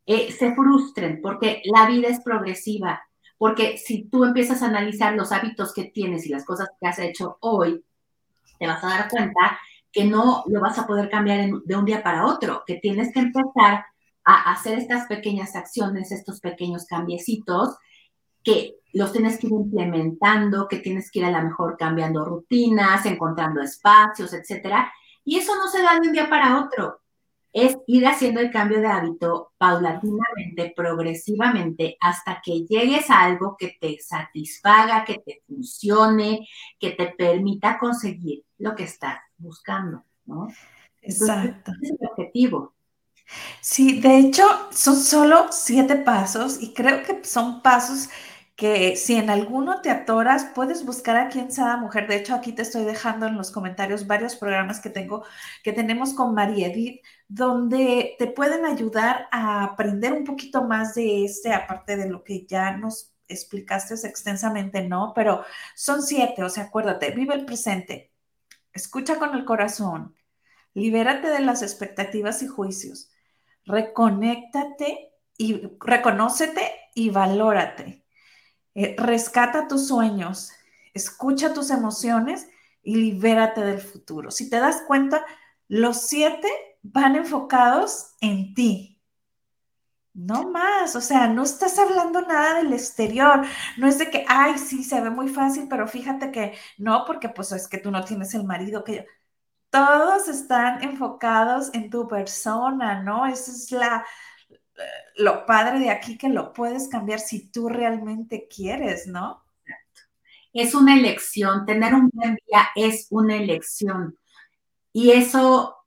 eh, 0.06 0.30
se 0.30 0.54
frustren 0.54 1.20
porque 1.20 1.60
la 1.64 1.86
vida 1.86 2.08
es 2.08 2.20
progresiva. 2.20 3.02
porque 3.36 3.78
si 3.78 4.04
tú 4.04 4.24
empiezas 4.24 4.62
a 4.62 4.66
analizar 4.66 5.12
los 5.14 5.32
hábitos 5.32 5.74
que 5.74 5.84
tienes 5.86 6.24
y 6.24 6.28
las 6.30 6.44
cosas 6.46 6.68
que 6.80 6.86
has 6.86 6.98
hecho 7.00 7.36
hoy, 7.40 7.84
te 8.58 8.66
vas 8.66 8.82
a 8.84 8.88
dar 8.88 9.08
cuenta 9.08 9.58
que 9.94 10.04
no 10.04 10.42
lo 10.48 10.60
vas 10.60 10.78
a 10.78 10.86
poder 10.86 11.08
cambiar 11.08 11.48
de 11.64 11.76
un 11.76 11.84
día 11.84 12.02
para 12.02 12.26
otro, 12.26 12.64
que 12.66 12.74
tienes 12.74 13.12
que 13.12 13.20
empezar 13.20 13.84
a 14.24 14.52
hacer 14.52 14.76
estas 14.78 15.06
pequeñas 15.06 15.54
acciones, 15.54 16.10
estos 16.10 16.40
pequeños 16.40 16.84
cambiecitos, 16.86 17.76
que 18.42 18.74
los 18.92 19.12
tienes 19.12 19.38
que 19.38 19.46
ir 19.46 19.52
implementando, 19.52 20.66
que 20.66 20.78
tienes 20.78 21.10
que 21.10 21.20
ir 21.20 21.26
a 21.26 21.30
lo 21.30 21.42
mejor 21.42 21.76
cambiando 21.78 22.24
rutinas, 22.24 23.06
encontrando 23.06 23.62
espacios, 23.62 24.32
etcétera. 24.32 24.92
Y 25.24 25.38
eso 25.38 25.54
no 25.54 25.68
se 25.68 25.80
da 25.80 25.94
de 25.94 26.08
un 26.08 26.12
día 26.12 26.28
para 26.28 26.60
otro. 26.64 27.00
Es 27.54 27.78
ir 27.86 28.06
haciendo 28.06 28.40
el 28.40 28.50
cambio 28.50 28.80
de 28.80 28.88
hábito 28.88 29.52
paulatinamente, 29.56 30.74
progresivamente, 30.76 31.96
hasta 32.00 32.42
que 32.44 32.66
llegues 32.66 33.08
a 33.08 33.22
algo 33.22 33.56
que 33.58 33.76
te 33.80 33.96
satisfaga, 34.00 35.04
que 35.06 35.20
te 35.24 35.42
funcione, 35.46 36.46
que 36.78 36.90
te 36.90 37.14
permita 37.16 37.78
conseguir 37.78 38.44
lo 38.58 38.74
que 38.74 38.82
estás 38.82 39.18
buscando, 39.38 40.04
¿no? 40.26 40.48
Exacto. 41.00 41.72
ese 41.80 41.94
es 41.94 42.00
el 42.00 42.08
objetivo. 42.08 42.74
Sí, 43.60 44.00
de 44.00 44.18
hecho, 44.18 44.44
son 44.70 44.96
solo 44.96 45.46
siete 45.50 45.96
pasos 45.96 46.60
y 46.60 46.74
creo 46.74 47.02
que 47.02 47.24
son 47.24 47.62
pasos 47.62 48.10
que 48.56 48.96
si 48.96 49.16
en 49.16 49.30
alguno 49.30 49.80
te 49.80 49.90
atoras, 49.90 50.46
puedes 50.54 50.84
buscar 50.84 51.16
aquí 51.16 51.40
en 51.40 51.50
Sada 51.50 51.76
Mujer. 51.76 52.06
De 52.06 52.16
hecho, 52.16 52.34
aquí 52.34 52.52
te 52.52 52.62
estoy 52.62 52.84
dejando 52.84 53.26
en 53.26 53.36
los 53.36 53.50
comentarios 53.50 54.06
varios 54.06 54.36
programas 54.36 54.80
que 54.80 54.90
tengo, 54.90 55.24
que 55.62 55.72
tenemos 55.72 56.14
con 56.14 56.34
María 56.34 56.68
Edith, 56.68 57.02
donde 57.34 58.14
te 58.16 58.28
pueden 58.28 58.64
ayudar 58.64 59.26
a 59.32 59.64
aprender 59.64 60.12
un 60.12 60.22
poquito 60.22 60.62
más 60.62 60.94
de 60.94 61.24
este, 61.24 61.52
aparte 61.52 61.96
de 61.96 62.08
lo 62.08 62.22
que 62.22 62.46
ya 62.46 62.76
nos 62.76 63.12
explicaste 63.26 63.94
extensamente, 64.06 64.86
¿no? 64.86 65.12
Pero 65.16 65.44
son 65.74 66.02
siete, 66.02 66.44
o 66.44 66.48
sea, 66.48 66.64
acuérdate, 66.64 67.10
vive 67.10 67.34
el 67.34 67.44
presente, 67.44 68.12
escucha 68.72 69.18
con 69.18 69.34
el 69.34 69.44
corazón, 69.44 70.14
libérate 70.74 71.26
de 71.28 71.40
las 71.40 71.62
expectativas 71.62 72.40
y 72.44 72.46
juicios, 72.46 73.10
reconéctate 73.64 75.10
y 75.36 75.68
reconócete 75.80 76.70
y 76.94 77.10
valórate 77.10 78.04
eh, 78.76 78.94
rescata 78.96 79.66
tus 79.66 79.88
sueños, 79.88 80.52
escucha 80.94 81.52
tus 81.52 81.70
emociones 81.70 82.46
y 82.82 82.94
libérate 82.94 83.60
del 83.60 83.80
futuro. 83.80 84.30
Si 84.30 84.48
te 84.48 84.60
das 84.60 84.82
cuenta, 84.86 85.24
los 85.66 86.06
siete 86.06 86.48
van 86.84 87.16
enfocados 87.16 88.14
en 88.20 88.54
ti. 88.54 89.00
No 90.12 90.48
más, 90.50 90.94
o 90.94 91.00
sea, 91.00 91.26
no 91.26 91.42
estás 91.42 91.76
hablando 91.78 92.20
nada 92.20 92.58
del 92.58 92.72
exterior, 92.72 93.44
no 93.78 93.88
es 93.88 93.98
de 93.98 94.10
que, 94.10 94.24
ay, 94.28 94.58
sí, 94.58 94.84
se 94.84 95.00
ve 95.00 95.10
muy 95.10 95.28
fácil, 95.28 95.66
pero 95.68 95.88
fíjate 95.88 96.30
que 96.30 96.56
no, 96.78 97.04
porque 97.04 97.28
pues 97.30 97.50
es 97.50 97.66
que 97.66 97.78
tú 97.78 97.90
no 97.90 98.04
tienes 98.04 98.32
el 98.34 98.44
marido 98.44 98.84
que 98.84 98.96
yo. 98.96 99.02
Todos 99.70 100.28
están 100.28 100.84
enfocados 100.84 101.74
en 101.74 101.90
tu 101.90 102.06
persona, 102.06 103.02
¿no? 103.02 103.26
Esa 103.26 103.50
es 103.50 103.72
la, 103.72 104.06
lo 105.16 105.46
padre 105.46 105.80
de 105.80 105.90
aquí 105.90 106.16
que 106.16 106.28
lo 106.28 106.52
puedes 106.52 106.86
cambiar 106.86 107.18
si 107.18 107.48
tú 107.50 107.68
realmente 107.68 108.46
quieres, 108.46 109.08
¿no? 109.08 109.42
Es 110.52 110.76
una 110.76 110.94
elección, 110.94 111.66
tener 111.66 111.92
un 111.92 112.08
buen 112.12 112.38
día 112.46 112.68
es 112.76 113.08
una 113.10 113.34
elección. 113.34 114.16
Y 114.92 115.10
eso 115.10 115.83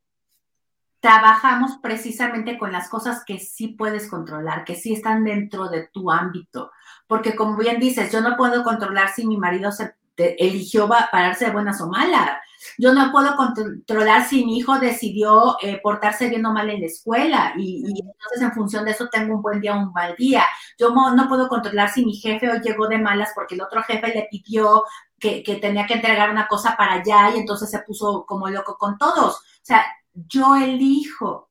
trabajamos 1.00 1.78
precisamente 1.82 2.58
con 2.58 2.72
las 2.72 2.90
cosas 2.90 3.24
que 3.26 3.40
sí 3.40 3.70
puedes 3.70 4.10
controlar, 4.10 4.66
que 4.66 4.76
sí 4.76 4.94
están 4.94 5.24
dentro 5.24 5.70
de 5.70 5.88
tu 5.88 6.12
ámbito. 6.12 6.72
Porque 7.08 7.36
como 7.36 7.58
bien 7.58 7.80
dices, 7.80 8.12
yo 8.12 8.22
no 8.22 8.36
puedo 8.36 8.64
controlar 8.64 9.10
si 9.10 9.26
mi 9.26 9.38
marido 9.38 9.72
se 9.72 9.96
eligió 10.18 10.90
pararse 10.90 11.46
de 11.46 11.52
buenas 11.52 11.80
o 11.82 11.88
malas. 11.88 12.40
Yo 12.80 12.94
no 12.94 13.12
puedo 13.12 13.36
controlar 13.36 14.28
si 14.28 14.44
mi 14.44 14.58
hijo 14.58 14.80
decidió 14.80 15.58
eh, 15.62 15.80
portarse 15.82 16.28
bien 16.28 16.46
o 16.46 16.54
mal 16.54 16.70
en 16.70 16.82
la 16.82 16.88
escuela 16.88 17.54
y, 17.56 17.84
entonces 17.86 18.42
en 18.42 18.52
función 18.52 18.84
de 18.84 18.92
eso 18.92 19.08
tengo 19.10 19.36
un 19.36 19.42
buen 19.44 19.62
día 19.62 19.76
o 19.76 19.80
un 19.80 19.94
mal 19.94 20.16
día. 20.18 20.44
Yo 20.78 20.90
no, 20.90 21.28
puedo 21.30 21.48
controlar 21.48 21.92
si 21.92 22.04
mi 22.04 22.16
jefe 22.16 22.50
hoy 22.50 22.60
llegó 22.62 22.88
de 22.88 22.98
malas 22.98 23.32
porque 23.36 23.56
el 23.56 23.62
otro 23.62 23.84
jefe 23.84 24.08
le 24.08 24.28
pidió 24.30 24.84
que, 25.20 25.44
que 25.44 25.56
tenía 25.56 25.86
que 25.86 25.94
entregar 25.94 26.32
una 26.32 26.48
cosa 26.48 26.76
para 26.76 26.94
allá 26.94 27.36
y 27.36 27.40
entonces 27.40 27.70
se 27.70 27.80
puso 27.80 28.26
como 28.26 28.50
loco 28.50 28.76
con 28.78 28.98
todos. 28.98 29.36
O 29.36 29.62
sea, 29.62 29.86
yo 30.28 30.56
elijo 30.56 31.48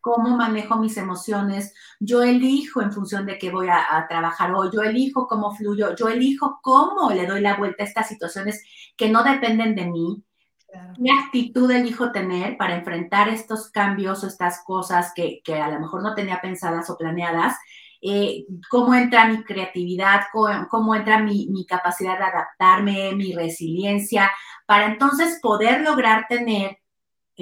cómo 0.00 0.36
manejo 0.36 0.76
mis 0.76 0.96
emociones, 0.96 1.74
yo 1.98 2.22
elijo 2.22 2.80
en 2.80 2.92
función 2.92 3.26
de 3.26 3.38
qué 3.38 3.50
voy 3.50 3.68
a, 3.68 4.06
trabajar 4.08 4.54
hoy, 4.54 4.70
yo 4.72 4.82
elijo 4.82 5.28
cómo 5.28 5.54
fluyo, 5.54 5.94
yo 5.94 6.08
elijo 6.08 6.58
cómo 6.62 7.10
le 7.10 7.26
doy 7.26 7.42
la 7.42 7.56
vuelta 7.56 7.84
a 7.84 7.86
estas 7.86 8.08
situaciones 8.08 8.62
que 8.96 9.10
no 9.10 9.22
dependen 9.22 9.74
de 9.74 9.86
mí. 9.86 10.24
¿Qué 10.72 11.10
actitud 11.10 11.70
elijo 11.70 12.12
tener 12.12 12.56
para 12.56 12.76
enfrentar 12.76 13.28
estos 13.28 13.70
cambios 13.70 14.22
o 14.22 14.28
estas 14.28 14.62
cosas 14.64 15.12
que, 15.14 15.42
a 15.52 15.68
lo 15.68 15.80
mejor 15.80 16.02
no 16.02 16.14
tenía 16.14 16.40
pensadas 16.40 16.88
o 16.90 16.96
planeadas? 16.96 17.56
Eh, 18.00 18.46
cómo 18.70 18.94
entra 18.94 19.26
mi 19.26 19.42
creatividad, 19.42 20.22
cómo, 20.70 20.94
entra 20.94 21.18
mi, 21.18 21.48
mi, 21.50 21.66
capacidad 21.66 22.16
de 22.16 22.24
adaptarme, 22.24 23.14
mi 23.14 23.34
resiliencia, 23.34 24.30
para 24.64 24.86
entonces 24.86 25.38
poder 25.42 25.82
lograr 25.82 26.26
tener 26.28 26.79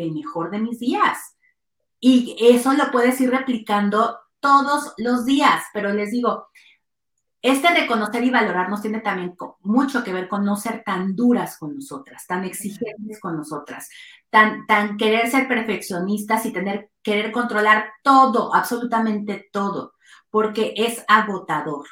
el 0.02 0.12
mejor 0.12 0.50
de 0.50 0.58
mis 0.58 0.78
días. 0.78 1.36
Y 2.00 2.36
eso 2.40 2.72
lo 2.74 2.90
puedes 2.90 3.20
ir 3.20 3.30
replicando 3.30 4.18
todos 4.40 4.94
los 4.98 5.24
días, 5.24 5.64
pero 5.72 5.92
les 5.92 6.12
digo, 6.12 6.48
este 7.40 7.72
reconocer 7.72 8.24
y 8.24 8.30
valorarnos 8.30 8.82
tiene 8.82 9.00
también 9.00 9.36
mucho 9.60 10.02
que 10.02 10.12
ver 10.12 10.28
con 10.28 10.44
no 10.44 10.56
ser 10.56 10.82
tan 10.84 11.14
duras 11.14 11.56
con 11.56 11.74
nosotras, 11.74 12.26
tan 12.26 12.44
exigentes 12.44 13.20
con 13.20 13.36
nosotras, 13.36 13.88
tan, 14.28 14.66
tan 14.66 14.96
querer 14.96 15.30
ser 15.30 15.46
perfeccionistas 15.46 16.46
y 16.46 16.52
tener, 16.52 16.90
querer 17.02 17.30
controlar 17.30 17.92
todo, 18.02 18.54
absolutamente 18.54 19.48
todo, 19.52 19.94
porque 20.30 20.74
es 20.76 21.04
agotador, 21.06 21.86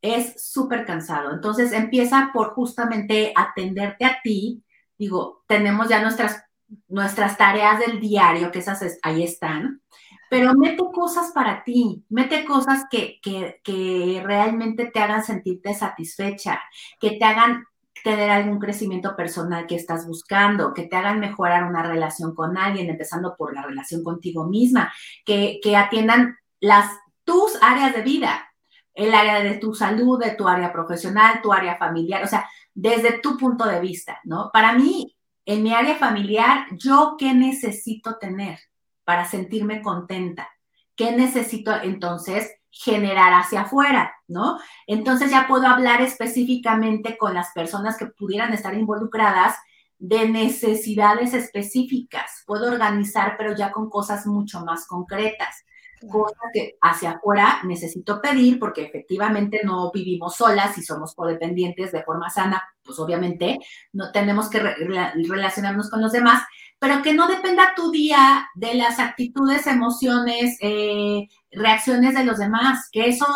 es 0.00 0.40
súper 0.42 0.86
cansado. 0.86 1.32
Entonces 1.32 1.72
empieza 1.72 2.30
por 2.32 2.54
justamente 2.54 3.32
atenderte 3.34 4.04
a 4.04 4.20
ti. 4.22 4.62
Digo, 4.96 5.44
tenemos 5.48 5.88
ya 5.88 6.00
nuestras 6.00 6.44
nuestras 6.88 7.36
tareas 7.36 7.78
del 7.80 8.00
diario, 8.00 8.50
que 8.50 8.58
esas 8.58 8.98
ahí 9.02 9.22
están, 9.22 9.82
pero 10.30 10.52
mete 10.54 10.82
cosas 10.92 11.32
para 11.32 11.64
ti, 11.64 12.04
mete 12.10 12.44
cosas 12.44 12.84
que, 12.90 13.18
que, 13.22 14.22
realmente 14.24 14.86
te 14.86 15.00
hagan 15.00 15.24
sentirte 15.24 15.74
satisfecha, 15.74 16.60
que 17.00 17.12
te 17.12 17.24
hagan 17.24 17.64
tener 18.04 18.30
algún 18.30 18.58
crecimiento 18.58 19.16
personal 19.16 19.66
que 19.66 19.74
estás 19.74 20.06
buscando, 20.06 20.74
que 20.74 20.84
te 20.84 20.96
hagan 20.96 21.20
mejorar 21.20 21.64
una 21.64 21.82
relación 21.82 22.34
con 22.34 22.56
alguien, 22.56 22.90
empezando 22.90 23.36
por 23.36 23.54
la 23.54 23.62
relación 23.62 24.04
contigo 24.04 24.44
misma, 24.44 24.92
que, 25.24 25.60
que 25.62 25.76
atiendan 25.76 26.36
las, 26.60 26.90
tus 27.24 27.58
áreas 27.62 27.94
de 27.94 28.02
vida, 28.02 28.48
el 28.94 29.14
área 29.14 29.40
de 29.40 29.54
tu 29.58 29.74
salud, 29.74 30.20
de 30.22 30.32
tu 30.32 30.46
área 30.46 30.72
profesional, 30.72 31.40
tu 31.42 31.52
área 31.52 31.76
familiar, 31.76 32.22
o 32.22 32.26
sea, 32.26 32.48
desde 32.74 33.18
tu 33.20 33.36
punto 33.36 33.64
de 33.66 33.80
vista, 33.80 34.20
¿no? 34.24 34.50
Para 34.52 34.72
mí, 34.72 35.17
en 35.48 35.62
mi 35.62 35.72
área 35.72 35.96
familiar, 35.96 36.66
yo 36.72 37.16
qué 37.18 37.32
necesito 37.32 38.18
tener 38.18 38.58
para 39.02 39.24
sentirme 39.24 39.80
contenta, 39.80 40.46
qué 40.94 41.12
necesito 41.12 41.74
entonces 41.74 42.52
generar 42.70 43.32
hacia 43.32 43.62
afuera, 43.62 44.12
¿no? 44.26 44.58
Entonces 44.86 45.30
ya 45.30 45.46
puedo 45.48 45.66
hablar 45.66 46.02
específicamente 46.02 47.16
con 47.16 47.32
las 47.32 47.52
personas 47.52 47.96
que 47.96 48.04
pudieran 48.08 48.52
estar 48.52 48.74
involucradas 48.74 49.56
de 49.96 50.28
necesidades 50.28 51.32
específicas. 51.32 52.42
Puedo 52.46 52.70
organizar, 52.70 53.36
pero 53.38 53.56
ya 53.56 53.72
con 53.72 53.88
cosas 53.88 54.26
mucho 54.26 54.66
más 54.66 54.86
concretas 54.86 55.64
cosas 56.06 56.38
que 56.52 56.76
hacia 56.80 57.12
afuera 57.12 57.60
necesito 57.64 58.20
pedir 58.20 58.58
porque 58.58 58.82
efectivamente 58.82 59.60
no 59.64 59.90
vivimos 59.92 60.36
solas 60.36 60.76
y 60.78 60.82
somos 60.82 61.14
codependientes 61.14 61.92
de 61.92 62.02
forma 62.02 62.30
sana, 62.30 62.62
pues 62.82 62.98
obviamente 62.98 63.58
no 63.92 64.12
tenemos 64.12 64.48
que 64.48 64.60
relacionarnos 64.60 65.90
con 65.90 66.00
los 66.00 66.12
demás, 66.12 66.42
pero 66.78 67.02
que 67.02 67.12
no 67.12 67.26
dependa 67.26 67.74
tu 67.74 67.90
día 67.90 68.48
de 68.54 68.74
las 68.74 68.98
actitudes, 68.98 69.66
emociones, 69.66 70.56
eh, 70.60 71.26
reacciones 71.50 72.14
de 72.14 72.24
los 72.24 72.38
demás, 72.38 72.88
que 72.92 73.08
eso 73.08 73.26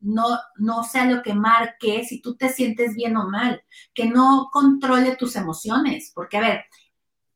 no, 0.00 0.38
no 0.56 0.82
sea 0.82 1.04
lo 1.04 1.22
que 1.22 1.34
marque 1.34 2.04
si 2.04 2.20
tú 2.20 2.36
te 2.36 2.48
sientes 2.48 2.94
bien 2.94 3.16
o 3.16 3.28
mal, 3.28 3.62
que 3.94 4.06
no 4.06 4.48
controle 4.52 5.16
tus 5.16 5.36
emociones, 5.36 6.10
porque 6.14 6.38
a 6.38 6.40
ver, 6.40 6.64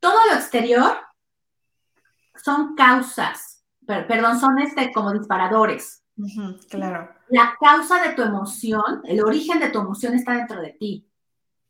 todo 0.01 0.19
lo 0.31 0.35
exterior 0.35 0.97
son 2.35 2.75
causas 2.75 3.52
perdón, 3.87 4.39
son 4.39 4.59
este 4.59 4.93
como 4.93 5.13
disparadores. 5.13 6.05
claro. 6.71 7.09
La 7.29 7.57
causa 7.61 8.03
de 8.03 8.15
tu 8.15 8.23
emoción, 8.23 9.03
el 9.05 9.23
origen 9.23 9.59
de 9.59 9.71
tu 9.71 9.81
emoción 9.81 10.15
está 10.15 10.35
dentro 10.35 10.61
de 10.61 10.71
ti. 10.71 11.09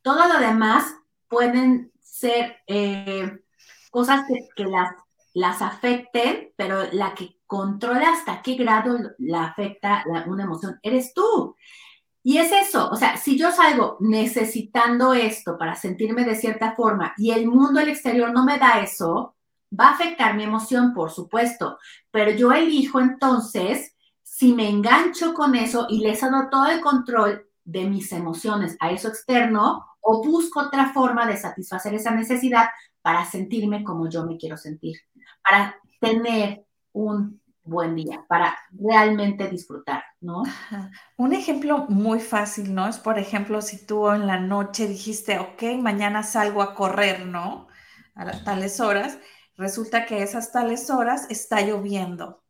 Todo 0.03 0.27
lo 0.29 0.39
demás 0.41 0.95
pueden 1.29 1.93
ser 2.01 2.57
eh, 2.67 3.41
cosas 3.91 4.25
que, 4.57 4.65
las, 4.65 4.95
las 5.35 5.63
afecten, 5.63 6.53
pero 6.57 6.85
la 6.93 7.15
que 7.15 7.39
controla 7.47 8.11
hasta 8.11 8.43
qué 8.43 8.55
grado 8.55 8.99
la 9.19 9.45
afecta 9.45 10.05
una 10.27 10.45
emoción 10.45 10.79
eres 10.83 11.15
tú. 11.15 11.57
Y 12.25 12.39
es 12.39 12.53
eso, 12.53 12.89
o 12.89 12.97
sea, 12.97 13.17
si 13.17 13.37
yo 13.37 13.51
salgo 13.51 13.97
necesitando 14.01 15.13
esto 15.13 15.59
para 15.59 15.75
sentirme 15.75 16.25
de 16.25 16.37
cierta 16.37 16.75
forma 16.77 17.15
y 17.17 17.33
el 17.33 17.49
mundo 17.49 17.81
el 17.81 17.89
exterior 17.89 18.33
no 18.33 18.45
me 18.45 18.59
da 18.59 18.81
eso, 18.81 19.35
va 19.79 19.89
a 19.89 19.93
afectar 19.93 20.35
mi 20.35 20.45
emoción, 20.45 20.93
por 20.95 21.11
supuesto, 21.11 21.79
pero 22.11 22.31
yo 22.33 22.53
elijo 22.53 23.01
entonces 23.01 23.95
si 24.23 24.55
me 24.55 24.69
engancho 24.69 25.35
con 25.35 25.55
eso 25.55 25.87
y 25.89 25.99
les 25.99 26.21
dado 26.21 26.49
todo 26.51 26.67
el 26.67 26.81
control 26.81 27.47
de 27.65 27.85
mis 27.85 28.13
emociones 28.13 28.77
a 28.81 28.91
eso 28.91 29.09
externo 29.09 29.87
o 30.01 30.23
busco 30.25 30.61
otra 30.61 30.93
forma 30.93 31.27
de 31.27 31.37
satisfacer 31.37 31.95
esa 31.95 32.11
necesidad 32.11 32.69
para 33.03 33.25
sentirme 33.25 33.85
como 33.85 34.09
yo 34.09 34.27
me 34.27 34.37
quiero 34.37 34.57
sentir, 34.57 34.97
para 35.43 35.77
tener 36.01 36.65
un 36.93 37.41
buen 37.65 37.95
día, 37.95 38.25
para 38.29 38.59
realmente 38.73 39.49
disfrutar, 39.49 40.03
¿no? 40.21 40.43
Un 41.17 41.33
ejemplo 41.33 41.87
muy 41.89 42.19
fácil, 42.21 42.75
¿no? 42.75 42.89
Es, 42.89 42.99
por 42.99 43.19
ejemplo, 43.19 43.63
si 43.63 43.87
tú 43.87 44.11
en 44.11 44.27
la 44.27 44.41
noche 44.41 44.89
dijiste, 44.89 45.39
ok, 45.39 45.63
mañana 45.81 46.23
salgo 46.23 46.63
a 46.63 46.75
correr, 46.75 47.27
¿no? 47.27 47.69
A 48.15 48.43
tales 48.45 48.81
horas, 48.81 49.19
resulta 49.57 50.07
que 50.07 50.23
esas 50.23 50.53
tales 50.53 50.91
horas 50.91 51.27
está 51.31 51.61
lloviendo. 51.63 52.43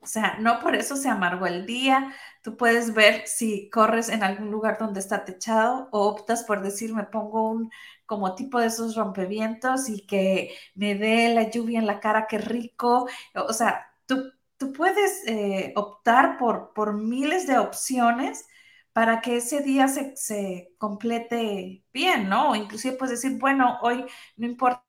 O 0.00 0.06
sea, 0.08 0.36
no 0.40 0.60
por 0.60 0.76
eso 0.76 0.96
se 0.96 1.08
amargó 1.08 1.46
el 1.46 1.66
día. 1.66 2.14
Tú 2.42 2.56
puedes 2.56 2.94
ver 2.94 3.26
si 3.26 3.68
corres 3.70 4.08
en 4.08 4.22
algún 4.22 4.50
lugar 4.52 4.78
donde 4.78 5.00
está 5.00 5.24
techado 5.24 5.88
o 5.92 6.08
optas 6.08 6.44
por 6.44 6.62
decir, 6.62 6.94
me 6.94 7.04
pongo 7.04 7.50
un 7.50 7.70
como 8.06 8.34
tipo 8.36 8.60
de 8.60 8.68
esos 8.68 8.94
rompevientos 8.94 9.88
y 9.88 10.06
que 10.06 10.54
me 10.76 10.94
dé 10.94 11.34
la 11.34 11.50
lluvia 11.50 11.80
en 11.80 11.86
la 11.88 11.98
cara, 12.00 12.26
qué 12.28 12.38
rico. 12.38 13.08
O 13.34 13.52
sea, 13.52 13.86
tú, 14.06 14.30
tú 14.58 14.72
puedes 14.72 15.26
eh, 15.26 15.72
optar 15.76 16.38
por, 16.38 16.72
por 16.74 16.94
miles 16.94 17.46
de 17.48 17.58
opciones 17.58 18.46
para 18.92 19.20
que 19.20 19.38
ese 19.38 19.60
día 19.60 19.88
se, 19.88 20.16
se 20.16 20.72
complete 20.78 21.84
bien, 21.92 22.28
¿no? 22.28 22.54
Inclusive 22.56 22.96
puedes 22.96 23.20
decir, 23.20 23.38
bueno, 23.40 23.78
hoy 23.82 24.06
no 24.36 24.46
importa 24.46 24.85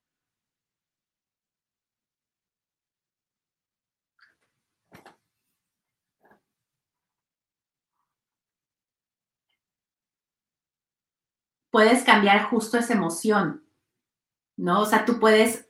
puedes 11.70 12.04
cambiar 12.04 12.44
justo 12.44 12.78
esa 12.78 12.94
emoción, 12.94 13.64
¿no? 14.56 14.82
O 14.82 14.86
sea, 14.86 15.04
tú 15.04 15.18
puedes 15.18 15.68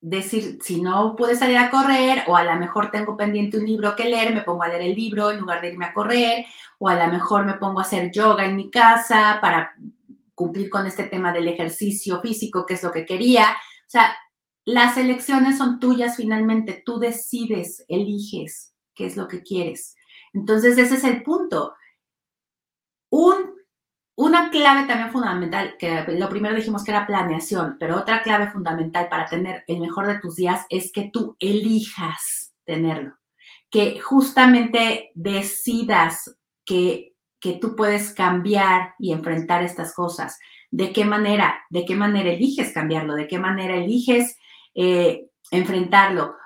decir, 0.00 0.58
si 0.62 0.80
no 0.80 1.14
pude 1.14 1.36
salir 1.36 1.58
a 1.58 1.70
correr, 1.70 2.24
o 2.26 2.36
a 2.36 2.44
lo 2.44 2.56
mejor 2.56 2.90
tengo 2.90 3.16
pendiente 3.16 3.58
un 3.58 3.66
libro 3.66 3.94
que 3.94 4.04
leer, 4.04 4.34
me 4.34 4.42
pongo 4.42 4.62
a 4.62 4.68
leer 4.68 4.82
el 4.82 4.94
libro 4.94 5.30
en 5.30 5.40
lugar 5.40 5.60
de 5.60 5.72
irme 5.72 5.86
a 5.86 5.92
correr, 5.92 6.46
o 6.78 6.88
a 6.88 6.94
lo 6.94 7.12
mejor 7.12 7.44
me 7.44 7.54
pongo 7.54 7.80
a 7.80 7.82
hacer 7.82 8.10
yoga 8.10 8.46
en 8.46 8.56
mi 8.56 8.70
casa 8.70 9.38
para 9.42 9.74
cumplir 10.34 10.70
con 10.70 10.86
este 10.86 11.04
tema 11.04 11.32
del 11.32 11.48
ejercicio 11.48 12.20
físico, 12.22 12.64
que 12.64 12.74
es 12.74 12.82
lo 12.82 12.90
que 12.90 13.04
quería. 13.04 13.50
O 13.50 13.90
sea, 13.90 14.16
las 14.64 14.96
elecciones 14.96 15.58
son 15.58 15.78
tuyas 15.78 16.16
finalmente, 16.16 16.82
tú 16.84 16.98
decides, 16.98 17.84
eliges 17.88 18.74
qué 18.94 19.06
es 19.06 19.16
lo 19.16 19.28
que 19.28 19.42
quieres. 19.42 19.96
Entonces, 20.32 20.78
ese 20.78 20.94
es 20.94 21.04
el 21.04 21.22
punto. 21.22 21.74
Un 23.10 23.59
una 24.30 24.48
clave 24.48 24.86
también 24.86 25.10
fundamental, 25.10 25.74
que 25.76 26.04
lo 26.08 26.28
primero 26.28 26.54
dijimos 26.54 26.84
que 26.84 26.92
era 26.92 27.06
planeación, 27.06 27.76
pero 27.80 27.96
otra 27.96 28.22
clave 28.22 28.48
fundamental 28.50 29.08
para 29.08 29.26
tener 29.26 29.64
el 29.66 29.80
mejor 29.80 30.06
de 30.06 30.20
tus 30.20 30.36
días 30.36 30.66
es 30.70 30.92
que 30.92 31.10
tú 31.12 31.36
elijas 31.40 32.54
tenerlo, 32.64 33.16
que 33.70 33.98
justamente 33.98 35.10
decidas 35.14 36.36
que, 36.64 37.14
que 37.40 37.54
tú 37.54 37.74
puedes 37.74 38.14
cambiar 38.14 38.94
y 39.00 39.12
enfrentar 39.12 39.64
estas 39.64 39.92
cosas. 39.94 40.38
¿De 40.70 40.92
qué 40.92 41.04
manera? 41.04 41.64
¿De 41.68 41.84
qué 41.84 41.96
manera 41.96 42.30
eliges 42.30 42.72
cambiarlo? 42.72 43.14
¿De 43.14 43.26
qué 43.26 43.40
manera 43.40 43.74
eliges 43.74 44.36
eh, 44.76 45.26
enfrentarlo? 45.50 46.36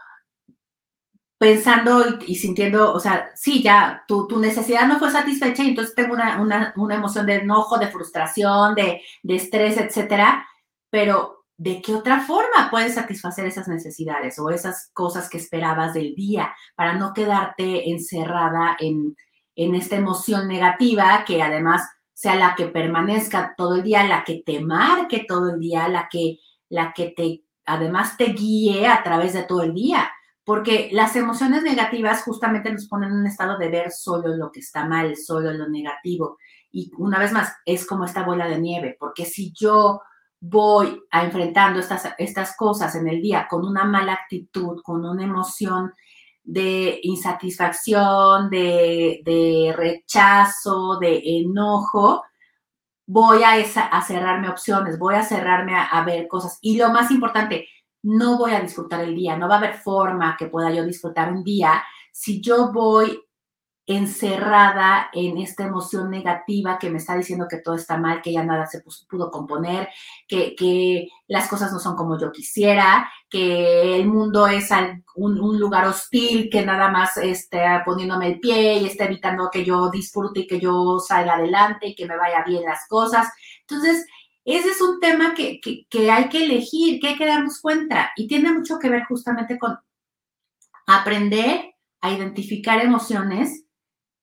Pensando 1.45 2.03
y, 2.27 2.37
sintiendo, 2.37 2.95
o 2.95 2.99
sea, 2.99 3.31
sí, 3.35 3.63
ya 3.63 4.03
tu, 4.09 4.27
necesidad 4.41 4.89
no 4.89 4.99
fue 4.99 5.11
satisfecha 5.11 5.63
y 5.63 5.69
entonces 5.69 5.95
tengo 5.95 6.15
una, 6.15 6.73
emoción 6.95 7.27
de 7.27 7.35
enojo, 7.35 7.77
de 7.77 7.89
frustración, 7.89 8.75
de, 8.75 9.03
de, 9.23 9.37
estrés, 9.37 9.77
etcétera, 9.77 10.49
pero 10.89 11.45
¿de 11.59 11.83
qué 11.83 11.95
otra 11.95 12.21
forma 12.21 12.71
puedes 12.71 12.95
satisfacer 12.95 13.45
esas 13.45 13.69
necesidades 13.69 14.39
o 14.39 14.49
esas 14.49 14.89
cosas 14.95 15.29
que 15.29 15.37
esperabas 15.37 15.93
del 15.93 16.15
día 16.15 16.55
para 16.77 16.95
no 16.95 17.13
quedarte 17.13 17.91
encerrada 17.91 18.79
en, 18.81 19.15
en 19.55 19.75
esta 19.75 19.97
emoción 19.97 20.49
negativa 20.49 21.25
que 21.27 21.43
además 21.43 21.87
sea 22.15 22.37
la 22.37 22.55
que 22.55 22.69
permanezca 22.69 23.53
todo 23.55 23.75
el 23.75 23.83
día, 23.83 24.03
la 24.05 24.25
que 24.25 24.43
te 24.47 24.61
marque 24.61 25.27
todo 25.29 25.51
el 25.51 25.61
día, 25.61 25.89
la 25.89 26.09
que, 26.11 26.39
la 26.71 26.95
que 26.95 27.13
te, 27.15 27.43
además 27.67 28.17
te 28.17 28.33
guíe 28.33 28.87
a 28.87 29.03
través 29.03 29.35
de 29.35 29.43
todo 29.43 29.63
el 29.63 29.75
día? 29.75 30.11
Porque 30.45 30.91
las 30.93 31.17
emociones 31.17 31.63
negativas 31.63 32.23
justamente 32.23 32.71
nos 32.71 32.87
ponen 32.87 33.11
en 33.11 33.17
un 33.17 33.27
estado 33.27 33.57
de 33.59 33.69
ver 33.69 33.91
solo 33.91 34.37
lo 34.37 34.53
que 34.53 34.61
está 34.61 34.85
mal, 34.85 35.17
solo 35.17 35.53
lo 35.53 35.69
negativo. 35.69 36.39
Y 36.71 36.91
una 36.99 37.19
vez 37.19 37.33
más, 37.33 37.55
es 37.65 37.87
como 37.87 38.05
esta 38.05 38.25
bola 38.25 38.47
de 38.47 38.61
nieve, 38.61 38.97
porque 38.99 39.25
si 39.25 39.53
yo 39.53 40.03
voy 40.41 41.03
a 41.11 41.25
enfrentando 41.25 41.81
estas, 41.81 42.13
estas 42.19 42.55
cosas 42.57 42.95
en 42.97 43.09
el 43.09 43.23
día 43.23 43.47
con 43.49 43.67
una 43.67 43.85
mala 43.85 44.13
actitud, 44.13 44.83
con 44.83 45.05
una 45.05 45.25
emoción 45.25 45.93
de 46.43 47.01
insatisfacción, 47.03 48.51
de, 48.51 49.73
rechazo, 49.75 50.99
de 50.99 51.23
enojo, 51.25 52.23
voy 53.07 53.43
a, 53.43 53.53
a, 53.53 54.03
cerrarme 54.03 54.51
opciones, 54.51 54.99
voy 54.99 55.15
a 55.15 55.23
cerrarme 55.23 55.73
a 55.75 56.05
ver 56.05 56.29
cosas. 56.29 56.59
Y 56.61 56.77
lo 56.77 56.91
más 56.91 57.11
importante, 57.11 57.67
no 58.05 58.39
voy 58.39 58.53
a 58.53 58.61
disfrutar 58.61 59.01
el 59.01 59.15
día, 59.15 59.37
no 59.37 59.49
va 59.49 59.57
a 59.57 59.59
haber 59.59 59.75
forma 59.75 60.37
que 60.39 60.47
pueda 60.47 60.71
yo 60.71 60.85
disfrutar 60.85 61.33
un 61.33 61.43
día 61.43 61.83
si 62.13 62.41
yo 62.41 62.71
voy 62.73 63.21
encerrada 63.87 65.11
en 65.13 65.37
esta 65.39 65.65
emoción 65.65 66.11
negativa 66.11 66.79
que 66.79 66.89
me 66.89 66.99
está 66.99 67.17
diciendo 67.17 67.47
que 67.49 67.59
todo 67.59 67.75
está 67.75 67.99
mal, 67.99 68.23
que 68.23 68.33
ya 68.33 68.43
nada 68.43 68.67
se 68.67 68.83
pudo 69.09 69.31
componer, 69.31 69.89
que, 70.27 71.09
las 71.27 71.49
cosas 71.49 71.73
no 71.73 71.79
son 71.79 71.97
como 71.97 72.19
yo 72.19 72.33
quisiera, 72.33 73.11
que 73.29 73.97
el 73.97 74.07
mundo 74.07 74.47
es 74.47 74.71
un, 75.17 75.59
lugar 75.59 75.87
hostil, 75.87 76.49
que 76.51 76.65
nada 76.65 76.91
más 76.91 77.17
esté 77.19 77.63
poniéndome 77.85 78.29
el 78.29 78.41
pie 78.41 78.79
y 78.79 78.87
está 78.87 79.05
evitando 79.05 79.51
que 79.53 79.65
yo 79.65 79.91
disfrute 79.91 80.41
y 80.41 80.47
que 80.47 80.61
yo 80.61 80.99
salga 80.99 81.35
adelante 81.35 81.89
y 81.89 81.95
que 81.95 82.07
me 82.07 82.17
vaya 82.17 82.43
bien 82.47 82.65
las 82.65 82.87
cosas. 82.89 83.29
Entonces, 83.61 84.07
ese 84.45 84.71
es 84.71 84.81
un 84.81 85.01
tema 85.01 85.35
que, 85.35 85.61
hay 86.11 86.29
que 86.29 86.45
elegir, 86.45 87.01
que 87.01 87.09
hay 87.09 87.17
que 87.17 87.27
darnos 87.27 87.61
cuenta 87.61 88.13
y 88.17 88.29
tiene 88.29 88.53
mucho 88.53 88.79
que 88.79 88.91
ver 88.91 89.05
justamente 89.05 89.59
con 89.59 89.79
aprender 90.87 91.75
a 92.03 92.13
identificar 92.13 92.85
emociones 92.85 93.65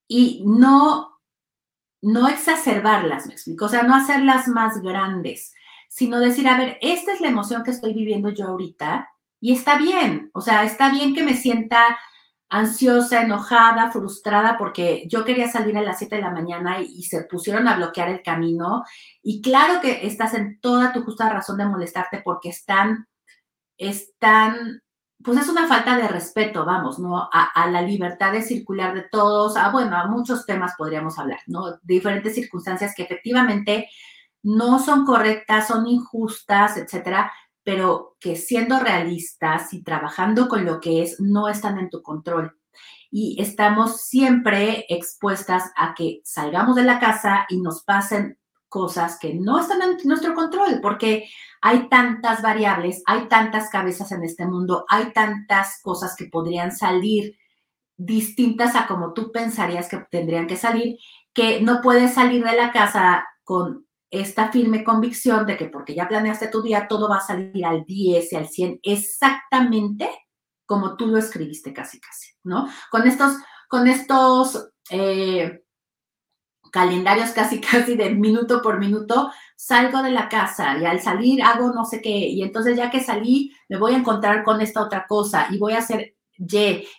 y 0.07 0.43
no, 0.45 1.19
no 2.01 2.28
exacerbarlas, 2.28 3.26
me 3.26 3.34
explico, 3.34 3.65
o 3.65 3.69
sea, 3.69 3.84
no 3.84 3.95
hacerlas 3.95 4.47
más 4.47 4.82
grandes, 4.82 5.53
sino 5.89 6.19
decir, 6.19 6.47
a 6.47 6.57
ver, 6.57 6.78
esta 6.82 7.13
es 7.13 7.22
la 7.22 7.30
emoción 7.30 7.63
que 7.63 7.72
estoy 7.72 7.93
viviendo 7.93 8.30
yo 8.30 8.47
ahorita 8.47 9.09
y 9.39 9.53
está 9.53 9.78
bien, 9.78 10.30
o 10.34 10.41
sea, 10.41 10.63
está 10.63 10.91
bien 10.91 11.15
que 11.15 11.24
me 11.24 11.34
sienta 11.34 11.97
ansiosa, 12.52 13.22
enojada, 13.22 13.91
frustrada, 13.91 14.58
porque 14.58 15.06
yo 15.08 15.24
quería 15.24 15.49
salir 15.49 15.78
a 15.78 15.82
las 15.82 15.99
7 15.99 16.18
de 16.18 16.22
la 16.22 16.32
mañana 16.32 16.82
y, 16.82 17.04
se 17.04 17.24
pusieron 17.24 17.66
a 17.68 17.78
bloquear 17.78 18.10
el 18.10 18.22
camino. 18.22 18.84
Y 19.24 19.41
claro 19.41 19.80
que 19.82 20.06
estás 20.06 20.34
en 20.34 20.60
toda 20.60 20.91
tu 20.91 21.02
justa 21.04 21.30
razón 21.30 21.58
de 21.58 21.66
molestarte 21.66 22.22
porque 22.22 22.49
están, 22.49 23.08
están, 23.78 24.82
pues 25.24 25.39
es 25.39 25.47
una 25.47 25.66
falta 25.66 25.95
de 25.95 26.10
respeto, 26.10 26.66
vamos, 26.66 26.99
¿no? 26.99 27.30
A, 27.32 27.70
la 27.70 27.82
libertad 27.82 28.34
de 28.34 28.41
circular 28.41 28.93
de 28.93 29.04
todos, 29.10 29.56
a, 29.56 29.70
bueno, 29.70 29.95
a 29.95 30.08
muchos 30.08 30.45
temas 30.45 30.74
podríamos 30.78 31.18
hablar, 31.20 31.39
¿no? 31.47 31.80
Diferentes 31.84 32.36
circunstancias 32.36 32.93
que 32.93 33.04
efectivamente 33.04 33.89
no 34.43 34.80
son 34.80 35.06
correctas, 35.06 35.70
son 35.70 35.88
injustas, 35.88 36.76
etcétera, 36.76 37.32
pero 37.64 38.16
que 38.20 38.36
siendo 38.36 38.80
realistas 38.80 39.74
y 39.74 39.84
trabajando 39.84 40.47
con 40.47 40.66
lo 40.66 40.80
que 40.80 41.03
es, 41.03 41.20
no 41.20 41.47
están 41.47 41.78
en 41.78 41.89
tu 41.89 42.01
control. 42.01 42.57
Y 43.09 43.41
estamos 43.41 44.01
siempre 44.01 44.86
expuestas 44.89 45.72
a 45.76 45.93
que 45.93 46.22
salgamos 46.24 46.76
de 46.76 46.84
la 46.84 46.99
casa 46.99 47.45
y 47.49 47.59
nos 47.59 47.84
pasen 47.84 48.38
cosas 48.70 49.20
que 49.20 49.34
no 49.34 49.59
están 49.59 49.82
en 49.82 49.97
nuestro 50.05 50.34
control, 50.34 50.80
porque 50.82 51.30
hay 51.62 51.89
tantas 51.89 52.41
variables, 52.41 53.03
hay 53.05 53.28
tantas 53.28 53.70
cabezas 53.70 54.14
en 54.14 54.24
este 54.24 54.45
mundo, 54.45 54.86
hay 54.88 55.12
tantas 55.12 55.82
cosas 55.84 56.16
que 56.16 56.26
podrían 56.26 56.72
salir 56.72 57.36
distintas 57.97 58.76
a 58.76 58.88
como 58.88 59.14
tú 59.14 59.32
pensarías 59.32 59.89
que 59.89 59.97
tendrían 60.09 60.47
que 60.47 60.55
salir, 60.55 60.97
que 61.34 61.62
no 61.62 61.82
puedes 61.82 62.14
salir 62.14 62.43
de 62.43 62.55
la 62.55 62.72
casa 62.72 63.28
con 63.43 63.86
esta 64.12 64.51
firme 64.51 64.84
convicción 64.84 65.45
de 65.45 65.57
que 65.57 65.66
porque 65.66 65.95
ya 65.95 66.07
planeaste 66.07 66.49
tu 66.49 66.62
día, 66.62 66.88
todo 66.88 67.09
va 67.09 67.18
a 67.18 67.22
salir 67.22 67.66
al 67.66 67.86
10 67.86 68.32
y 68.32 68.36
al 68.36 68.47
100, 68.47 68.80
exactamente 68.84 70.09
como 70.66 70.95
tú 70.95 71.07
lo 71.07 71.18
escribiste 71.18 71.74
casi, 71.74 71.99
casi, 71.99 72.32
¿no? 72.43 72.68
Con 72.91 73.07
estos, 73.07 73.38
con 73.68 73.88
estos, 73.88 74.70
eh, 74.89 75.64
calendarios 76.72 77.32
casi, 77.32 77.59
casi 77.72 77.95
de 77.95 78.09
minuto 78.12 78.62
por 78.62 78.80
minuto, 78.80 79.32
salgo 79.55 80.01
de 80.01 80.12
la 80.12 80.30
casa 80.30 80.78
y 80.78 80.86
al 80.86 81.01
salir 81.01 81.43
hago 81.43 81.72
no 81.72 81.86
sé 81.86 82.01
qué, 82.01 82.09
y 82.09 82.41
entonces 82.41 82.78
ya 82.78 82.89
que 82.89 83.03
salí 83.03 83.51
me 83.70 83.78
voy 83.78 83.93
a 83.93 83.97
encontrar 83.97 84.43
con 84.43 84.62
esta 84.62 84.82
otra 84.82 85.05
cosa 85.07 85.47
y 85.51 85.59
voy 85.59 85.74
a 85.74 85.80
hacer 85.80 86.16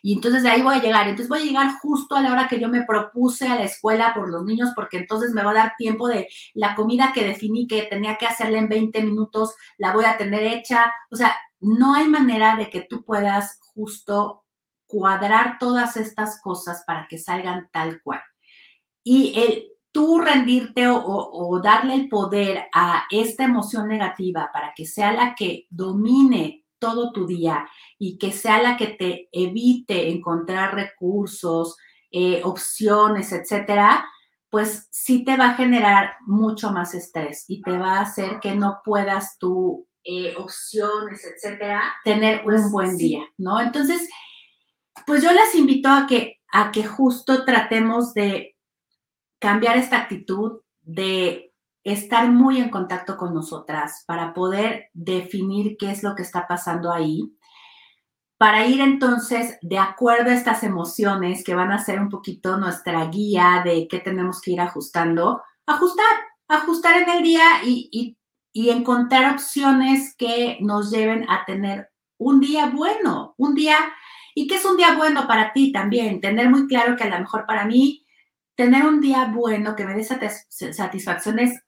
y, 0.03 0.13
entonces 0.15 0.43
de 0.43 0.51
ahí 0.51 0.63
voy 0.63 0.77
a 0.77 0.83
llegar, 0.83 1.09
entonces 1.09 1.29
voy 1.29 1.41
a 1.41 1.45
llegar 1.45 1.79
justo 1.81 2.15
a 2.15 2.21
la 2.21 2.33
hora 2.33 2.49
que 2.49 2.61
yo 2.61 2.69
me 2.69 2.85
propuse 2.85 3.49
a 3.49 3.57
la 3.57 3.65
escuela 3.65 4.15
por 4.15 4.29
los 4.31 4.45
niños, 4.45 4.71
porque 4.75 4.99
entonces 4.99 5.33
me 5.33 5.43
va 5.43 5.51
a 5.51 5.55
dar 5.55 5.75
tiempo 5.77 6.09
de 6.09 6.29
la 6.55 6.75
comida 6.75 7.13
que 7.15 7.25
definí 7.25 7.67
que 7.67 7.83
tenía 7.83 8.17
que 8.19 8.27
hacerla 8.27 8.59
en 8.59 8.69
20 8.69 9.03
minutos, 9.03 9.55
la 9.79 9.93
voy 9.93 10.05
a 10.05 10.17
tener 10.17 10.43
hecha, 10.43 10.93
o 11.11 11.17
sea, 11.17 11.37
no 11.61 11.95
hay 11.95 12.09
manera 12.09 12.57
de 12.57 12.71
que 12.71 12.83
tú 12.83 13.05
puedas 13.05 13.59
justo 13.75 14.45
cuadrar 14.87 15.59
todas 15.59 15.97
estas 15.97 16.41
cosas 16.41 16.85
para 16.87 17.07
que 17.09 17.19
salgan 17.19 17.69
tal 17.73 18.03
cual. 18.03 18.21
Y 19.03 19.33
el 19.41 19.73
tú 19.93 20.21
rendirte 20.21 20.89
o, 20.89 21.61
darle 21.63 21.95
el 21.95 22.09
poder 22.09 22.67
a 22.75 23.05
esta 23.11 23.45
emoción 23.45 23.89
negativa 23.89 24.51
para 24.53 24.73
que 24.75 24.87
sea 24.87 25.13
la 25.13 25.35
que 25.35 25.67
domine 25.69 26.62
todo 26.83 27.13
tu 27.13 27.29
día 27.29 27.69
y 27.97 28.19
que 28.19 28.33
sea 28.33 28.61
la 28.61 28.77
que 28.77 28.89
te 28.89 29.29
evite 29.31 30.11
encontrar 30.11 30.75
recursos, 30.75 31.77
eh, 32.11 32.43
opciones, 32.43 33.31
etcétera, 33.31 34.05
pues 34.51 34.89
sí 34.91 35.25
te 35.25 35.37
va 35.37 35.51
a 35.51 35.55
generar 35.55 36.17
mucho 36.27 36.73
más 36.73 36.93
estrés 36.95 37.45
y 37.47 37.63
te 37.63 37.79
va 37.79 37.99
a 37.99 38.01
hacer 38.01 38.41
que 38.41 38.57
no 38.57 38.81
puedas 38.85 39.39
tú, 39.39 39.87
eh, 40.03 40.35
opciones, 40.37 41.25
etcétera, 41.25 41.81
tener 42.03 42.39
un 42.39 42.45
pues 42.47 42.73
buen 42.73 42.97
día, 42.97 43.23
¿no? 43.39 43.61
Entonces, 43.61 44.09
pues 45.07 45.23
yo 45.23 45.31
les 45.31 45.55
invito 45.55 45.89
a 45.89 46.09
que, 46.09 46.41
a 46.53 46.73
que 46.73 46.83
justo 46.83 47.45
tratemos 47.45 48.13
de 48.13 48.57
cambiar 49.39 49.77
esta 49.77 49.99
actitud 49.99 50.63
de 50.81 51.52
estar 51.85 52.31
muy 52.31 52.61
en 52.61 52.71
contacto 52.71 53.17
con 53.17 53.35
nosotras 53.35 54.05
para 54.07 54.35
poder 54.35 54.91
definir 54.93 55.77
qué 55.79 55.91
es 55.91 56.03
lo 56.03 56.15
que 56.15 56.23
está 56.23 56.47
pasando 56.47 56.93
ahí, 56.93 57.37
para 58.39 58.67
ir 58.67 58.81
entonces 58.81 59.59
de 59.63 59.79
acuerdo 59.79 60.31
a 60.31 60.35
estas 60.35 60.63
emociones 60.65 61.45
que 61.45 61.55
van 61.55 61.73
a 61.73 61.85
ser 61.85 62.01
un 62.01 62.09
poquito 62.09 62.57
nuestra 62.57 63.05
guía 63.07 63.63
de 63.65 63.87
qué 63.89 64.01
tenemos 64.01 64.41
que 64.41 64.53
ir 64.53 64.61
ajustando, 64.61 65.43
ajustar, 65.67 66.07
ajustar 66.49 67.03
en 67.03 67.09
el 67.09 67.23
día 67.23 67.45
y, 67.65 68.17
y 68.53 68.71
encontrar 68.71 69.33
opciones 69.33 70.15
que 70.17 70.59
nos 70.61 70.91
lleven 70.91 71.29
a 71.31 71.45
tener 71.45 71.89
un 72.19 72.41
día 72.41 72.67
bueno, 72.67 73.35
un 73.37 73.55
día, 73.55 73.77
y 74.35 74.47
que 74.47 74.57
es 74.57 74.65
un 74.65 74.77
día 74.77 74.95
bueno 74.97 75.27
para 75.27 75.53
ti 75.53 75.73
también, 75.73 76.21
tener 76.21 76.49
muy 76.51 76.67
claro 76.67 76.97
que 76.97 77.05
a 77.05 77.11
lo 77.11 77.19
mejor 77.19 77.47
para 77.47 77.65
mí 77.65 78.07
tener 78.55 78.85
un 78.85 79.01
día 79.01 79.31
bueno 79.35 79.75
que 79.75 79.85
me 79.85 79.95
dé 79.95 80.05
satisfacción 80.05 81.39
es 81.39 81.63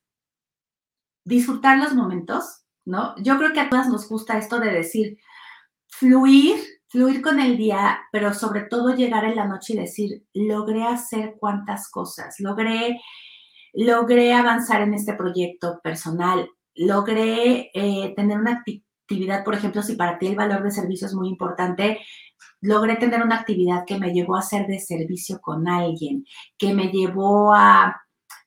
disfrutar 1.25 1.79
los 1.79 1.95
momentos, 1.95 2.65
¿no? 2.85 3.15
Yo 3.19 3.39
creo 3.39 3.53
que 3.53 3.61
a 3.61 3.71
todas 3.71 3.89
nos 3.89 4.09
gusta 4.09 4.39
esto 4.39 4.61
de 4.61 4.71
decir, 4.71 5.19
fluir, 5.89 6.57
fluir 6.89 7.23
con 7.23 7.41
el 7.41 7.57
día, 7.57 8.01
pero 8.13 8.35
sobre 8.35 8.63
todo 8.63 8.95
llegar 8.95 9.25
en 9.25 9.37
la 9.37 9.47
noche 9.47 9.75
y 9.75 9.79
decir, 9.79 10.25
logré 10.35 10.85
hacer 10.85 11.37
cuántas 11.39 11.91
cosas, 11.91 12.37
logré, 12.41 13.01
logré 13.73 14.33
avanzar 14.33 14.83
en 14.83 14.95
este 14.95 15.15
proyecto 15.15 15.81
personal, 15.83 16.49
logré 16.75 17.71
eh, 17.75 18.13
tener 18.15 18.39
una 18.39 18.63
actividad, 19.07 19.45
por 19.45 19.55
ejemplo, 19.55 19.83
si 19.83 19.97
para 19.97 20.19
ti 20.19 20.27
el 20.27 20.37
valor 20.37 20.63
de 20.63 20.71
servicio 20.71 21.07
es 21.07 21.15
muy 21.15 21.29
importante, 21.29 22.01
logré 22.61 22.97
tener 22.97 23.23
una 23.23 23.37
actividad 23.37 23.85
que 23.87 23.99
me 23.99 24.13
llevó 24.13 24.37
a 24.37 24.43
ser 24.43 24.67
de 24.67 24.79
servicio 24.79 25.41
con 25.41 25.69
alguien, 25.69 26.25
que 26.59 26.75
me 26.75 26.89
llevó 26.89 27.53
a, 27.55 28.04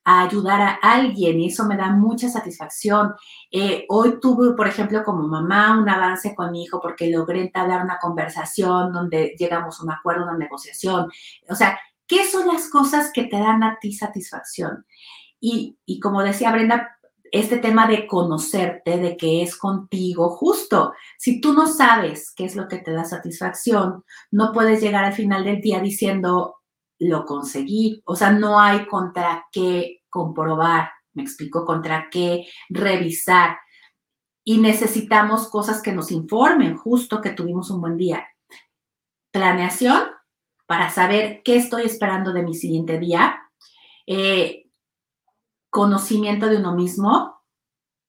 ayudar 0.09 0.61
a 0.61 0.79
alguien 0.81 1.39
y 1.39 1.47
eso 1.47 1.65
me 1.65 1.75
da 1.75 1.91
mucha 1.91 2.29
satisfacción. 2.29 3.13
Eh, 3.51 3.85
hoy 3.89 4.19
tuve, 4.21 4.55
por 4.55 4.67
ejemplo, 4.67 5.03
como 5.03 5.27
mamá 5.27 5.77
un 5.77 5.89
avance 5.89 6.33
con 6.33 6.51
mi 6.51 6.63
hijo 6.63 6.79
porque 6.81 7.09
logré 7.09 7.41
entablar 7.41 7.83
una 7.83 7.99
conversación 7.99 8.93
donde 8.93 9.35
llegamos 9.37 9.79
a 9.79 9.83
un 9.83 9.91
acuerdo, 9.91 10.23
una 10.23 10.37
negociación. 10.37 11.11
O 11.49 11.55
sea, 11.55 11.77
¿qué 12.07 12.25
son 12.25 12.47
las 12.47 12.69
cosas 12.69 13.11
que 13.13 13.25
te 13.25 13.37
dan 13.37 13.63
a 13.63 13.79
ti 13.81 13.91
satisfacción? 13.91 14.85
Y, 15.41 15.77
y 15.85 15.99
como 15.99 16.23
decía 16.23 16.53
Brenda, 16.53 16.97
este 17.31 17.57
tema 17.57 17.85
de 17.87 18.07
conocerte, 18.07 18.97
de 18.97 19.17
que 19.17 19.41
es 19.41 19.57
contigo 19.57 20.29
justo. 20.29 20.93
Si 21.17 21.41
tú 21.41 21.53
no 21.53 21.67
sabes 21.67 22.31
qué 22.33 22.45
es 22.45 22.55
lo 22.55 22.69
que 22.69 22.77
te 22.77 22.91
da 22.91 23.03
satisfacción, 23.03 24.05
no 24.31 24.53
puedes 24.53 24.81
llegar 24.81 25.03
al 25.03 25.13
final 25.13 25.43
del 25.43 25.59
día 25.59 25.81
diciendo, 25.81 26.56
lo 26.99 27.25
conseguí. 27.25 28.01
O 28.05 28.15
sea, 28.15 28.31
no 28.31 28.59
hay 28.59 28.85
contra 28.87 29.47
qué 29.51 30.03
comprobar, 30.09 30.89
me 31.13 31.23
explico, 31.23 31.65
contra 31.65 32.09
qué 32.09 32.47
revisar. 32.69 33.57
Y 34.43 34.59
necesitamos 34.59 35.49
cosas 35.49 35.81
que 35.81 35.91
nos 35.91 36.11
informen 36.11 36.77
justo 36.77 37.21
que 37.21 37.31
tuvimos 37.31 37.69
un 37.69 37.81
buen 37.81 37.97
día. 37.97 38.25
Planeación 39.31 40.03
para 40.65 40.89
saber 40.89 41.41
qué 41.43 41.55
estoy 41.57 41.83
esperando 41.83 42.33
de 42.33 42.43
mi 42.43 42.53
siguiente 42.53 42.99
día. 42.99 43.41
Eh, 44.05 44.67
conocimiento 45.69 46.47
de 46.47 46.57
uno 46.57 46.75
mismo, 46.75 47.41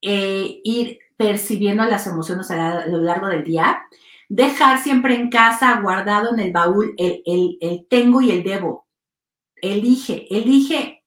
eh, 0.01 0.61
ir 0.65 0.99
percibiendo 1.17 1.85
las 1.85 2.07
emociones 2.07 2.51
a, 2.51 2.87
lo 2.87 2.99
largo 2.99 3.27
del 3.27 3.45
día, 3.45 3.83
dejar 4.29 4.83
siempre 4.83 5.15
en 5.15 5.31
casa, 5.31 5.81
guardado 5.81 6.35
en 6.35 6.41
el 6.41 6.53
baúl, 6.53 6.95
el, 6.99 7.23
el, 7.61 7.87
tengo 7.89 8.21
y 8.21 8.31
el 8.31 8.43
debo. 8.43 8.87
Elige, 9.57 10.27
elige 10.31 11.05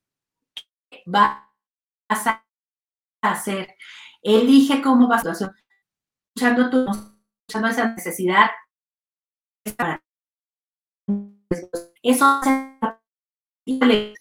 qué 0.90 1.04
vas 1.06 1.38
a 2.10 2.44
hacer, 3.22 3.76
elige 4.22 4.82
cómo 4.82 5.08
vas 5.08 5.26
a 5.26 5.32
hacer, 5.32 5.52
escuchando, 6.36 6.70
tu, 6.70 6.86
escuchando 7.48 7.70
esa 7.70 7.94
necesidad. 7.94 8.52
Eso 12.04 12.42
es 13.70 14.16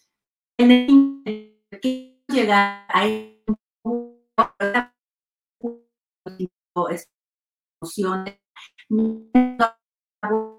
llegar 2.29 2.87
a 2.89 3.07
emociones 7.83 8.41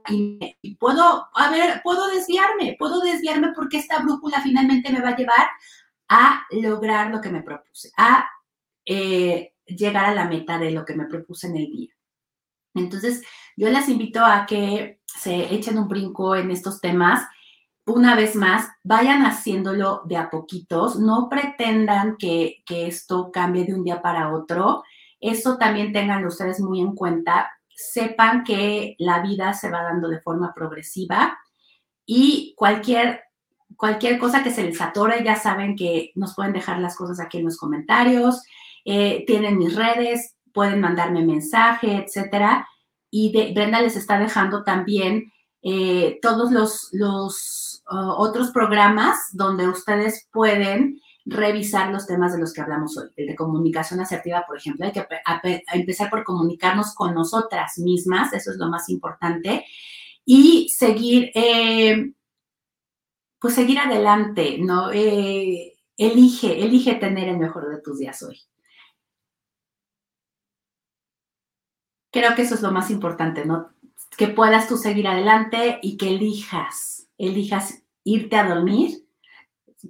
y 0.07 0.75
puedo, 0.79 1.27
a 1.33 1.51
ver, 1.51 1.81
puedo 1.83 2.07
desviarme, 2.09 2.75
puedo 2.79 3.01
desviarme 3.01 3.53
porque 3.55 3.77
esta 3.77 3.99
brújula 3.99 4.41
finalmente 4.41 4.91
me 4.91 5.01
va 5.01 5.09
a 5.09 5.15
llevar 5.15 5.47
a 6.09 6.43
lograr 6.51 7.11
lo 7.11 7.21
que 7.21 7.29
me 7.29 7.43
propuse, 7.43 7.91
a 7.97 8.29
eh, 8.85 9.53
llegar 9.65 10.05
a 10.05 10.15
la 10.15 10.25
meta 10.25 10.57
de 10.57 10.71
lo 10.71 10.85
que 10.85 10.95
me 10.95 11.05
propuse 11.05 11.47
en 11.47 11.57
el 11.57 11.65
día. 11.67 11.93
Entonces, 12.73 13.21
yo 13.55 13.69
les 13.69 13.87
invito 13.89 14.25
a 14.25 14.45
que 14.45 15.01
se 15.05 15.53
echen 15.53 15.77
un 15.77 15.87
brinco 15.87 16.35
en 16.35 16.51
estos 16.51 16.81
temas 16.81 17.27
una 17.85 18.15
vez 18.15 18.35
más, 18.35 18.69
vayan 18.83 19.25
haciéndolo 19.25 20.01
de 20.05 20.17
a 20.17 20.29
poquitos, 20.29 20.99
no 20.99 21.27
pretendan 21.29 22.15
que, 22.17 22.63
esto 22.67 23.31
cambie 23.31 23.65
de 23.65 23.73
un 23.73 23.83
día 23.83 24.01
para 24.01 24.33
otro. 24.33 24.83
Eso 25.19 25.57
también 25.57 25.91
tengan 25.91 26.25
ustedes 26.25 26.59
muy 26.59 26.79
en 26.79 26.95
cuenta. 26.95 27.51
Sepan 27.91 28.43
que 28.43 28.95
la 28.99 29.21
vida 29.21 29.53
se 29.53 29.69
va 29.69 29.83
dando 29.83 30.07
de 30.09 30.21
forma 30.21 30.53
progresiva 30.53 31.37
y 32.05 32.53
cualquier, 32.57 33.21
cualquier 33.75 34.19
cosa 34.19 34.43
que 34.43 34.51
se 34.51 34.63
les 34.63 34.81
atore, 34.81 35.23
ya 35.23 35.35
saben 35.35 35.75
que 35.75 36.11
nos 36.15 36.35
pueden 36.35 36.53
dejar 36.53 36.79
las 36.79 36.95
cosas 36.95 37.19
aquí 37.19 37.37
en 37.37 37.45
los 37.45 37.57
comentarios. 37.57 38.43
Eh, 38.85 39.23
tienen 39.25 39.57
mis 39.57 39.75
redes, 39.75 40.35
pueden 40.53 40.81
mandarme 40.81 41.25
mensaje, 41.25 42.05
etcétera. 42.05 42.67
Y 43.09 43.53
Brenda 43.53 43.81
les 43.81 43.95
está 43.95 44.19
dejando 44.19 44.63
también 44.63 45.31
eh, 45.63 46.19
todos 46.21 46.51
los, 46.51 46.89
los 46.91 47.83
uh, 47.91 48.13
otros 48.17 48.51
programas 48.51 49.17
donde 49.33 49.67
ustedes 49.67 50.27
pueden 50.31 50.99
revisar 51.25 51.91
los 51.91 52.07
temas 52.07 52.33
de 52.33 52.39
los 52.39 52.53
que 52.53 52.61
hablamos 52.61 52.97
hoy. 52.97 53.09
El 53.15 53.27
de 53.27 53.35
comunicación 53.35 53.99
asertiva, 53.99 54.43
por 54.47 54.57
ejemplo, 54.57 54.85
hay 54.85 54.91
que 54.91 55.63
empezar 55.73 56.09
por 56.09 56.23
comunicarnos 56.23 56.93
con 56.95 57.13
nosotras 57.13 57.77
mismas, 57.77 58.33
eso 58.33 58.51
es 58.51 58.57
lo 58.57 58.67
más 58.69 58.89
importante, 58.89 59.65
y 60.25 60.69
seguir, 60.69 61.31
eh, 61.35 62.13
pues 63.39 63.55
seguir 63.55 63.79
adelante, 63.79 64.57
¿no? 64.59 64.91
Eh, 64.91 65.77
elige, 65.97 66.63
elige 66.63 66.95
tener 66.95 67.29
el 67.29 67.37
mejor 67.37 67.69
de 67.69 67.81
tus 67.81 67.99
días 67.99 68.21
hoy. 68.23 68.39
Creo 72.11 72.35
que 72.35 72.41
eso 72.41 72.55
es 72.55 72.61
lo 72.61 72.71
más 72.71 72.91
importante, 72.91 73.45
¿no? 73.45 73.69
que 74.17 74.27
puedas 74.27 74.67
tú 74.67 74.77
seguir 74.77 75.07
adelante 75.07 75.79
y 75.81 75.97
que 75.97 76.09
elijas, 76.09 77.07
elijas 77.17 77.83
irte 78.03 78.35
a 78.35 78.47
dormir 78.47 79.05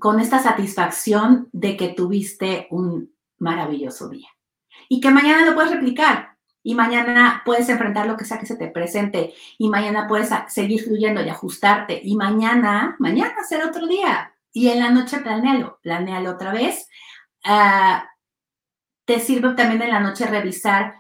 con 0.01 0.19
esta 0.19 0.39
satisfacción 0.39 1.47
de 1.51 1.77
que 1.77 1.89
tuviste 1.89 2.65
un 2.71 3.13
maravilloso 3.37 4.09
día. 4.09 4.29
Y 4.89 4.99
que 4.99 5.11
mañana 5.11 5.45
lo 5.45 5.53
puedes 5.53 5.69
replicar. 5.69 6.37
Y 6.63 6.73
mañana 6.73 7.43
puedes 7.45 7.69
enfrentar 7.69 8.07
lo 8.07 8.17
que 8.17 8.25
sea 8.25 8.39
que 8.39 8.47
se 8.47 8.55
te 8.55 8.67
presente. 8.67 9.35
Y 9.59 9.69
mañana 9.69 10.07
puedes 10.07 10.29
seguir 10.47 10.83
fluyendo 10.83 11.21
y 11.21 11.29
ajustarte. 11.29 12.01
Y 12.03 12.15
mañana, 12.15 12.95
mañana 12.97 13.35
será 13.47 13.67
otro 13.67 13.85
día. 13.85 14.33
y 14.51 14.69
en 14.69 14.79
la 14.79 14.89
noche 14.89 15.19
planealo, 15.19 15.79
planealo 15.83 16.31
otra 16.31 16.51
vez. 16.51 16.89
Ah, 17.45 18.09
te 19.05 19.19
sirve 19.19 19.53
también 19.53 19.83
en 19.83 19.91
la 19.91 19.99
noche 19.99 20.25
revisar 20.25 20.95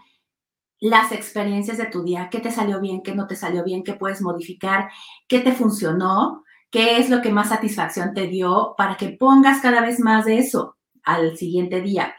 las 0.79 1.11
experiencias 1.11 1.77
de 1.77 1.87
tu 1.87 2.03
día, 2.03 2.29
qué 2.29 2.39
te 2.39 2.51
salió 2.51 2.79
bien, 2.79 3.01
qué 3.01 3.15
no 3.15 3.25
te 3.25 3.35
salió 3.35 3.63
bien, 3.63 3.83
qué 3.83 3.93
puedes 3.93 4.21
modificar, 4.21 4.89
qué 5.27 5.39
te 5.39 5.53
funcionó, 5.53 6.43
qué 6.71 6.97
es 6.97 7.09
lo 7.09 7.21
que 7.21 7.31
más 7.31 7.49
satisfacción 7.49 8.13
te 8.13 8.27
dio 8.27 8.73
para 8.77 8.97
que 8.97 9.09
pongas 9.09 9.61
cada 9.61 9.81
vez 9.81 9.99
más 9.99 10.25
de 10.25 10.39
eso 10.39 10.77
al 11.03 11.37
siguiente 11.37 11.81
día. 11.81 12.15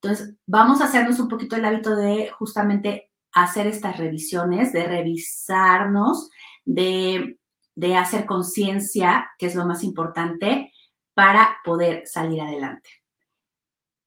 Entonces, 0.00 0.36
vamos 0.46 0.80
a 0.80 0.84
hacernos 0.84 1.18
un 1.18 1.28
poquito 1.28 1.56
el 1.56 1.64
hábito 1.64 1.96
de 1.96 2.30
justamente 2.30 3.10
hacer 3.32 3.66
estas 3.66 3.98
revisiones, 3.98 4.72
de 4.72 4.84
revisarnos, 4.86 6.30
de, 6.64 7.38
de 7.74 7.96
hacer 7.96 8.24
conciencia, 8.24 9.30
que 9.38 9.46
es 9.46 9.54
lo 9.54 9.66
más 9.66 9.82
importante, 9.82 10.72
para 11.14 11.58
poder 11.64 12.06
salir 12.06 12.40
adelante. 12.40 12.88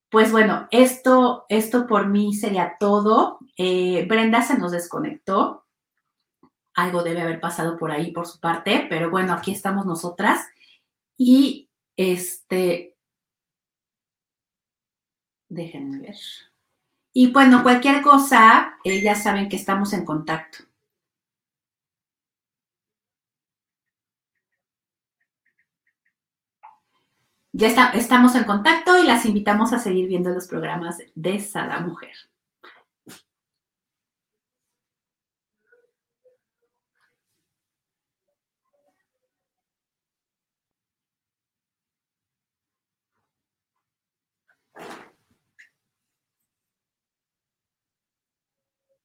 Pues 0.10 0.32
bueno, 0.32 0.68
esto, 0.72 1.45
esto 1.50 1.86
por 1.86 2.08
mí 2.08 2.34
sería 2.34 2.76
todo. 2.80 3.39
Eh, 3.58 4.06
Brenda 4.08 4.41
se 4.41 4.58
nos 4.58 4.72
desconectó. 4.72 5.66
Algo 6.76 7.04
debe 7.04 7.22
haber 7.22 7.40
pasado 7.40 7.78
por 7.78 7.92
ahí 7.92 8.12
por 8.12 8.28
su 8.28 8.40
parte, 8.40 8.86
pero 8.90 9.10
bueno, 9.10 9.34
aquí 9.34 9.52
estamos 9.52 9.86
nosotras. 9.86 10.48
Y 11.18 11.70
este, 11.98 12.96
déjenme 15.50 16.00
ver. 16.00 16.16
Y 17.14 17.32
bueno, 17.32 17.64
cualquier 17.64 18.02
cosa, 18.02 18.78
eh, 18.84 19.02
ya 19.02 19.16
saben 19.16 19.50
que 19.50 19.56
estamos 19.58 19.94
en 19.94 20.06
contacto. 20.06 20.60
Ya 27.52 27.68
estamos 27.94 28.36
en 28.36 28.46
contacto 28.46 28.98
y 28.98 29.06
las 29.06 29.26
invitamos 29.26 29.74
a 29.74 29.80
seguir 29.80 30.08
viendo 30.08 30.30
los 30.30 30.48
programas 30.48 31.00
de 31.16 31.40
Sada 31.40 31.80
Mujer. 31.82 32.29